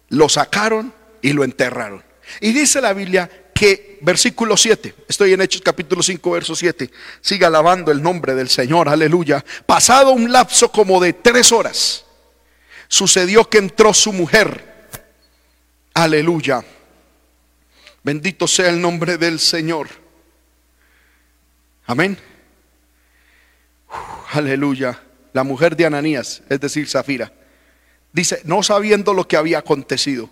lo 0.08 0.28
sacaron 0.28 0.92
y 1.22 1.32
lo 1.32 1.44
enterraron. 1.44 2.02
Y 2.40 2.52
dice 2.52 2.80
la 2.80 2.92
Biblia 2.92 3.28
que, 3.54 3.98
versículo 4.00 4.56
7, 4.56 4.94
estoy 5.08 5.32
en 5.32 5.42
Hechos 5.42 5.62
capítulo 5.62 6.02
5, 6.02 6.30
verso 6.30 6.54
7, 6.54 6.90
siga 7.20 7.48
alabando 7.48 7.90
el 7.92 8.02
nombre 8.02 8.34
del 8.34 8.48
Señor, 8.48 8.88
aleluya. 8.88 9.44
Pasado 9.66 10.12
un 10.12 10.32
lapso 10.32 10.70
como 10.70 11.00
de 11.00 11.12
tres 11.12 11.52
horas, 11.52 12.04
sucedió 12.88 13.48
que 13.48 13.58
entró 13.58 13.92
su 13.92 14.12
mujer, 14.12 14.88
aleluya. 15.92 16.64
Bendito 18.02 18.46
sea 18.46 18.70
el 18.70 18.80
nombre 18.80 19.18
del 19.18 19.38
Señor. 19.38 19.88
Amén. 21.86 22.16
aleluya. 24.32 25.02
La 25.32 25.44
mujer 25.44 25.76
de 25.76 25.86
Ananías, 25.86 26.42
es 26.48 26.60
decir, 26.60 26.88
Zafira, 26.88 27.32
dice, 28.12 28.40
no 28.44 28.62
sabiendo 28.62 29.12
lo 29.12 29.28
que 29.28 29.36
había 29.36 29.58
acontecido 29.58 30.30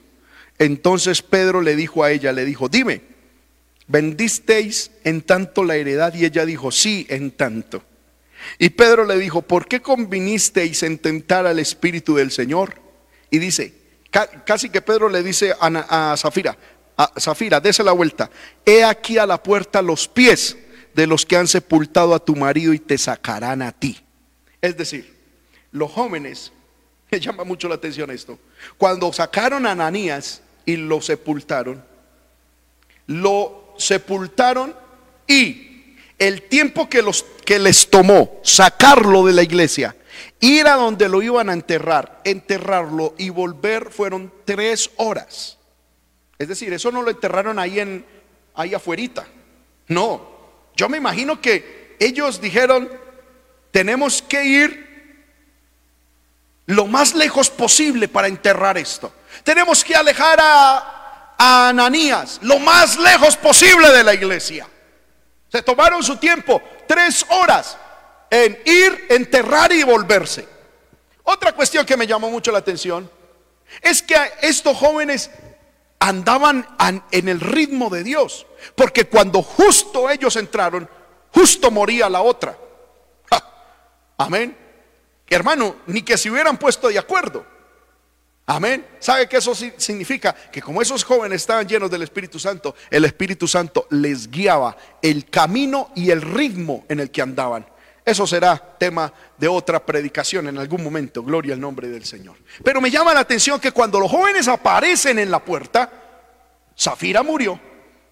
entonces 0.58 1.22
Pedro 1.22 1.60
le 1.60 1.76
dijo 1.76 2.02
a 2.04 2.10
ella, 2.10 2.32
le 2.32 2.44
dijo, 2.44 2.68
dime, 2.68 3.02
¿vendisteis 3.86 4.90
en 5.04 5.22
tanto 5.22 5.64
la 5.64 5.76
heredad? 5.76 6.14
Y 6.14 6.24
ella 6.24 6.44
dijo, 6.44 6.70
sí, 6.70 7.06
en 7.08 7.30
tanto. 7.30 7.82
Y 8.58 8.70
Pedro 8.70 9.04
le 9.04 9.18
dijo, 9.18 9.42
¿por 9.42 9.66
qué 9.66 9.80
convinisteis 9.80 10.82
en 10.82 10.98
tentar 10.98 11.46
al 11.46 11.58
Espíritu 11.58 12.16
del 12.16 12.30
Señor? 12.30 12.74
Y 13.30 13.38
dice, 13.38 13.74
casi 14.44 14.70
que 14.70 14.80
Pedro 14.80 15.08
le 15.08 15.22
dice 15.22 15.54
a, 15.58 16.12
a 16.12 16.16
Zafira, 16.16 16.56
Zafira, 17.18 17.60
dése 17.60 17.84
la 17.84 17.92
vuelta, 17.92 18.30
he 18.64 18.82
aquí 18.84 19.18
a 19.18 19.26
la 19.26 19.42
puerta 19.42 19.82
los 19.82 20.08
pies 20.08 20.56
de 20.94 21.06
los 21.06 21.24
que 21.24 21.36
han 21.36 21.46
sepultado 21.46 22.14
a 22.14 22.24
tu 22.24 22.34
marido 22.34 22.72
y 22.72 22.78
te 22.80 22.98
sacarán 22.98 23.62
a 23.62 23.72
ti. 23.72 24.00
Es 24.60 24.76
decir, 24.76 25.16
los 25.70 25.90
jóvenes, 25.92 26.52
me 27.10 27.20
llama 27.20 27.44
mucho 27.44 27.68
la 27.68 27.76
atención 27.76 28.10
esto, 28.10 28.38
cuando 28.76 29.12
sacaron 29.12 29.66
a 29.66 29.72
Ananías, 29.72 30.42
y 30.68 30.76
lo 30.76 31.00
sepultaron. 31.00 31.82
Lo 33.06 33.72
sepultaron 33.78 34.76
y 35.26 35.96
el 36.18 36.42
tiempo 36.42 36.90
que, 36.90 37.00
los, 37.00 37.24
que 37.46 37.58
les 37.58 37.88
tomó 37.88 38.38
sacarlo 38.44 39.24
de 39.24 39.32
la 39.32 39.42
iglesia, 39.42 39.96
ir 40.40 40.66
a 40.66 40.74
donde 40.74 41.08
lo 41.08 41.22
iban 41.22 41.48
a 41.48 41.54
enterrar, 41.54 42.20
enterrarlo 42.22 43.14
y 43.16 43.30
volver 43.30 43.90
fueron 43.90 44.30
tres 44.44 44.90
horas. 44.96 45.56
Es 46.38 46.48
decir, 46.48 46.70
eso 46.74 46.92
no 46.92 47.00
lo 47.00 47.10
enterraron 47.10 47.58
ahí 47.58 47.80
en 47.80 48.04
ahí 48.54 48.74
afuerita. 48.74 49.26
No, 49.86 50.28
yo 50.76 50.90
me 50.90 50.98
imagino 50.98 51.40
que 51.40 51.96
ellos 51.98 52.42
dijeron, 52.42 52.90
tenemos 53.70 54.20
que 54.20 54.44
ir 54.44 54.86
lo 56.66 56.86
más 56.86 57.14
lejos 57.14 57.48
posible 57.48 58.06
para 58.06 58.28
enterrar 58.28 58.76
esto. 58.76 59.14
Tenemos 59.42 59.84
que 59.84 59.94
alejar 59.94 60.38
a, 60.40 60.94
Ananías 61.40 62.40
lo 62.42 62.58
más 62.58 62.98
lejos 62.98 63.36
posible 63.36 63.90
de 63.90 64.02
la 64.02 64.12
iglesia. 64.12 64.66
Se 65.48 65.62
tomaron 65.62 66.02
su 66.02 66.16
tiempo, 66.16 66.60
tres 66.88 67.24
horas, 67.28 67.78
en 68.28 68.58
ir, 68.64 69.06
enterrar 69.08 69.70
y 69.72 69.84
volverse. 69.84 70.48
Otra 71.22 71.52
cuestión 71.52 71.86
que 71.86 71.96
me 71.96 72.08
llamó 72.08 72.28
mucho 72.28 72.50
la 72.50 72.58
atención 72.58 73.08
es 73.80 74.02
que 74.02 74.16
estos 74.42 74.76
jóvenes 74.76 75.30
andaban 76.00 76.66
en 77.12 77.28
el 77.28 77.40
ritmo 77.40 77.88
de 77.88 78.02
Dios, 78.02 78.46
porque 78.74 79.04
cuando 79.04 79.42
justo 79.42 80.10
ellos 80.10 80.34
entraron, 80.34 80.90
justo 81.32 81.70
moría 81.70 82.08
la 82.08 82.20
otra. 82.20 82.58
Amén. 84.16 84.56
Hermano, 85.28 85.76
ni 85.86 86.02
que 86.02 86.18
se 86.18 86.30
hubieran 86.30 86.56
puesto 86.58 86.88
de 86.88 86.98
acuerdo. 86.98 87.46
Amén. 88.50 88.82
¿Sabe 88.98 89.28
qué 89.28 89.36
eso 89.36 89.54
significa? 89.54 90.34
Que 90.50 90.62
como 90.62 90.80
esos 90.80 91.04
jóvenes 91.04 91.42
estaban 91.42 91.68
llenos 91.68 91.90
del 91.90 92.00
Espíritu 92.00 92.38
Santo, 92.38 92.74
el 92.88 93.04
Espíritu 93.04 93.46
Santo 93.46 93.86
les 93.90 94.30
guiaba 94.30 94.74
el 95.02 95.28
camino 95.28 95.90
y 95.94 96.10
el 96.10 96.22
ritmo 96.22 96.86
en 96.88 97.00
el 97.00 97.10
que 97.10 97.20
andaban. 97.20 97.66
Eso 98.02 98.26
será 98.26 98.56
tema 98.78 99.12
de 99.36 99.48
otra 99.48 99.84
predicación 99.84 100.48
en 100.48 100.56
algún 100.56 100.82
momento. 100.82 101.22
Gloria 101.22 101.52
al 101.52 101.60
nombre 101.60 101.88
del 101.88 102.06
Señor. 102.06 102.36
Pero 102.64 102.80
me 102.80 102.90
llama 102.90 103.12
la 103.12 103.20
atención 103.20 103.60
que 103.60 103.72
cuando 103.72 104.00
los 104.00 104.10
jóvenes 104.10 104.48
aparecen 104.48 105.18
en 105.18 105.30
la 105.30 105.44
puerta, 105.44 105.92
Zafira 106.74 107.22
murió. 107.22 107.60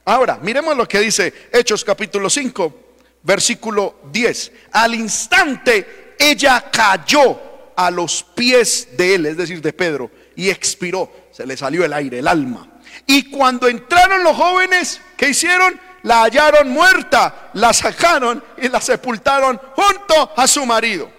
Ahora, 0.05 0.39
miremos 0.43 0.76
lo 0.76 0.87
que 0.87 1.01
dice 1.01 1.32
Hechos 1.51 1.82
capítulo 1.82 2.28
5, 2.28 2.74
versículo 3.22 4.01
10. 4.12 4.53
Al 4.72 4.95
instante 4.95 6.14
ella 6.18 6.68
cayó 6.70 7.41
a 7.76 7.91
los 7.91 8.22
pies 8.22 8.89
de 8.97 9.14
él, 9.14 9.26
es 9.26 9.37
decir, 9.37 9.61
de 9.61 9.72
Pedro, 9.72 10.11
y 10.37 10.51
expiró. 10.51 11.11
Se 11.32 11.47
le 11.47 11.57
salió 11.57 11.84
el 11.84 11.93
aire, 11.93 12.20
el 12.20 12.28
alma. 12.28 12.68
Y 13.07 13.30
cuando 13.30 13.68
entraron 13.68 14.22
los 14.22 14.37
jóvenes, 14.37 15.01
¿qué 15.16 15.30
hicieron? 15.30 15.80
La 16.03 16.22
hallaron 16.22 16.68
muerta, 16.68 17.51
la 17.55 17.72
sacaron 17.72 18.43
y 18.59 18.68
la 18.68 18.80
sepultaron 18.80 19.61
junto 19.74 20.32
a 20.37 20.47
su 20.47 20.64
marido. 20.64 21.11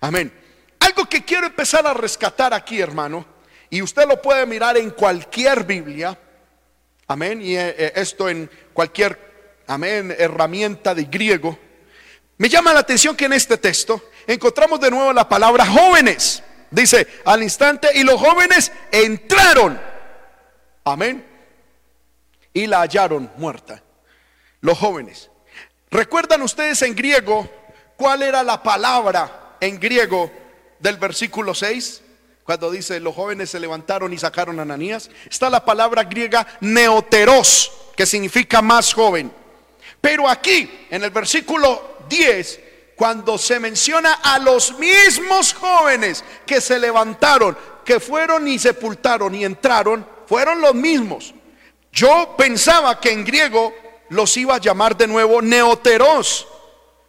Amén. 0.00 0.32
Algo 0.80 1.04
que 1.06 1.24
quiero 1.24 1.46
empezar 1.46 1.86
a 1.86 1.92
rescatar 1.92 2.54
aquí, 2.54 2.80
hermano, 2.80 3.26
y 3.68 3.82
usted 3.82 4.06
lo 4.06 4.22
puede 4.22 4.46
mirar 4.46 4.78
en 4.78 4.90
cualquier 4.90 5.64
Biblia, 5.64 6.18
amén, 7.06 7.42
y 7.42 7.56
eh, 7.56 7.74
eh, 7.76 7.92
esto 7.96 8.28
en 8.28 8.50
cualquier, 8.72 9.62
amén, 9.66 10.14
herramienta 10.16 10.94
de 10.94 11.04
griego. 11.04 11.58
Me 12.38 12.48
llama 12.48 12.72
la 12.72 12.80
atención 12.80 13.16
que 13.16 13.26
en 13.26 13.32
este 13.32 13.58
texto 13.58 14.10
encontramos 14.26 14.80
de 14.80 14.90
nuevo 14.90 15.12
la 15.12 15.28
palabra 15.28 15.66
jóvenes. 15.66 16.42
Dice, 16.70 17.06
al 17.24 17.42
instante, 17.42 17.88
y 17.94 18.02
los 18.02 18.20
jóvenes 18.20 18.72
entraron, 18.92 19.80
amén, 20.84 21.26
y 22.52 22.66
la 22.66 22.80
hallaron 22.80 23.30
muerta. 23.36 23.82
Los 24.60 24.78
jóvenes. 24.78 25.30
¿Recuerdan 25.90 26.42
ustedes 26.42 26.82
en 26.82 26.94
griego 26.94 27.48
cuál 27.96 28.22
era 28.22 28.42
la 28.42 28.62
palabra 28.62 29.56
en 29.60 29.78
griego 29.78 30.30
del 30.78 30.96
versículo 30.96 31.54
6? 31.54 32.02
Cuando 32.44 32.70
dice 32.70 32.98
los 33.00 33.14
jóvenes 33.14 33.50
se 33.50 33.60
levantaron 33.60 34.12
y 34.12 34.18
sacaron 34.18 34.58
a 34.58 34.62
Ananías, 34.62 35.10
está 35.30 35.48
la 35.50 35.64
palabra 35.64 36.04
griega 36.04 36.46
neoteros, 36.60 37.70
que 37.96 38.06
significa 38.06 38.60
más 38.62 38.92
joven. 38.92 39.30
Pero 40.00 40.28
aquí, 40.28 40.86
en 40.90 41.04
el 41.04 41.10
versículo 41.10 41.98
10, 42.08 42.60
cuando 42.98 43.38
se 43.38 43.58
menciona 43.60 44.14
a 44.14 44.38
los 44.38 44.76
mismos 44.78 45.54
jóvenes 45.54 46.22
que 46.44 46.60
se 46.60 46.78
levantaron, 46.78 47.56
que 47.84 48.00
fueron 48.00 48.46
y 48.46 48.58
sepultaron 48.58 49.34
y 49.34 49.44
entraron, 49.44 50.06
fueron 50.26 50.60
los 50.60 50.74
mismos. 50.74 51.32
Yo 51.92 52.34
pensaba 52.36 53.00
que 53.00 53.12
en 53.12 53.24
griego 53.24 53.72
los 54.10 54.36
iba 54.36 54.56
a 54.56 54.60
llamar 54.60 54.96
de 54.96 55.06
nuevo 55.06 55.40
neoteros 55.40 56.46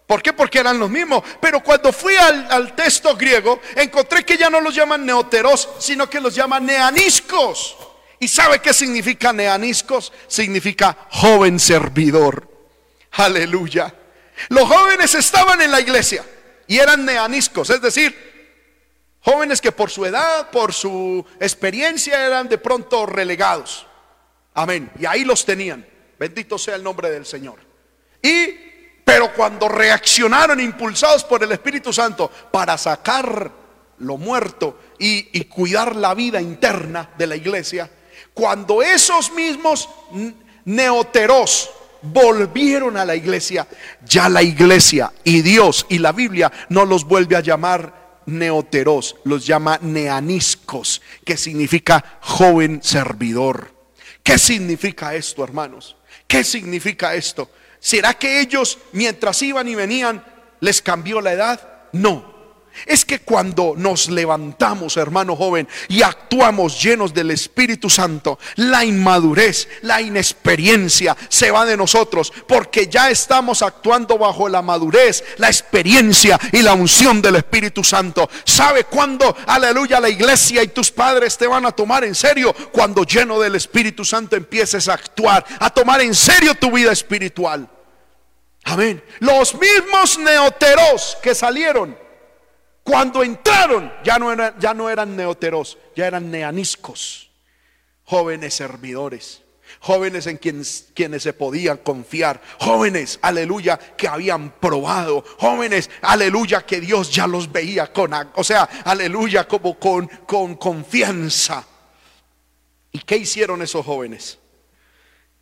¿Por 0.09 0.23
qué? 0.23 0.33
Porque 0.33 0.57
eran 0.57 0.79
los 0.79 0.89
mismos. 0.89 1.21
Pero 1.39 1.61
cuando 1.61 1.93
fui 1.93 2.15
al, 2.15 2.73
texto 2.73 3.15
griego, 3.15 3.61
encontré 3.75 4.25
que 4.25 4.37
ya 4.37 4.49
no 4.49 4.59
los 4.59 4.73
llaman 4.73 5.05
neoteros, 5.05 5.69
sino 5.77 6.09
que 6.09 6.19
los 6.19 6.33
llaman 6.33 6.65
neaniscos. 6.65 7.77
¿Y 8.19 8.27
sabe 8.27 8.57
qué 8.57 8.73
significa 8.73 9.31
neaniscos? 9.31 10.11
Significa 10.27 10.97
joven 11.11 11.59
servidor. 11.59 12.49
Aleluya. 13.11 13.93
Los 14.47 14.63
jóvenes 14.63 15.13
estaban 15.15 15.61
en 15.61 15.71
la 15.71 15.81
iglesia 15.81 16.23
y 16.67 16.77
eran 16.77 17.05
neaniscos, 17.05 17.69
es 17.69 17.81
decir, 17.81 18.15
jóvenes 19.21 19.59
que 19.59 19.71
por 19.71 19.89
su 19.89 20.05
edad, 20.05 20.49
por 20.49 20.73
su 20.73 21.25
experiencia 21.39 22.25
eran 22.25 22.47
de 22.47 22.57
pronto 22.57 23.05
relegados. 23.05 23.85
Amén. 24.53 24.89
Y 24.97 25.05
ahí 25.05 25.25
los 25.25 25.45
tenían. 25.45 25.85
Bendito 26.17 26.57
sea 26.57 26.75
el 26.75 26.83
nombre 26.83 27.09
del 27.09 27.25
Señor. 27.25 27.59
Y 28.21 28.69
pero 29.09 29.33
cuando 29.33 29.67
reaccionaron 29.67 30.59
impulsados 30.59 31.23
por 31.23 31.41
el 31.43 31.51
Espíritu 31.51 31.91
Santo 31.91 32.29
para 32.51 32.77
sacar 32.77 33.51
lo 33.97 34.17
muerto 34.17 34.79
y, 34.99 35.45
cuidar 35.45 35.95
la 35.95 36.13
vida 36.13 36.39
interna 36.39 37.09
de 37.17 37.25
la 37.25 37.35
iglesia, 37.35 37.89
cuando 38.35 38.83
esos 38.83 39.31
mismos 39.31 39.89
neoteros 40.63 41.71
volvieron 42.01 42.97
a 42.97 43.05
la 43.05 43.15
iglesia, 43.15 43.67
ya 44.05 44.29
la 44.29 44.41
iglesia 44.41 45.11
y 45.23 45.41
Dios 45.41 45.85
y 45.89 45.99
la 45.99 46.11
Biblia 46.11 46.51
no 46.69 46.85
los 46.85 47.05
vuelve 47.05 47.35
a 47.35 47.41
llamar 47.41 48.21
neoteros, 48.25 49.15
los 49.23 49.45
llama 49.45 49.79
neaniscos, 49.81 51.01
que 51.25 51.37
significa 51.37 52.19
joven 52.21 52.81
servidor. 52.83 53.73
¿Qué 54.23 54.37
significa 54.37 55.15
esto, 55.15 55.43
hermanos? 55.43 55.95
¿Qué 56.27 56.43
significa 56.43 57.15
esto? 57.15 57.49
¿Será 57.79 58.13
que 58.13 58.39
ellos 58.39 58.77
mientras 58.91 59.41
iban 59.41 59.67
y 59.67 59.75
venían 59.75 60.23
les 60.59 60.81
cambió 60.81 61.21
la 61.21 61.33
edad? 61.33 61.67
No. 61.93 62.38
Es 62.85 63.05
que 63.05 63.19
cuando 63.19 63.73
nos 63.75 64.09
levantamos, 64.09 64.97
hermano 64.97 65.35
joven, 65.35 65.67
y 65.87 66.01
actuamos 66.01 66.81
llenos 66.81 67.13
del 67.13 67.31
Espíritu 67.31 67.89
Santo, 67.89 68.39
la 68.55 68.85
inmadurez, 68.85 69.67
la 69.81 70.01
inexperiencia 70.01 71.15
se 71.27 71.51
va 71.51 71.65
de 71.65 71.77
nosotros, 71.77 72.31
porque 72.47 72.87
ya 72.87 73.09
estamos 73.09 73.61
actuando 73.61 74.17
bajo 74.17 74.49
la 74.49 74.61
madurez, 74.61 75.23
la 75.37 75.47
experiencia 75.47 76.39
y 76.51 76.61
la 76.61 76.73
unción 76.73 77.21
del 77.21 77.37
Espíritu 77.37 77.83
Santo. 77.83 78.29
¿Sabe 78.43 78.85
cuándo, 78.85 79.35
aleluya, 79.47 79.99
la 79.99 80.09
iglesia 80.09 80.63
y 80.63 80.69
tus 80.69 80.91
padres 80.91 81.37
te 81.37 81.47
van 81.47 81.65
a 81.65 81.71
tomar 81.71 82.03
en 82.03 82.15
serio? 82.15 82.53
Cuando 82.71 83.03
lleno 83.03 83.39
del 83.39 83.55
Espíritu 83.55 84.05
Santo 84.05 84.35
empieces 84.35 84.87
a 84.87 84.93
actuar, 84.93 85.45
a 85.59 85.69
tomar 85.69 86.01
en 86.01 86.15
serio 86.15 86.55
tu 86.55 86.71
vida 86.71 86.91
espiritual. 86.91 87.67
Amén. 88.65 89.03
Los 89.19 89.55
mismos 89.55 90.17
neoteros 90.19 91.17
que 91.21 91.33
salieron 91.33 91.97
cuando 92.83 93.23
entraron, 93.23 93.91
ya 94.03 94.17
no, 94.17 94.31
eran, 94.31 94.55
ya 94.59 94.73
no 94.73 94.89
eran 94.89 95.15
neoteros, 95.15 95.77
ya 95.95 96.07
eran 96.07 96.31
neaniscos, 96.31 97.29
jóvenes 98.05 98.53
servidores, 98.55 99.43
jóvenes 99.79 100.27
en 100.27 100.37
quienes, 100.37 100.87
quienes 100.93 101.23
se 101.23 101.33
podían 101.33 101.77
confiar, 101.77 102.41
jóvenes, 102.59 103.19
aleluya, 103.21 103.77
que 103.77 104.07
habían 104.07 104.51
probado, 104.59 105.23
jóvenes, 105.37 105.89
aleluya, 106.01 106.65
que 106.65 106.81
Dios 106.81 107.11
ya 107.11 107.27
los 107.27 107.51
veía 107.51 107.91
con, 107.93 108.11
o 108.35 108.43
sea, 108.43 108.63
aleluya, 108.85 109.47
como 109.47 109.77
con, 109.77 110.07
con 110.25 110.55
confianza. 110.55 111.65
¿Y 112.91 112.99
qué 112.99 113.17
hicieron 113.17 113.61
esos 113.61 113.85
jóvenes? 113.85 114.39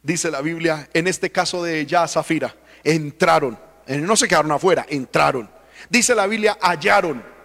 Dice 0.03 0.29
la 0.31 0.41
Biblia, 0.41 0.89
en 0.93 1.07
este 1.07 1.31
caso 1.31 1.63
de 1.63 1.85
ya 1.85 2.07
Zafira, 2.07 2.55
entraron, 2.83 3.57
no 3.87 4.15
se 4.15 4.27
quedaron 4.27 4.51
afuera, 4.51 4.85
entraron. 4.89 5.56
Dice 5.89 6.13
la 6.15 6.27
Biblia, 6.27 6.57
hallaron 6.61 7.37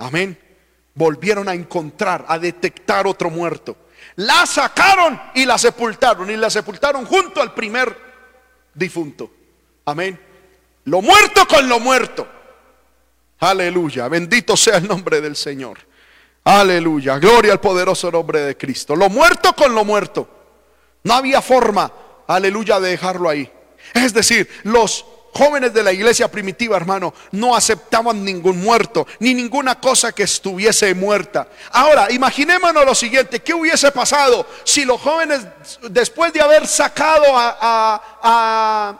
Amén. 0.00 0.38
Volvieron 0.94 1.48
a 1.48 1.54
encontrar, 1.54 2.24
a 2.26 2.38
detectar 2.38 3.06
otro 3.06 3.30
muerto. 3.30 3.76
La 4.16 4.46
sacaron 4.46 5.20
y 5.34 5.44
la 5.44 5.58
sepultaron. 5.58 6.30
Y 6.30 6.36
la 6.36 6.50
sepultaron 6.50 7.04
junto 7.04 7.40
al 7.40 7.54
primer 7.54 7.94
difunto. 8.74 9.30
Amén. 9.84 10.18
Lo 10.84 11.02
muerto 11.02 11.46
con 11.46 11.68
lo 11.68 11.78
muerto. 11.80 12.26
Aleluya. 13.40 14.08
Bendito 14.08 14.56
sea 14.56 14.78
el 14.78 14.88
nombre 14.88 15.20
del 15.20 15.36
Señor. 15.36 15.78
Aleluya. 16.44 17.18
Gloria 17.18 17.52
al 17.52 17.60
poderoso 17.60 18.10
nombre 18.10 18.40
de 18.40 18.56
Cristo. 18.56 18.96
Lo 18.96 19.10
muerto 19.10 19.52
con 19.52 19.74
lo 19.74 19.84
muerto. 19.84 20.28
No 21.04 21.14
había 21.14 21.40
forma, 21.40 21.92
aleluya, 22.26 22.80
de 22.80 22.90
dejarlo 22.90 23.28
ahí. 23.28 23.50
Es 23.94 24.12
decir, 24.12 24.48
los 24.64 25.04
jóvenes 25.32 25.72
de 25.72 25.82
la 25.82 25.92
iglesia 25.92 26.28
primitiva, 26.28 26.76
hermano, 26.76 27.14
no 27.32 27.54
aceptaban 27.54 28.24
ningún 28.24 28.60
muerto, 28.60 29.06
ni 29.18 29.34
ninguna 29.34 29.80
cosa 29.80 30.12
que 30.12 30.24
estuviese 30.24 30.94
muerta. 30.94 31.48
Ahora, 31.72 32.10
imaginémonos 32.10 32.84
lo 32.84 32.94
siguiente, 32.94 33.40
¿qué 33.40 33.54
hubiese 33.54 33.90
pasado 33.92 34.46
si 34.64 34.84
los 34.84 35.00
jóvenes, 35.00 35.46
después 35.88 36.32
de 36.32 36.40
haber 36.40 36.66
sacado 36.66 37.26
a, 37.34 38.02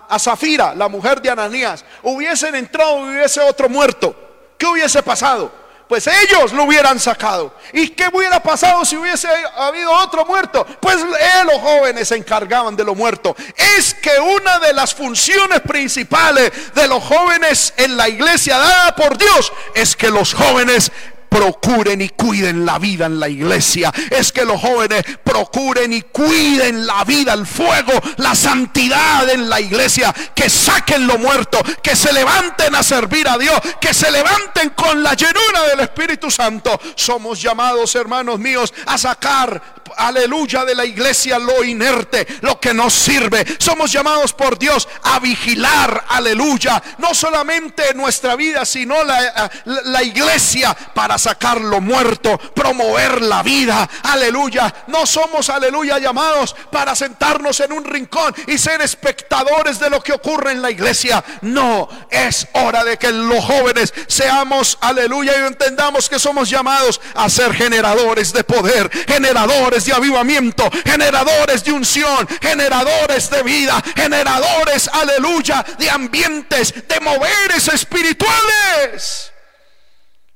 a, 0.09 0.19
Zafira, 0.19 0.75
la 0.75 0.89
mujer 0.89 1.21
de 1.21 1.31
Ananías, 1.31 1.85
hubiesen 2.03 2.55
entrado 2.55 3.07
y 3.07 3.17
hubiese 3.17 3.41
otro 3.41 3.69
muerto? 3.69 4.15
¿Qué 4.57 4.67
hubiese 4.67 5.03
pasado? 5.03 5.51
Pues 5.91 6.07
ellos 6.07 6.53
lo 6.53 6.63
hubieran 6.67 7.01
sacado. 7.01 7.53
¿Y 7.73 7.89
qué 7.89 8.09
hubiera 8.13 8.41
pasado 8.41 8.85
si 8.85 8.97
hubiese 8.97 9.27
habido 9.57 9.91
otro 9.91 10.25
muerto? 10.25 10.65
Pues 10.81 10.99
los 11.45 11.61
jóvenes 11.61 12.07
se 12.07 12.15
encargaban 12.15 12.77
de 12.77 12.85
lo 12.85 12.95
muerto. 12.95 13.35
Es 13.77 13.93
que 13.95 14.17
una 14.21 14.61
de 14.61 14.73
las 14.73 14.95
funciones 14.95 15.59
principales 15.63 16.53
de 16.77 16.87
los 16.87 17.03
jóvenes 17.03 17.75
en 17.77 17.97
la 17.97 18.09
iglesia 18.09 18.57
dada 18.57 18.95
por 18.95 19.19
Dios 19.19 19.53
es 19.75 19.97
que 19.97 20.11
los 20.11 20.33
jóvenes 20.33 20.93
procuren 21.31 22.03
y 22.03 22.11
cuiden 22.11 22.67
la 22.67 22.79
vida 22.79 23.07
en 23.07 23.19
la 23.19 23.29
iglesia. 23.29 23.93
Es 24.11 24.33
que 24.33 24.45
los 24.45 24.61
jóvenes 24.61 25.05
procuren 25.25 25.93
y 25.93 26.03
cuiden 26.03 26.87
la 26.87 27.05
vida, 27.05 27.33
el 27.33 27.47
fuego, 27.47 27.93
la 28.17 28.35
santidad 28.35 29.31
en 29.31 29.49
la 29.49 29.61
iglesia. 29.61 30.13
Que 30.35 30.51
saquen 30.51 31.07
lo 31.07 31.17
muerto, 31.17 31.59
que 31.83 31.97
se 31.97 32.13
levanten 32.13 32.75
a 32.75 32.83
servir 32.83 33.29
a 33.29 33.39
Dios, 33.39 33.59
que 33.81 33.95
se 33.95 34.11
levanten 34.11 34.71
con 34.71 35.03
la 35.03 35.15
llenura 35.15 35.63
del 35.71 35.81
Espíritu 35.81 36.31
Santo. 36.31 36.79
Somos 36.97 37.41
llamados, 37.41 37.95
hermanos 37.95 38.39
míos, 38.39 38.75
a 38.87 38.99
sacar 38.99 39.80
aleluya, 39.97 40.65
de 40.65 40.75
la 40.75 40.85
iglesia 40.85 41.39
lo 41.39 41.65
inerte, 41.65 42.27
lo 42.41 42.61
que 42.61 42.75
nos 42.75 42.93
sirve. 42.93 43.45
Somos 43.59 43.93
llamados 43.93 44.33
por 44.33 44.59
Dios 44.59 44.89
a 45.03 45.19
vigilar, 45.19 46.05
aleluya, 46.09 46.83
no 46.99 47.15
solamente 47.15 47.95
nuestra 47.95 48.37
vida, 48.37 48.65
sino 48.65 49.03
la, 49.05 49.51
la 49.65 50.03
iglesia 50.03 50.77
para 50.95 51.19
sacar 51.19 51.61
lo 51.61 51.81
muerto, 51.81 52.39
promover 52.55 53.23
la 53.23 53.43
vida, 53.43 53.89
aleluya. 54.03 54.73
No 54.87 55.07
somos, 55.07 55.49
aleluya, 55.49 55.99
llamados 55.99 56.55
para 56.71 56.95
sentarnos 56.95 57.61
en 57.61 57.73
un 57.73 57.85
rincón 57.85 58.35
y 58.47 58.59
ser 58.59 58.81
espectadores 58.83 59.79
de 59.79 59.91
lo 59.91 60.03
que 60.03 60.13
ocurre 60.13 60.53
en 60.53 60.63
la 60.63 60.71
iglesia. 60.71 61.23
No, 61.43 61.89
es 62.11 62.47
hora 62.53 62.85
de 62.85 62.97
que 62.97 63.11
los 63.11 63.45
jóvenes 63.45 63.93
seamos, 64.07 64.79
aleluya, 64.81 65.33
y 65.39 65.47
entendamos 65.47 66.09
que 66.09 66.19
somos 66.19 66.49
llamados 66.49 67.01
a 67.15 67.29
ser 67.29 67.55
generadores 67.55 68.33
de 68.33 68.45
poder, 68.45 68.91
generadores 69.07 69.80
de 69.85 69.93
avivamiento, 69.93 70.69
generadores 70.85 71.65
de 71.65 71.73
unción, 71.73 72.27
generadores 72.41 73.31
de 73.31 73.43
vida, 73.43 73.83
generadores, 73.95 74.89
aleluya, 74.89 75.65
de 75.79 75.91
ambientes, 75.91 76.75
de 76.87 77.01
moveres 77.01 77.69
espirituales. 77.69 79.33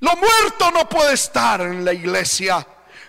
Lo 0.00 0.16
muerto 0.16 0.70
no 0.70 0.88
puede 0.88 1.14
estar 1.14 1.60
en 1.62 1.84
la 1.84 1.92
iglesia. 1.92 2.66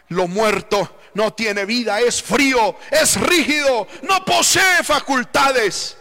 Lo 0.10 0.28
muerto 0.28 1.00
no 1.14 1.34
tiene 1.34 1.66
vida, 1.66 2.00
es 2.00 2.22
frío, 2.22 2.78
es 2.92 3.20
rígido, 3.20 3.88
no 4.04 4.24
posee 4.24 4.84
facultades. 4.84 5.98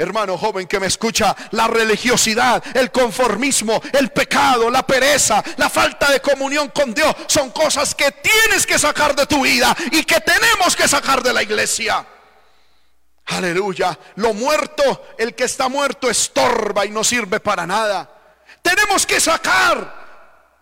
Hermano 0.00 0.38
joven 0.38 0.68
que 0.68 0.78
me 0.78 0.86
escucha, 0.86 1.34
la 1.50 1.66
religiosidad, 1.66 2.62
el 2.76 2.92
conformismo, 2.92 3.82
el 3.92 4.10
pecado, 4.10 4.70
la 4.70 4.86
pereza, 4.86 5.42
la 5.56 5.68
falta 5.68 6.12
de 6.12 6.20
comunión 6.20 6.68
con 6.68 6.94
Dios 6.94 7.12
son 7.26 7.50
cosas 7.50 7.96
que 7.96 8.12
tienes 8.12 8.64
que 8.64 8.78
sacar 8.78 9.16
de 9.16 9.26
tu 9.26 9.42
vida 9.42 9.76
y 9.90 10.04
que 10.04 10.20
tenemos 10.20 10.76
que 10.76 10.86
sacar 10.86 11.20
de 11.20 11.32
la 11.32 11.42
iglesia. 11.42 12.06
Aleluya. 13.26 13.98
Lo 14.14 14.34
muerto, 14.34 15.04
el 15.18 15.34
que 15.34 15.44
está 15.44 15.68
muerto 15.68 16.08
estorba 16.08 16.86
y 16.86 16.90
no 16.90 17.02
sirve 17.02 17.40
para 17.40 17.66
nada. 17.66 18.08
Tenemos 18.62 19.04
que 19.04 19.18
sacar 19.18 19.97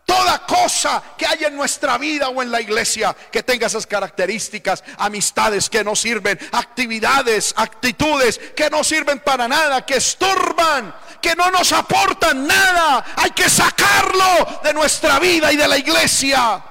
Toda 0.06 0.46
cosa 0.46 1.02
que 1.18 1.26
hay 1.26 1.42
en 1.44 1.56
nuestra 1.56 1.98
vida 1.98 2.28
o 2.28 2.40
en 2.40 2.52
la 2.52 2.60
iglesia 2.60 3.14
que 3.32 3.42
tenga 3.42 3.66
esas 3.66 3.88
características, 3.88 4.84
amistades 4.98 5.68
que 5.68 5.82
no 5.82 5.96
sirven, 5.96 6.38
actividades, 6.52 7.52
actitudes 7.56 8.38
que 8.54 8.70
no 8.70 8.84
sirven 8.84 9.18
para 9.18 9.48
nada, 9.48 9.84
que 9.84 9.96
estorban, 9.96 10.94
que 11.20 11.34
no 11.34 11.50
nos 11.50 11.72
aportan 11.72 12.46
nada, 12.46 13.04
hay 13.16 13.30
que 13.32 13.50
sacarlo 13.50 14.60
de 14.62 14.72
nuestra 14.72 15.18
vida 15.18 15.52
y 15.52 15.56
de 15.56 15.66
la 15.66 15.76
iglesia. 15.76 16.62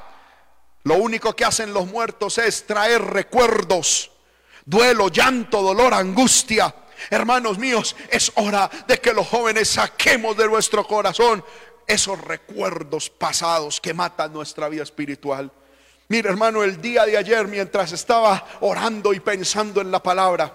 Lo 0.84 0.96
único 0.96 1.36
que 1.36 1.44
hacen 1.44 1.74
los 1.74 1.88
muertos 1.88 2.38
es 2.38 2.66
traer 2.66 3.02
recuerdos, 3.02 4.12
duelo, 4.64 5.10
llanto, 5.10 5.62
dolor, 5.62 5.94
angustia. 5.94 6.74
Hermanos 7.10 7.58
míos, 7.58 7.96
es 8.10 8.32
hora 8.36 8.70
de 8.88 9.00
que 9.00 9.14
los 9.14 9.28
jóvenes 9.28 9.70
saquemos 9.70 10.38
de 10.38 10.48
nuestro 10.48 10.88
corazón 10.88 11.44
esos 11.88 12.20
recuerdos 12.22 13.10
pasados 13.10 13.80
que 13.80 13.94
matan 13.94 14.34
nuestra 14.34 14.70
vida 14.70 14.84
espiritual. 14.84 15.52
Mira, 16.08 16.30
hermano, 16.30 16.64
el 16.64 16.82
día 16.82 17.06
de 17.06 17.18
ayer, 17.18 17.48
mientras 17.48 17.92
estaba 17.92 18.46
orando 18.62 19.14
y 19.14 19.20
pensando 19.20 19.82
en 19.82 19.92
la 19.92 20.02
palabra, 20.02 20.54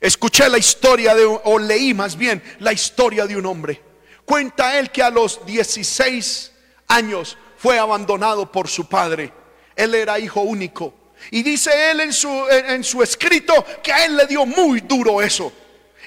escuché 0.00 0.48
la 0.48 0.58
historia 0.58 1.14
de, 1.14 1.24
o 1.24 1.58
leí 1.58 1.94
más 1.94 2.16
bien, 2.16 2.42
la 2.60 2.72
historia 2.72 3.26
de 3.26 3.36
un 3.36 3.46
hombre. 3.46 3.82
Cuenta 4.24 4.78
él 4.78 4.90
que 4.90 5.02
a 5.02 5.10
los 5.10 5.44
16 5.46 6.52
años 6.88 7.38
fue 7.56 7.78
abandonado 7.78 8.50
por 8.50 8.68
su 8.68 8.88
padre. 8.88 9.32
Él 9.74 9.94
era 9.94 10.18
hijo 10.18 10.40
único. 10.40 10.94
Y 11.30 11.42
dice 11.42 11.90
él 11.90 12.00
en 12.00 12.12
su, 12.12 12.28
en 12.50 12.84
su 12.84 13.02
escrito 13.02 13.64
que 13.82 13.92
a 13.92 14.04
él 14.04 14.16
le 14.16 14.26
dio 14.26 14.44
muy 14.44 14.80
duro 14.80 15.22
eso 15.22 15.52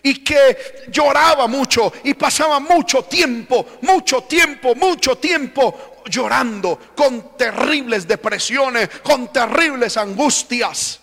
y 0.03 0.23
que 0.23 0.85
lloraba 0.89 1.47
mucho 1.47 1.91
y 2.03 2.13
pasaba 2.13 2.59
mucho 2.59 3.03
tiempo, 3.03 3.65
mucho 3.81 4.23
tiempo, 4.23 4.75
mucho 4.75 5.17
tiempo 5.17 6.01
llorando 6.05 6.79
con 6.95 7.37
terribles 7.37 8.07
depresiones, 8.07 8.89
con 9.03 9.31
terribles 9.31 9.97
angustias. 9.97 10.99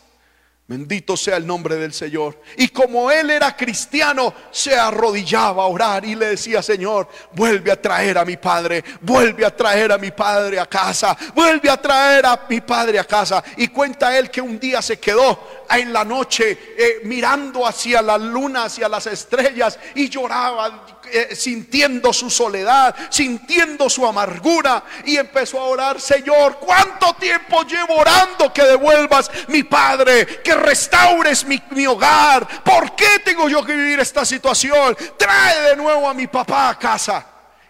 Bendito 0.68 1.16
sea 1.16 1.36
el 1.36 1.46
nombre 1.46 1.76
del 1.76 1.92
Señor. 1.92 2.42
Y 2.56 2.68
como 2.68 3.08
él 3.08 3.30
era 3.30 3.56
cristiano, 3.56 4.34
se 4.50 4.76
arrodillaba 4.76 5.62
a 5.62 5.66
orar 5.66 6.04
y 6.04 6.16
le 6.16 6.30
decía, 6.30 6.60
Señor, 6.60 7.08
vuelve 7.34 7.70
a 7.70 7.80
traer 7.80 8.18
a 8.18 8.24
mi 8.24 8.36
padre, 8.36 8.82
vuelve 9.00 9.46
a 9.46 9.54
traer 9.54 9.92
a 9.92 9.98
mi 9.98 10.10
padre 10.10 10.58
a 10.58 10.66
casa, 10.66 11.16
vuelve 11.36 11.70
a 11.70 11.80
traer 11.80 12.26
a 12.26 12.46
mi 12.48 12.60
padre 12.60 12.98
a 12.98 13.04
casa. 13.04 13.44
Y 13.58 13.68
cuenta 13.68 14.18
él 14.18 14.28
que 14.28 14.40
un 14.40 14.58
día 14.58 14.82
se 14.82 14.98
quedó 14.98 15.64
en 15.70 15.92
la 15.92 16.04
noche 16.04 16.58
eh, 16.76 17.00
mirando 17.04 17.64
hacia 17.64 18.02
la 18.02 18.18
luna, 18.18 18.64
hacia 18.64 18.88
las 18.88 19.06
estrellas 19.06 19.78
y 19.94 20.08
lloraba 20.08 20.95
eh, 21.12 21.34
sintiendo 21.34 22.12
su 22.12 22.30
soledad, 22.30 22.94
sintiendo 23.10 23.88
su 23.88 24.06
amargura 24.06 24.84
y 25.04 25.16
empezó 25.16 25.60
a 25.60 25.64
orar, 25.64 26.00
Señor, 26.00 26.58
¿cuánto 26.58 27.14
tiempo 27.14 27.62
llevo 27.64 27.96
orando 27.96 28.52
que 28.52 28.62
devuelvas 28.62 29.30
mi 29.48 29.62
Padre, 29.62 30.26
que 30.42 30.54
restaures 30.54 31.44
mi, 31.44 31.62
mi 31.70 31.86
hogar? 31.86 32.62
¿Por 32.62 32.94
qué 32.94 33.20
tengo 33.24 33.48
yo 33.48 33.64
que 33.64 33.74
vivir 33.74 34.00
esta 34.00 34.24
situación? 34.24 34.96
Trae 35.16 35.70
de 35.70 35.76
nuevo 35.76 36.08
a 36.08 36.14
mi 36.14 36.26
papá 36.26 36.70
a 36.70 36.78
casa. 36.78 37.26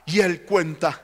Y 0.07 0.20
él 0.20 0.43
cuenta 0.43 1.03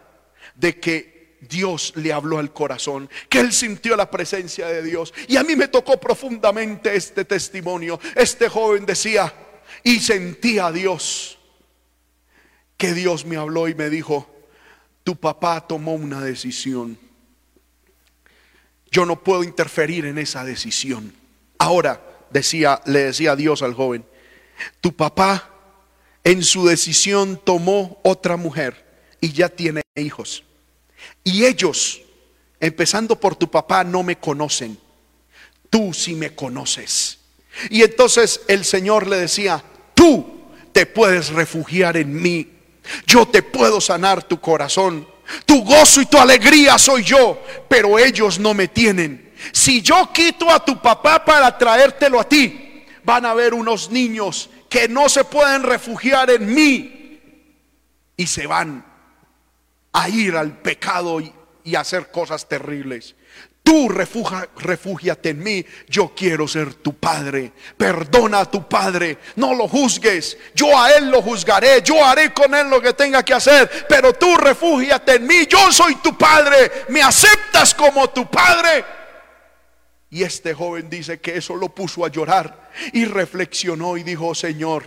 de 0.54 0.78
que 0.78 1.38
Dios 1.40 1.92
le 1.96 2.12
habló 2.12 2.38
al 2.38 2.52
corazón, 2.52 3.10
que 3.28 3.40
él 3.40 3.52
sintió 3.52 3.96
la 3.96 4.10
presencia 4.10 4.66
de 4.66 4.82
Dios. 4.82 5.12
Y 5.28 5.36
a 5.36 5.42
mí 5.42 5.56
me 5.56 5.68
tocó 5.68 5.98
profundamente 5.98 6.94
este 6.94 7.24
testimonio. 7.24 7.98
Este 8.14 8.48
joven 8.48 8.86
decía, 8.86 9.32
y 9.82 10.00
sentía 10.00 10.66
a 10.66 10.72
Dios 10.72 11.38
que 12.82 12.94
Dios 12.94 13.24
me 13.24 13.36
habló 13.36 13.68
y 13.68 13.76
me 13.76 13.88
dijo, 13.88 14.28
tu 15.04 15.14
papá 15.14 15.68
tomó 15.68 15.94
una 15.94 16.20
decisión. 16.20 16.98
Yo 18.90 19.06
no 19.06 19.22
puedo 19.22 19.44
interferir 19.44 20.04
en 20.04 20.18
esa 20.18 20.44
decisión. 20.44 21.14
Ahora, 21.58 22.02
decía, 22.30 22.80
le 22.86 23.04
decía 23.04 23.36
Dios 23.36 23.62
al 23.62 23.74
joven, 23.74 24.04
tu 24.80 24.96
papá 24.96 25.48
en 26.24 26.42
su 26.42 26.66
decisión 26.66 27.40
tomó 27.44 28.00
otra 28.02 28.36
mujer 28.36 28.84
y 29.20 29.30
ya 29.30 29.48
tiene 29.48 29.82
hijos. 29.94 30.42
Y 31.22 31.44
ellos, 31.44 32.02
empezando 32.58 33.14
por 33.14 33.36
tu 33.36 33.48
papá, 33.48 33.84
no 33.84 34.02
me 34.02 34.18
conocen. 34.18 34.76
Tú 35.70 35.94
sí 35.94 36.16
me 36.16 36.34
conoces. 36.34 37.20
Y 37.70 37.82
entonces 37.82 38.40
el 38.48 38.64
Señor 38.64 39.06
le 39.06 39.18
decía, 39.18 39.62
tú 39.94 40.48
te 40.72 40.84
puedes 40.84 41.28
refugiar 41.28 41.96
en 41.96 42.20
mí 42.20 42.52
yo 43.06 43.26
te 43.26 43.42
puedo 43.42 43.80
sanar 43.80 44.22
tu 44.22 44.40
corazón. 44.40 45.06
Tu 45.46 45.62
gozo 45.64 46.00
y 46.00 46.06
tu 46.06 46.18
alegría 46.18 46.78
soy 46.78 47.04
yo, 47.04 47.42
pero 47.68 47.98
ellos 47.98 48.38
no 48.38 48.54
me 48.54 48.68
tienen. 48.68 49.32
Si 49.52 49.80
yo 49.80 50.10
quito 50.12 50.50
a 50.50 50.64
tu 50.64 50.80
papá 50.80 51.24
para 51.24 51.56
traértelo 51.56 52.20
a 52.20 52.28
ti, 52.28 52.84
van 53.04 53.24
a 53.24 53.30
haber 53.30 53.54
unos 53.54 53.90
niños 53.90 54.50
que 54.68 54.88
no 54.88 55.08
se 55.08 55.24
pueden 55.24 55.62
refugiar 55.62 56.30
en 56.30 56.52
mí 56.52 57.20
y 58.16 58.26
se 58.26 58.46
van 58.46 58.84
a 59.92 60.08
ir 60.08 60.36
al 60.36 60.58
pecado 60.58 61.20
y, 61.20 61.32
y 61.64 61.74
hacer 61.74 62.10
cosas 62.10 62.48
terribles. 62.48 63.14
Tú 63.72 63.88
refúgiate 63.88 65.30
en 65.30 65.42
mí. 65.42 65.64
Yo 65.88 66.12
quiero 66.14 66.46
ser 66.46 66.74
tu 66.74 66.92
padre. 66.92 67.52
Perdona 67.74 68.40
a 68.40 68.50
tu 68.50 68.68
padre. 68.68 69.16
No 69.36 69.54
lo 69.54 69.66
juzgues. 69.66 70.36
Yo 70.54 70.78
a 70.78 70.92
él 70.92 71.10
lo 71.10 71.22
juzgaré. 71.22 71.80
Yo 71.80 72.04
haré 72.04 72.34
con 72.34 72.54
él 72.54 72.68
lo 72.68 72.82
que 72.82 72.92
tenga 72.92 73.22
que 73.22 73.32
hacer. 73.32 73.86
Pero 73.88 74.12
tú 74.12 74.36
refúgiate 74.36 75.14
en 75.14 75.26
mí. 75.26 75.46
Yo 75.48 75.72
soy 75.72 75.94
tu 75.94 76.18
padre. 76.18 76.70
Me 76.90 77.00
aceptas 77.00 77.72
como 77.72 78.10
tu 78.10 78.30
padre. 78.30 78.84
Y 80.10 80.22
este 80.22 80.52
joven 80.52 80.90
dice 80.90 81.22
que 81.22 81.38
eso 81.38 81.56
lo 81.56 81.70
puso 81.70 82.04
a 82.04 82.10
llorar 82.10 82.68
y 82.92 83.06
reflexionó 83.06 83.96
y 83.96 84.02
dijo, 84.02 84.34
Señor, 84.34 84.84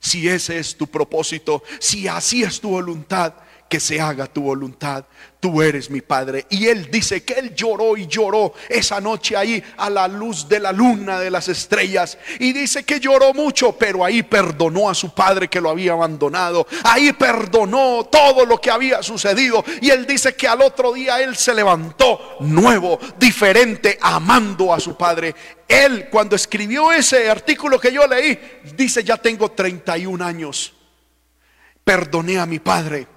si 0.00 0.28
ese 0.28 0.58
es 0.58 0.76
tu 0.76 0.88
propósito, 0.88 1.62
si 1.78 2.08
así 2.08 2.42
es 2.42 2.60
tu 2.60 2.70
voluntad, 2.70 3.34
que 3.68 3.80
se 3.80 4.00
haga 4.00 4.26
tu 4.26 4.42
voluntad. 4.42 5.04
Tú 5.40 5.60
eres 5.60 5.90
mi 5.90 6.00
Padre. 6.00 6.46
Y 6.50 6.66
él 6.66 6.88
dice 6.90 7.24
que 7.24 7.34
él 7.34 7.54
lloró 7.54 7.96
y 7.96 8.06
lloró 8.06 8.54
esa 8.68 9.00
noche 9.00 9.36
ahí 9.36 9.62
a 9.76 9.90
la 9.90 10.08
luz 10.08 10.48
de 10.48 10.60
la 10.60 10.72
luna, 10.72 11.18
de 11.18 11.30
las 11.30 11.48
estrellas. 11.48 12.18
Y 12.38 12.52
dice 12.52 12.84
que 12.84 13.00
lloró 13.00 13.34
mucho, 13.34 13.72
pero 13.72 14.04
ahí 14.04 14.22
perdonó 14.22 14.88
a 14.88 14.94
su 14.94 15.14
padre 15.14 15.48
que 15.48 15.60
lo 15.60 15.70
había 15.70 15.92
abandonado. 15.92 16.66
Ahí 16.84 17.12
perdonó 17.12 18.08
todo 18.10 18.46
lo 18.46 18.60
que 18.60 18.70
había 18.70 19.02
sucedido. 19.02 19.64
Y 19.80 19.90
él 19.90 20.06
dice 20.06 20.34
que 20.34 20.48
al 20.48 20.62
otro 20.62 20.92
día 20.92 21.20
él 21.20 21.36
se 21.36 21.54
levantó 21.54 22.36
nuevo, 22.40 22.98
diferente, 23.18 23.98
amando 24.00 24.72
a 24.72 24.80
su 24.80 24.96
padre. 24.96 25.34
Él 25.68 26.08
cuando 26.10 26.36
escribió 26.36 26.92
ese 26.92 27.28
artículo 27.28 27.80
que 27.80 27.92
yo 27.92 28.06
leí, 28.06 28.38
dice, 28.76 29.02
ya 29.02 29.16
tengo 29.16 29.50
31 29.50 30.24
años. 30.24 30.72
Perdoné 31.84 32.38
a 32.38 32.46
mi 32.46 32.58
padre 32.58 33.15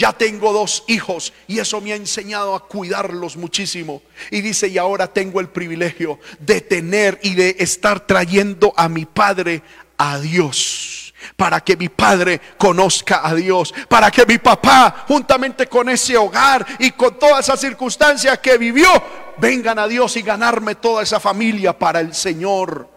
Ya 0.00 0.14
tengo 0.14 0.50
dos 0.54 0.82
hijos 0.86 1.30
y 1.46 1.58
eso 1.58 1.78
me 1.82 1.92
ha 1.92 1.96
enseñado 1.96 2.54
a 2.54 2.66
cuidarlos 2.66 3.36
muchísimo. 3.36 4.00
Y 4.30 4.40
dice, 4.40 4.68
y 4.68 4.78
ahora 4.78 5.08
tengo 5.08 5.40
el 5.40 5.50
privilegio 5.50 6.18
de 6.38 6.62
tener 6.62 7.20
y 7.22 7.34
de 7.34 7.56
estar 7.58 8.06
trayendo 8.06 8.72
a 8.78 8.88
mi 8.88 9.04
padre 9.04 9.60
a 9.98 10.18
Dios. 10.18 11.12
Para 11.36 11.60
que 11.60 11.76
mi 11.76 11.90
padre 11.90 12.40
conozca 12.56 13.20
a 13.22 13.34
Dios. 13.34 13.74
Para 13.90 14.10
que 14.10 14.24
mi 14.24 14.38
papá, 14.38 15.04
juntamente 15.06 15.66
con 15.66 15.90
ese 15.90 16.16
hogar 16.16 16.64
y 16.78 16.92
con 16.92 17.18
todas 17.18 17.40
esas 17.40 17.60
circunstancias 17.60 18.38
que 18.38 18.56
vivió, 18.56 18.88
vengan 19.36 19.78
a 19.78 19.86
Dios 19.86 20.16
y 20.16 20.22
ganarme 20.22 20.76
toda 20.76 21.02
esa 21.02 21.20
familia 21.20 21.78
para 21.78 22.00
el 22.00 22.14
Señor. 22.14 22.89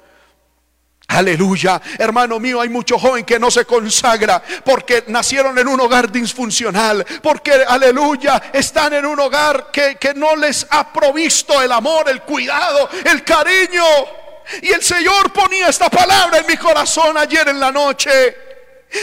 Aleluya, 1.08 1.82
hermano 2.00 2.40
mío, 2.40 2.62
hay 2.62 2.70
muchos 2.70 3.00
jóvenes 3.00 3.26
que 3.26 3.38
no 3.38 3.52
se 3.52 3.66
consagra 3.66 4.42
porque 4.64 5.04
nacieron 5.08 5.58
en 5.60 5.68
un 5.68 5.80
hogar 5.80 6.12
disfuncional, 6.12 7.06
porque, 7.22 7.52
aleluya, 7.68 8.42
están 8.52 8.94
en 8.94 9.06
un 9.06 9.20
hogar 9.20 9.70
que, 9.72 9.96
que 9.98 10.14
no 10.14 10.36
les 10.36 10.66
ha 10.70 10.92
provisto 10.92 11.62
el 11.62 11.72
amor, 11.72 12.10
el 12.10 12.22
cuidado, 12.22 12.90
el 13.06 13.24
cariño. 13.24 13.84
Y 14.62 14.72
el 14.72 14.82
Señor 14.82 15.32
ponía 15.32 15.68
esta 15.68 15.90
palabra 15.90 16.40
en 16.40 16.48
mi 16.48 16.58
corazón 16.58 17.18
ayer 17.18 17.48
en 17.48 17.60
la 17.60 17.72
noche. 17.72 18.53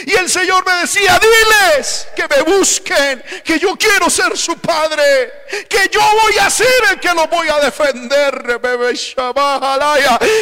Y 0.07 0.15
el 0.15 0.31
Señor 0.31 0.65
me 0.65 0.73
decía, 0.83 1.19
diles 1.19 2.09
que 2.15 2.29
me 2.29 2.43
busquen, 2.43 3.23
que 3.45 3.59
yo 3.59 3.77
quiero 3.77 4.09
ser 4.09 4.37
su 4.37 4.57
padre, 4.59 5.33
que 5.69 5.89
yo 5.91 6.01
voy 6.01 6.39
a 6.39 6.49
ser 6.49 6.69
el 6.93 7.01
que 7.01 7.13
los 7.13 7.29
voy 7.29 7.49
a 7.49 7.59
defender, 7.59 8.61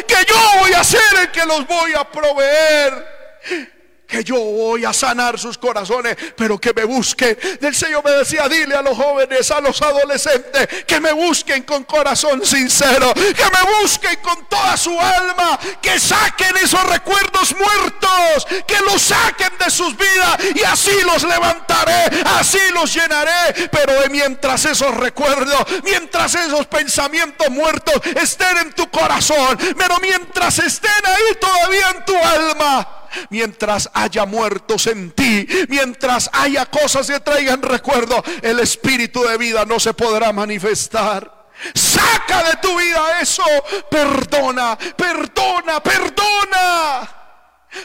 que 0.07 0.25
yo 0.27 0.37
voy 0.61 0.73
a 0.73 0.85
ser 0.85 1.19
el 1.23 1.31
que 1.31 1.47
los 1.47 1.67
voy 1.67 1.95
a 1.95 2.05
proveer 2.11 3.78
que 4.09 4.25
yo 4.25 4.37
voy 4.37 4.87
a 4.87 4.93
sanar 4.95 5.39
sus 5.39 5.59
corazones, 5.59 6.17
pero 6.35 6.59
que 6.59 6.73
me 6.73 6.85
busquen. 6.85 7.39
Del 7.61 7.75
Señor 7.75 8.03
me 8.03 8.13
decía, 8.13 8.49
dile 8.49 8.75
a 8.75 8.81
los 8.81 8.97
jóvenes, 8.97 9.51
a 9.51 9.61
los 9.61 9.81
adolescentes, 9.83 10.85
que 10.87 10.99
me 10.99 11.13
busquen 11.13 11.63
con 11.65 11.85
corazón 11.85 12.45
sincero, 12.45 13.13
que 13.13 13.45
me 13.45 13.83
busquen 13.83 14.17
con 14.23 14.49
toda 14.49 14.79
su 14.79 14.99
alma, 14.99 15.59
que 15.83 16.01
saquen 16.01 16.57
esos 16.57 16.83
recuerdos 16.85 17.55
muertos, 17.55 18.47
que 18.67 18.81
los 18.81 19.03
saquen 19.03 19.53
de 19.63 19.71
sus 19.71 19.95
vidas 19.95 20.39
y 20.55 20.63
así 20.65 21.03
los 21.05 21.23
levantaré, 21.25 22.23
así 22.39 22.61
los 22.73 22.95
llenaré. 22.95 23.69
Pero 23.71 23.93
mientras 24.11 24.65
esos 24.65 24.95
recuerdos, 24.97 25.67
mientras 25.85 26.35
esos 26.35 26.67
pensamientos 26.67 27.51
muertos 27.51 28.01
estén 28.17 28.57
en 28.57 28.73
tu 28.73 28.91
corazón, 28.91 29.59
pero 29.77 29.99
mientras 30.01 30.59
estén 30.61 31.05
ahí 31.05 31.35
todavía 31.39 31.91
en 31.91 32.05
tu 32.07 32.17
alma, 32.17 32.98
mientras 33.31 33.91
haya 33.93 34.27
muertos 34.27 34.87
en 34.87 35.11
ti, 35.13 35.47
mientras 35.69 36.31
haya 36.33 36.67
cosas 36.67 37.07
que 37.07 37.21
traigan 37.21 37.63
recuerdo, 37.63 38.23
el 38.43 38.61
espíritu 38.61 39.23
de 39.25 39.39
vida 39.39 39.65
no 39.65 39.79
se 39.81 39.95
podrá 39.95 40.33
manifestar. 40.33 41.39
Saca 41.75 42.45
de 42.45 42.57
tu 42.59 42.77
vida 42.79 43.21
eso. 43.21 43.45
Perdona, 43.91 44.79
perdona, 44.97 45.83
perdona. 45.83 47.15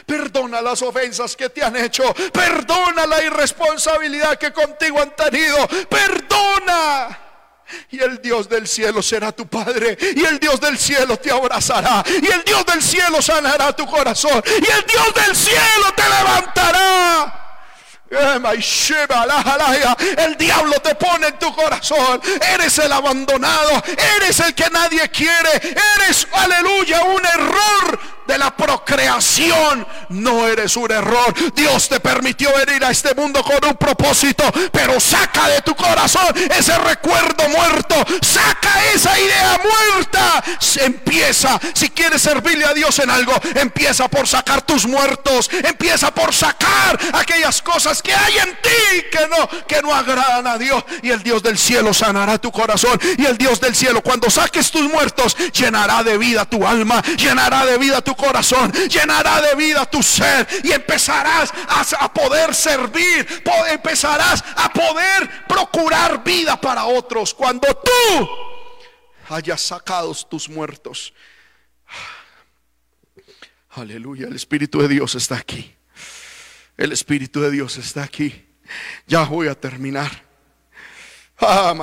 Perdona 0.06 0.62
las 0.62 0.80
ofensas 0.82 1.36
que 1.36 1.50
te 1.50 1.62
han 1.62 1.76
hecho. 1.76 2.02
Perdona 2.32 3.06
la 3.06 3.22
irresponsabilidad 3.22 4.38
que 4.38 4.52
contigo 4.52 5.00
han 5.00 5.14
tenido. 5.14 5.66
Perdona. 5.88 7.18
Y 7.90 8.00
el 8.02 8.20
Dios 8.20 8.48
del 8.48 8.66
cielo 8.66 9.02
será 9.02 9.32
tu 9.32 9.46
Padre. 9.46 9.96
Y 10.00 10.24
el 10.24 10.38
Dios 10.38 10.60
del 10.60 10.78
cielo 10.78 11.16
te 11.16 11.30
abrazará. 11.30 12.04
Y 12.06 12.26
el 12.26 12.44
Dios 12.44 12.64
del 12.66 12.82
cielo 12.82 13.22
sanará 13.22 13.74
tu 13.74 13.86
corazón. 13.86 14.42
Y 14.46 14.70
el 14.70 14.86
Dios 14.86 15.14
del 15.14 15.36
cielo 15.36 15.92
te 15.96 16.02
levantará. 16.02 17.40
El 20.16 20.36
diablo 20.36 20.74
te 20.80 20.94
pone 20.94 21.28
en 21.28 21.38
tu 21.38 21.54
corazón. 21.54 22.20
Eres 22.52 22.78
el 22.78 22.92
abandonado. 22.92 23.82
Eres 24.16 24.40
el 24.40 24.54
que 24.54 24.68
nadie 24.70 25.08
quiere. 25.08 25.50
Eres, 25.96 26.26
aleluya, 26.32 27.02
un 27.02 27.24
error 27.26 28.13
de 28.26 28.38
la 28.38 28.54
procreación. 28.56 29.86
No 30.10 30.46
eres 30.46 30.76
un 30.76 30.90
error. 30.90 31.34
Dios 31.54 31.88
te 31.88 32.00
permitió 32.00 32.50
venir 32.54 32.84
a 32.84 32.90
este 32.90 33.14
mundo 33.14 33.42
con 33.42 33.64
un 33.68 33.76
propósito. 33.76 34.44
Pero 34.72 35.00
saca 35.00 35.48
de 35.48 35.60
tu 35.62 35.74
corazón 35.74 36.26
ese 36.56 36.76
recuerdo 36.78 37.48
muerto. 37.48 37.94
Saca 38.20 38.84
esa 38.94 39.18
idea 39.18 39.60
muerta. 39.62 40.44
empieza. 40.80 41.60
Si 41.74 41.90
quieres 41.90 42.22
servirle 42.22 42.64
a 42.64 42.74
Dios 42.74 42.98
en 42.98 43.10
algo, 43.10 43.32
empieza 43.54 44.08
por 44.08 44.26
sacar 44.26 44.62
tus 44.62 44.86
muertos. 44.86 45.50
Empieza 45.62 46.12
por 46.12 46.34
sacar 46.34 46.98
aquellas 47.12 47.62
cosas 47.62 48.02
que 48.02 48.14
hay 48.14 48.38
en 48.38 48.56
ti 48.62 49.04
que 49.10 49.26
no, 49.28 49.66
que 49.66 49.82
no 49.82 49.94
agradan 49.94 50.46
a 50.46 50.58
Dios. 50.58 50.84
Y 51.02 51.10
el 51.10 51.22
Dios 51.22 51.42
del 51.42 51.58
cielo 51.58 51.94
sanará 51.94 52.38
tu 52.38 52.50
corazón. 52.50 52.98
Y 53.18 53.24
el 53.26 53.38
Dios 53.38 53.60
del 53.60 53.74
cielo, 53.74 54.00
cuando 54.02 54.30
saques 54.30 54.70
tus 54.70 54.82
muertos, 54.82 55.36
llenará 55.52 56.02
de 56.02 56.18
vida 56.18 56.44
tu 56.44 56.66
alma. 56.66 57.02
Llenará 57.16 57.64
de 57.66 57.78
vida 57.78 58.00
tu 58.00 58.13
corazón, 58.16 58.72
llenará 58.72 59.40
de 59.40 59.54
vida 59.54 59.84
tu 59.86 60.02
ser 60.02 60.46
y 60.62 60.72
empezarás 60.72 61.52
a, 61.98 62.12
poder 62.12 62.54
servir, 62.54 63.42
empezarás 63.70 64.44
a 64.56 64.72
poder 64.72 65.46
procurar 65.46 66.22
vida 66.22 66.60
para 66.60 66.84
otros 66.84 67.34
cuando 67.34 67.68
tú 67.74 68.28
hayas 69.28 69.60
sacado 69.60 70.14
tus 70.14 70.48
muertos. 70.48 71.12
Aleluya, 73.70 74.28
el 74.28 74.36
Espíritu 74.36 74.80
de 74.80 74.88
Dios 74.88 75.14
está 75.14 75.36
aquí. 75.36 75.74
El 76.76 76.92
Espíritu 76.92 77.40
de 77.40 77.50
Dios 77.50 77.76
está 77.76 78.02
aquí. 78.02 78.46
Ya 79.06 79.24
voy 79.24 79.48
a 79.48 79.54
terminar. 79.54 80.24
Ah, 81.38 81.74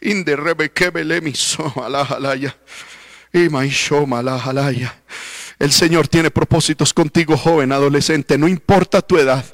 Inde 0.00 0.36
y 3.32 3.48
El 5.60 5.72
Señor 5.72 6.08
tiene 6.08 6.30
propósitos 6.30 6.94
contigo, 6.94 7.36
joven, 7.36 7.70
adolescente. 7.70 8.38
No 8.38 8.48
importa 8.48 9.02
tu 9.02 9.18
edad. 9.18 9.44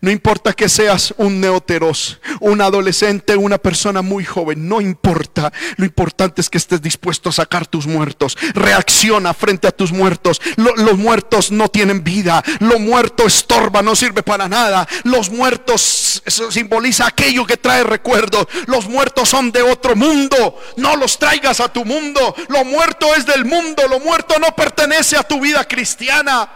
No 0.00 0.08
importa 0.08 0.52
que 0.52 0.68
seas 0.68 1.12
un 1.16 1.40
neoteros, 1.40 2.20
un 2.38 2.60
adolescente, 2.60 3.36
una 3.36 3.58
persona 3.58 4.00
muy 4.00 4.24
joven. 4.24 4.68
No 4.68 4.80
importa. 4.80 5.52
Lo 5.76 5.84
importante 5.84 6.40
es 6.40 6.48
que 6.48 6.58
estés 6.58 6.80
dispuesto 6.80 7.28
a 7.28 7.32
sacar 7.32 7.66
tus 7.66 7.88
muertos. 7.88 8.38
Reacciona 8.54 9.34
frente 9.34 9.66
a 9.66 9.72
tus 9.72 9.90
muertos. 9.90 10.40
los 10.56 10.96
muertos 10.96 11.50
no 11.50 11.68
tienen 11.68 12.04
vida. 12.04 12.40
Lo 12.60 12.78
muerto 12.78 13.26
estorba, 13.26 13.82
no 13.82 13.96
sirve 13.96 14.22
para 14.22 14.48
nada. 14.48 14.86
Los 15.02 15.28
muertos 15.28 16.22
simboliza 16.50 17.08
aquello 17.08 17.44
que 17.44 17.56
trae 17.56 17.82
recuerdos. 17.82 18.46
Los 18.66 18.88
muertos 18.88 19.28
son 19.28 19.50
de 19.50 19.62
otro 19.62 19.96
mundo. 19.96 20.56
No 20.76 20.94
los 20.94 21.18
traigas 21.18 21.58
a 21.58 21.72
tu 21.72 21.84
mundo. 21.84 22.36
Lo 22.46 22.64
muerto 22.64 23.12
es 23.16 23.26
del 23.26 23.44
mundo. 23.44 23.82
Lo 23.88 23.98
muerto 23.98 24.38
no 24.38 24.54
pertenece 24.54 25.16
a 25.16 25.24
tu 25.24 25.40
vida 25.40 25.47
cristiana. 25.64 26.50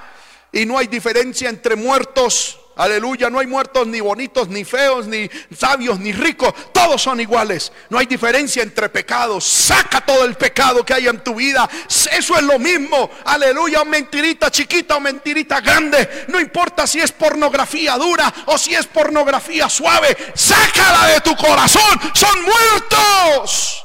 Y 0.53 0.67
no 0.67 0.79
hay 0.79 0.87
diferencia 0.87 1.49
entre 1.49 1.77
muertos 1.77 2.59
Aleluya, 2.77 3.29
no 3.29 3.39
hay 3.39 3.47
muertos 3.47 3.87
ni 3.87 4.01
bonitos, 4.01 4.49
ni 4.49 4.65
feos, 4.65 5.07
ni 5.07 5.31
sabios, 5.55 5.99
ni 5.99 6.13
ricos. 6.13 6.55
Todos 6.73 7.03
son 7.03 7.21
iguales. 7.21 7.71
No 7.91 7.99
hay 7.99 8.07
diferencia 8.07 8.63
entre 8.63 8.89
pecados. 8.89 9.45
Saca 9.45 10.01
todo 10.01 10.25
el 10.25 10.35
pecado 10.37 10.85
que 10.85 10.95
hay 10.95 11.07
en 11.07 11.23
tu 11.23 11.35
vida. 11.35 11.69
Eso 11.87 12.37
es 12.37 12.43
lo 12.43 12.59
mismo. 12.59 13.11
Aleluya, 13.27 13.85
mentirita 13.85 14.51
chiquita 14.51 14.97
o 14.97 15.01
mentirita 15.01 15.61
grande. 15.61 16.27
No 16.29 16.41
importa 16.41 16.87
si 16.87 17.01
es 17.01 17.13
pornografía 17.13 17.97
dura 17.97 18.33
o 18.47 18.57
si 18.57 18.75
es 18.75 18.87
pornografía 18.87 19.69
suave. 19.69 20.17
Sácala 20.35 21.09
de 21.09 21.21
tu 21.21 21.37
corazón. 21.37 22.01
Son 22.15 22.43
muertos. 22.43 23.85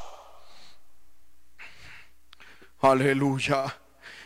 Aleluya. 2.80 3.64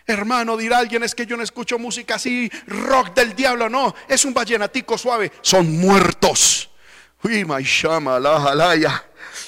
Hermano, 0.07 0.57
dirá 0.57 0.79
alguien, 0.79 1.03
es 1.03 1.15
que 1.15 1.27
yo 1.27 1.37
no 1.37 1.43
escucho 1.43 1.79
música 1.79 2.17
así, 2.17 2.51
rock 2.67 3.15
del 3.15 3.35
diablo, 3.35 3.69
no, 3.69 3.95
es 4.09 4.25
un 4.25 4.35
vallenatico 4.35 4.99
suave, 4.99 5.31
son 5.43 5.79
muertos. 5.79 6.71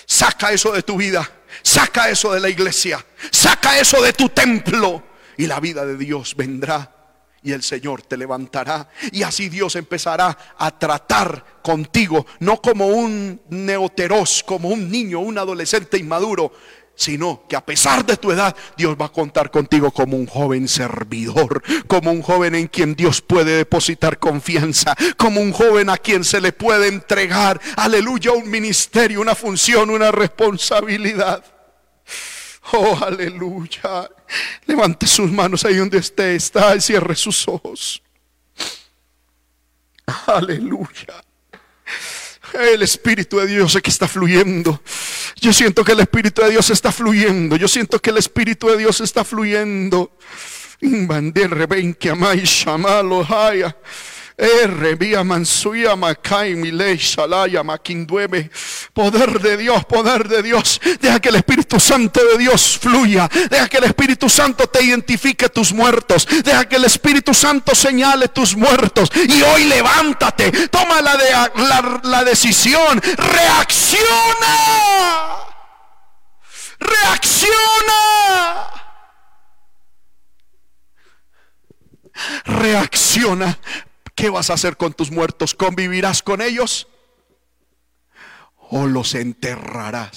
Saca 0.07 0.53
eso 0.53 0.73
de 0.73 0.83
tu 0.83 0.97
vida, 0.97 1.29
saca 1.63 2.09
eso 2.09 2.33
de 2.33 2.41
la 2.41 2.49
iglesia, 2.49 3.05
saca 3.31 3.79
eso 3.79 4.01
de 4.01 4.13
tu 4.13 4.29
templo. 4.29 5.03
Y 5.37 5.49
la 5.49 5.59
vida 5.59 5.85
de 5.85 5.97
Dios 5.97 6.37
vendrá 6.37 6.95
y 7.43 7.53
el 7.53 7.63
Señor 7.63 8.03
te 8.03 8.17
levantará. 8.17 8.89
Y 9.13 9.23
así 9.23 9.49
Dios 9.49 9.77
empezará 9.77 10.55
a 10.57 10.79
tratar 10.79 11.61
contigo, 11.63 12.27
no 12.41 12.61
como 12.61 12.87
un 12.87 13.41
neoteros, 13.51 14.43
como 14.45 14.71
un 14.71 14.91
niño, 14.91 15.21
un 15.21 15.37
adolescente 15.39 15.99
inmaduro, 15.99 16.53
sino 16.95 17.42
que 17.49 17.57
a 17.57 17.64
pesar 17.64 18.05
de 18.05 18.16
tu 18.16 18.30
edad, 18.30 18.55
Dios 18.76 18.97
va 19.01 19.07
a 19.07 19.12
contar 19.12 19.51
contigo 19.51 19.90
como 19.90 20.16
un 20.16 20.26
joven 20.26 20.68
servidor, 20.68 21.62
como 21.86 22.12
un 22.12 22.22
joven 22.22 22.55
en 22.55 22.68
quien 22.68 22.95
Dios 22.95 23.20
puede 23.20 23.57
depositar 23.57 24.18
confianza, 24.18 24.95
como 25.16 25.40
un 25.40 25.53
joven 25.53 25.90
a 25.90 25.97
quien 25.97 26.24
se 26.24 26.40
le 26.40 26.53
puede 26.53 26.88
entregar, 26.88 27.61
aleluya, 27.76 28.32
un 28.32 28.49
ministerio, 28.51 29.20
una 29.20 29.34
función, 29.34 29.90
una 29.90 30.12
responsabilidad. 30.12 31.45
Oh, 32.72 32.99
aleluya. 33.05 34.11
Levante 34.66 35.07
sus 35.07 35.30
manos 35.30 35.64
ahí 35.64 35.76
donde 35.76 35.99
esté, 35.99 36.34
está 36.34 36.74
y 36.74 36.80
cierre 36.80 37.14
sus 37.14 37.47
ojos. 37.47 38.03
Aleluya. 40.26 41.22
El 42.55 42.83
Espíritu 42.83 43.39
de 43.39 43.47
Dios 43.47 43.73
sé 43.73 43.83
que 43.83 43.91
está 43.91 44.07
fluyendo. 44.07 44.81
Yo 45.41 45.53
siento 45.53 45.85
que 45.85 45.93
el 45.93 46.01
Espíritu 46.01 46.43
de 46.43 46.51
Dios 46.51 46.71
está 46.71 46.93
fluyendo. 46.93 47.57
Yo 47.57 47.69
siento 47.69 47.99
que 48.01 48.11
el 48.11 48.19
Espíritu 48.19 48.69
de 48.69 48.77
Dios 48.77 49.01
está 49.01 49.25
fluyendo. 49.25 50.17
Haya. 53.29 53.77
Poder 58.93 59.41
de 59.41 59.57
Dios, 59.57 59.85
poder 59.85 60.26
de 60.26 60.43
Dios. 60.43 60.80
Deja 61.01 61.20
que 61.20 61.28
el 61.28 61.37
Espíritu 61.37 61.78
Santo 61.78 62.20
de 62.24 62.39
Dios 62.39 62.76
fluya. 62.78 63.28
Deja 63.28 63.68
que 63.68 63.76
el 63.76 63.85
Espíritu 63.85 64.28
Santo 64.28 64.66
te 64.66 64.82
identifique 64.82 65.49
tus 65.51 65.72
muertos. 65.72 66.26
Deja 66.43 66.68
que 66.68 66.76
el 66.76 66.85
Espíritu 66.85 67.32
Santo 67.32 67.76
señale 67.76 68.26
tus 68.28 68.57
muertos. 68.57 69.09
Y 69.14 69.41
hoy 69.43 69.64
levántate. 69.64 70.51
Toma 70.68 71.01
la, 71.01 71.16
de, 71.16 71.30
la 72.09 72.24
decisión. 72.24 73.01
Reacciona. 73.16 74.57
Reacciona. 76.80 77.55
Reacciona 82.47 83.59
¿Qué 84.15 84.31
vas 84.31 84.51
a 84.51 84.55
hacer 84.55 84.77
con 84.77 84.93
tus 84.93 85.11
muertos? 85.11 85.55
¿Convivirás 85.55 86.23
con 86.23 86.41
ellos? 86.41 86.89
¿O 88.57 88.87
los 88.87 89.15
enterrarás? 89.15 90.17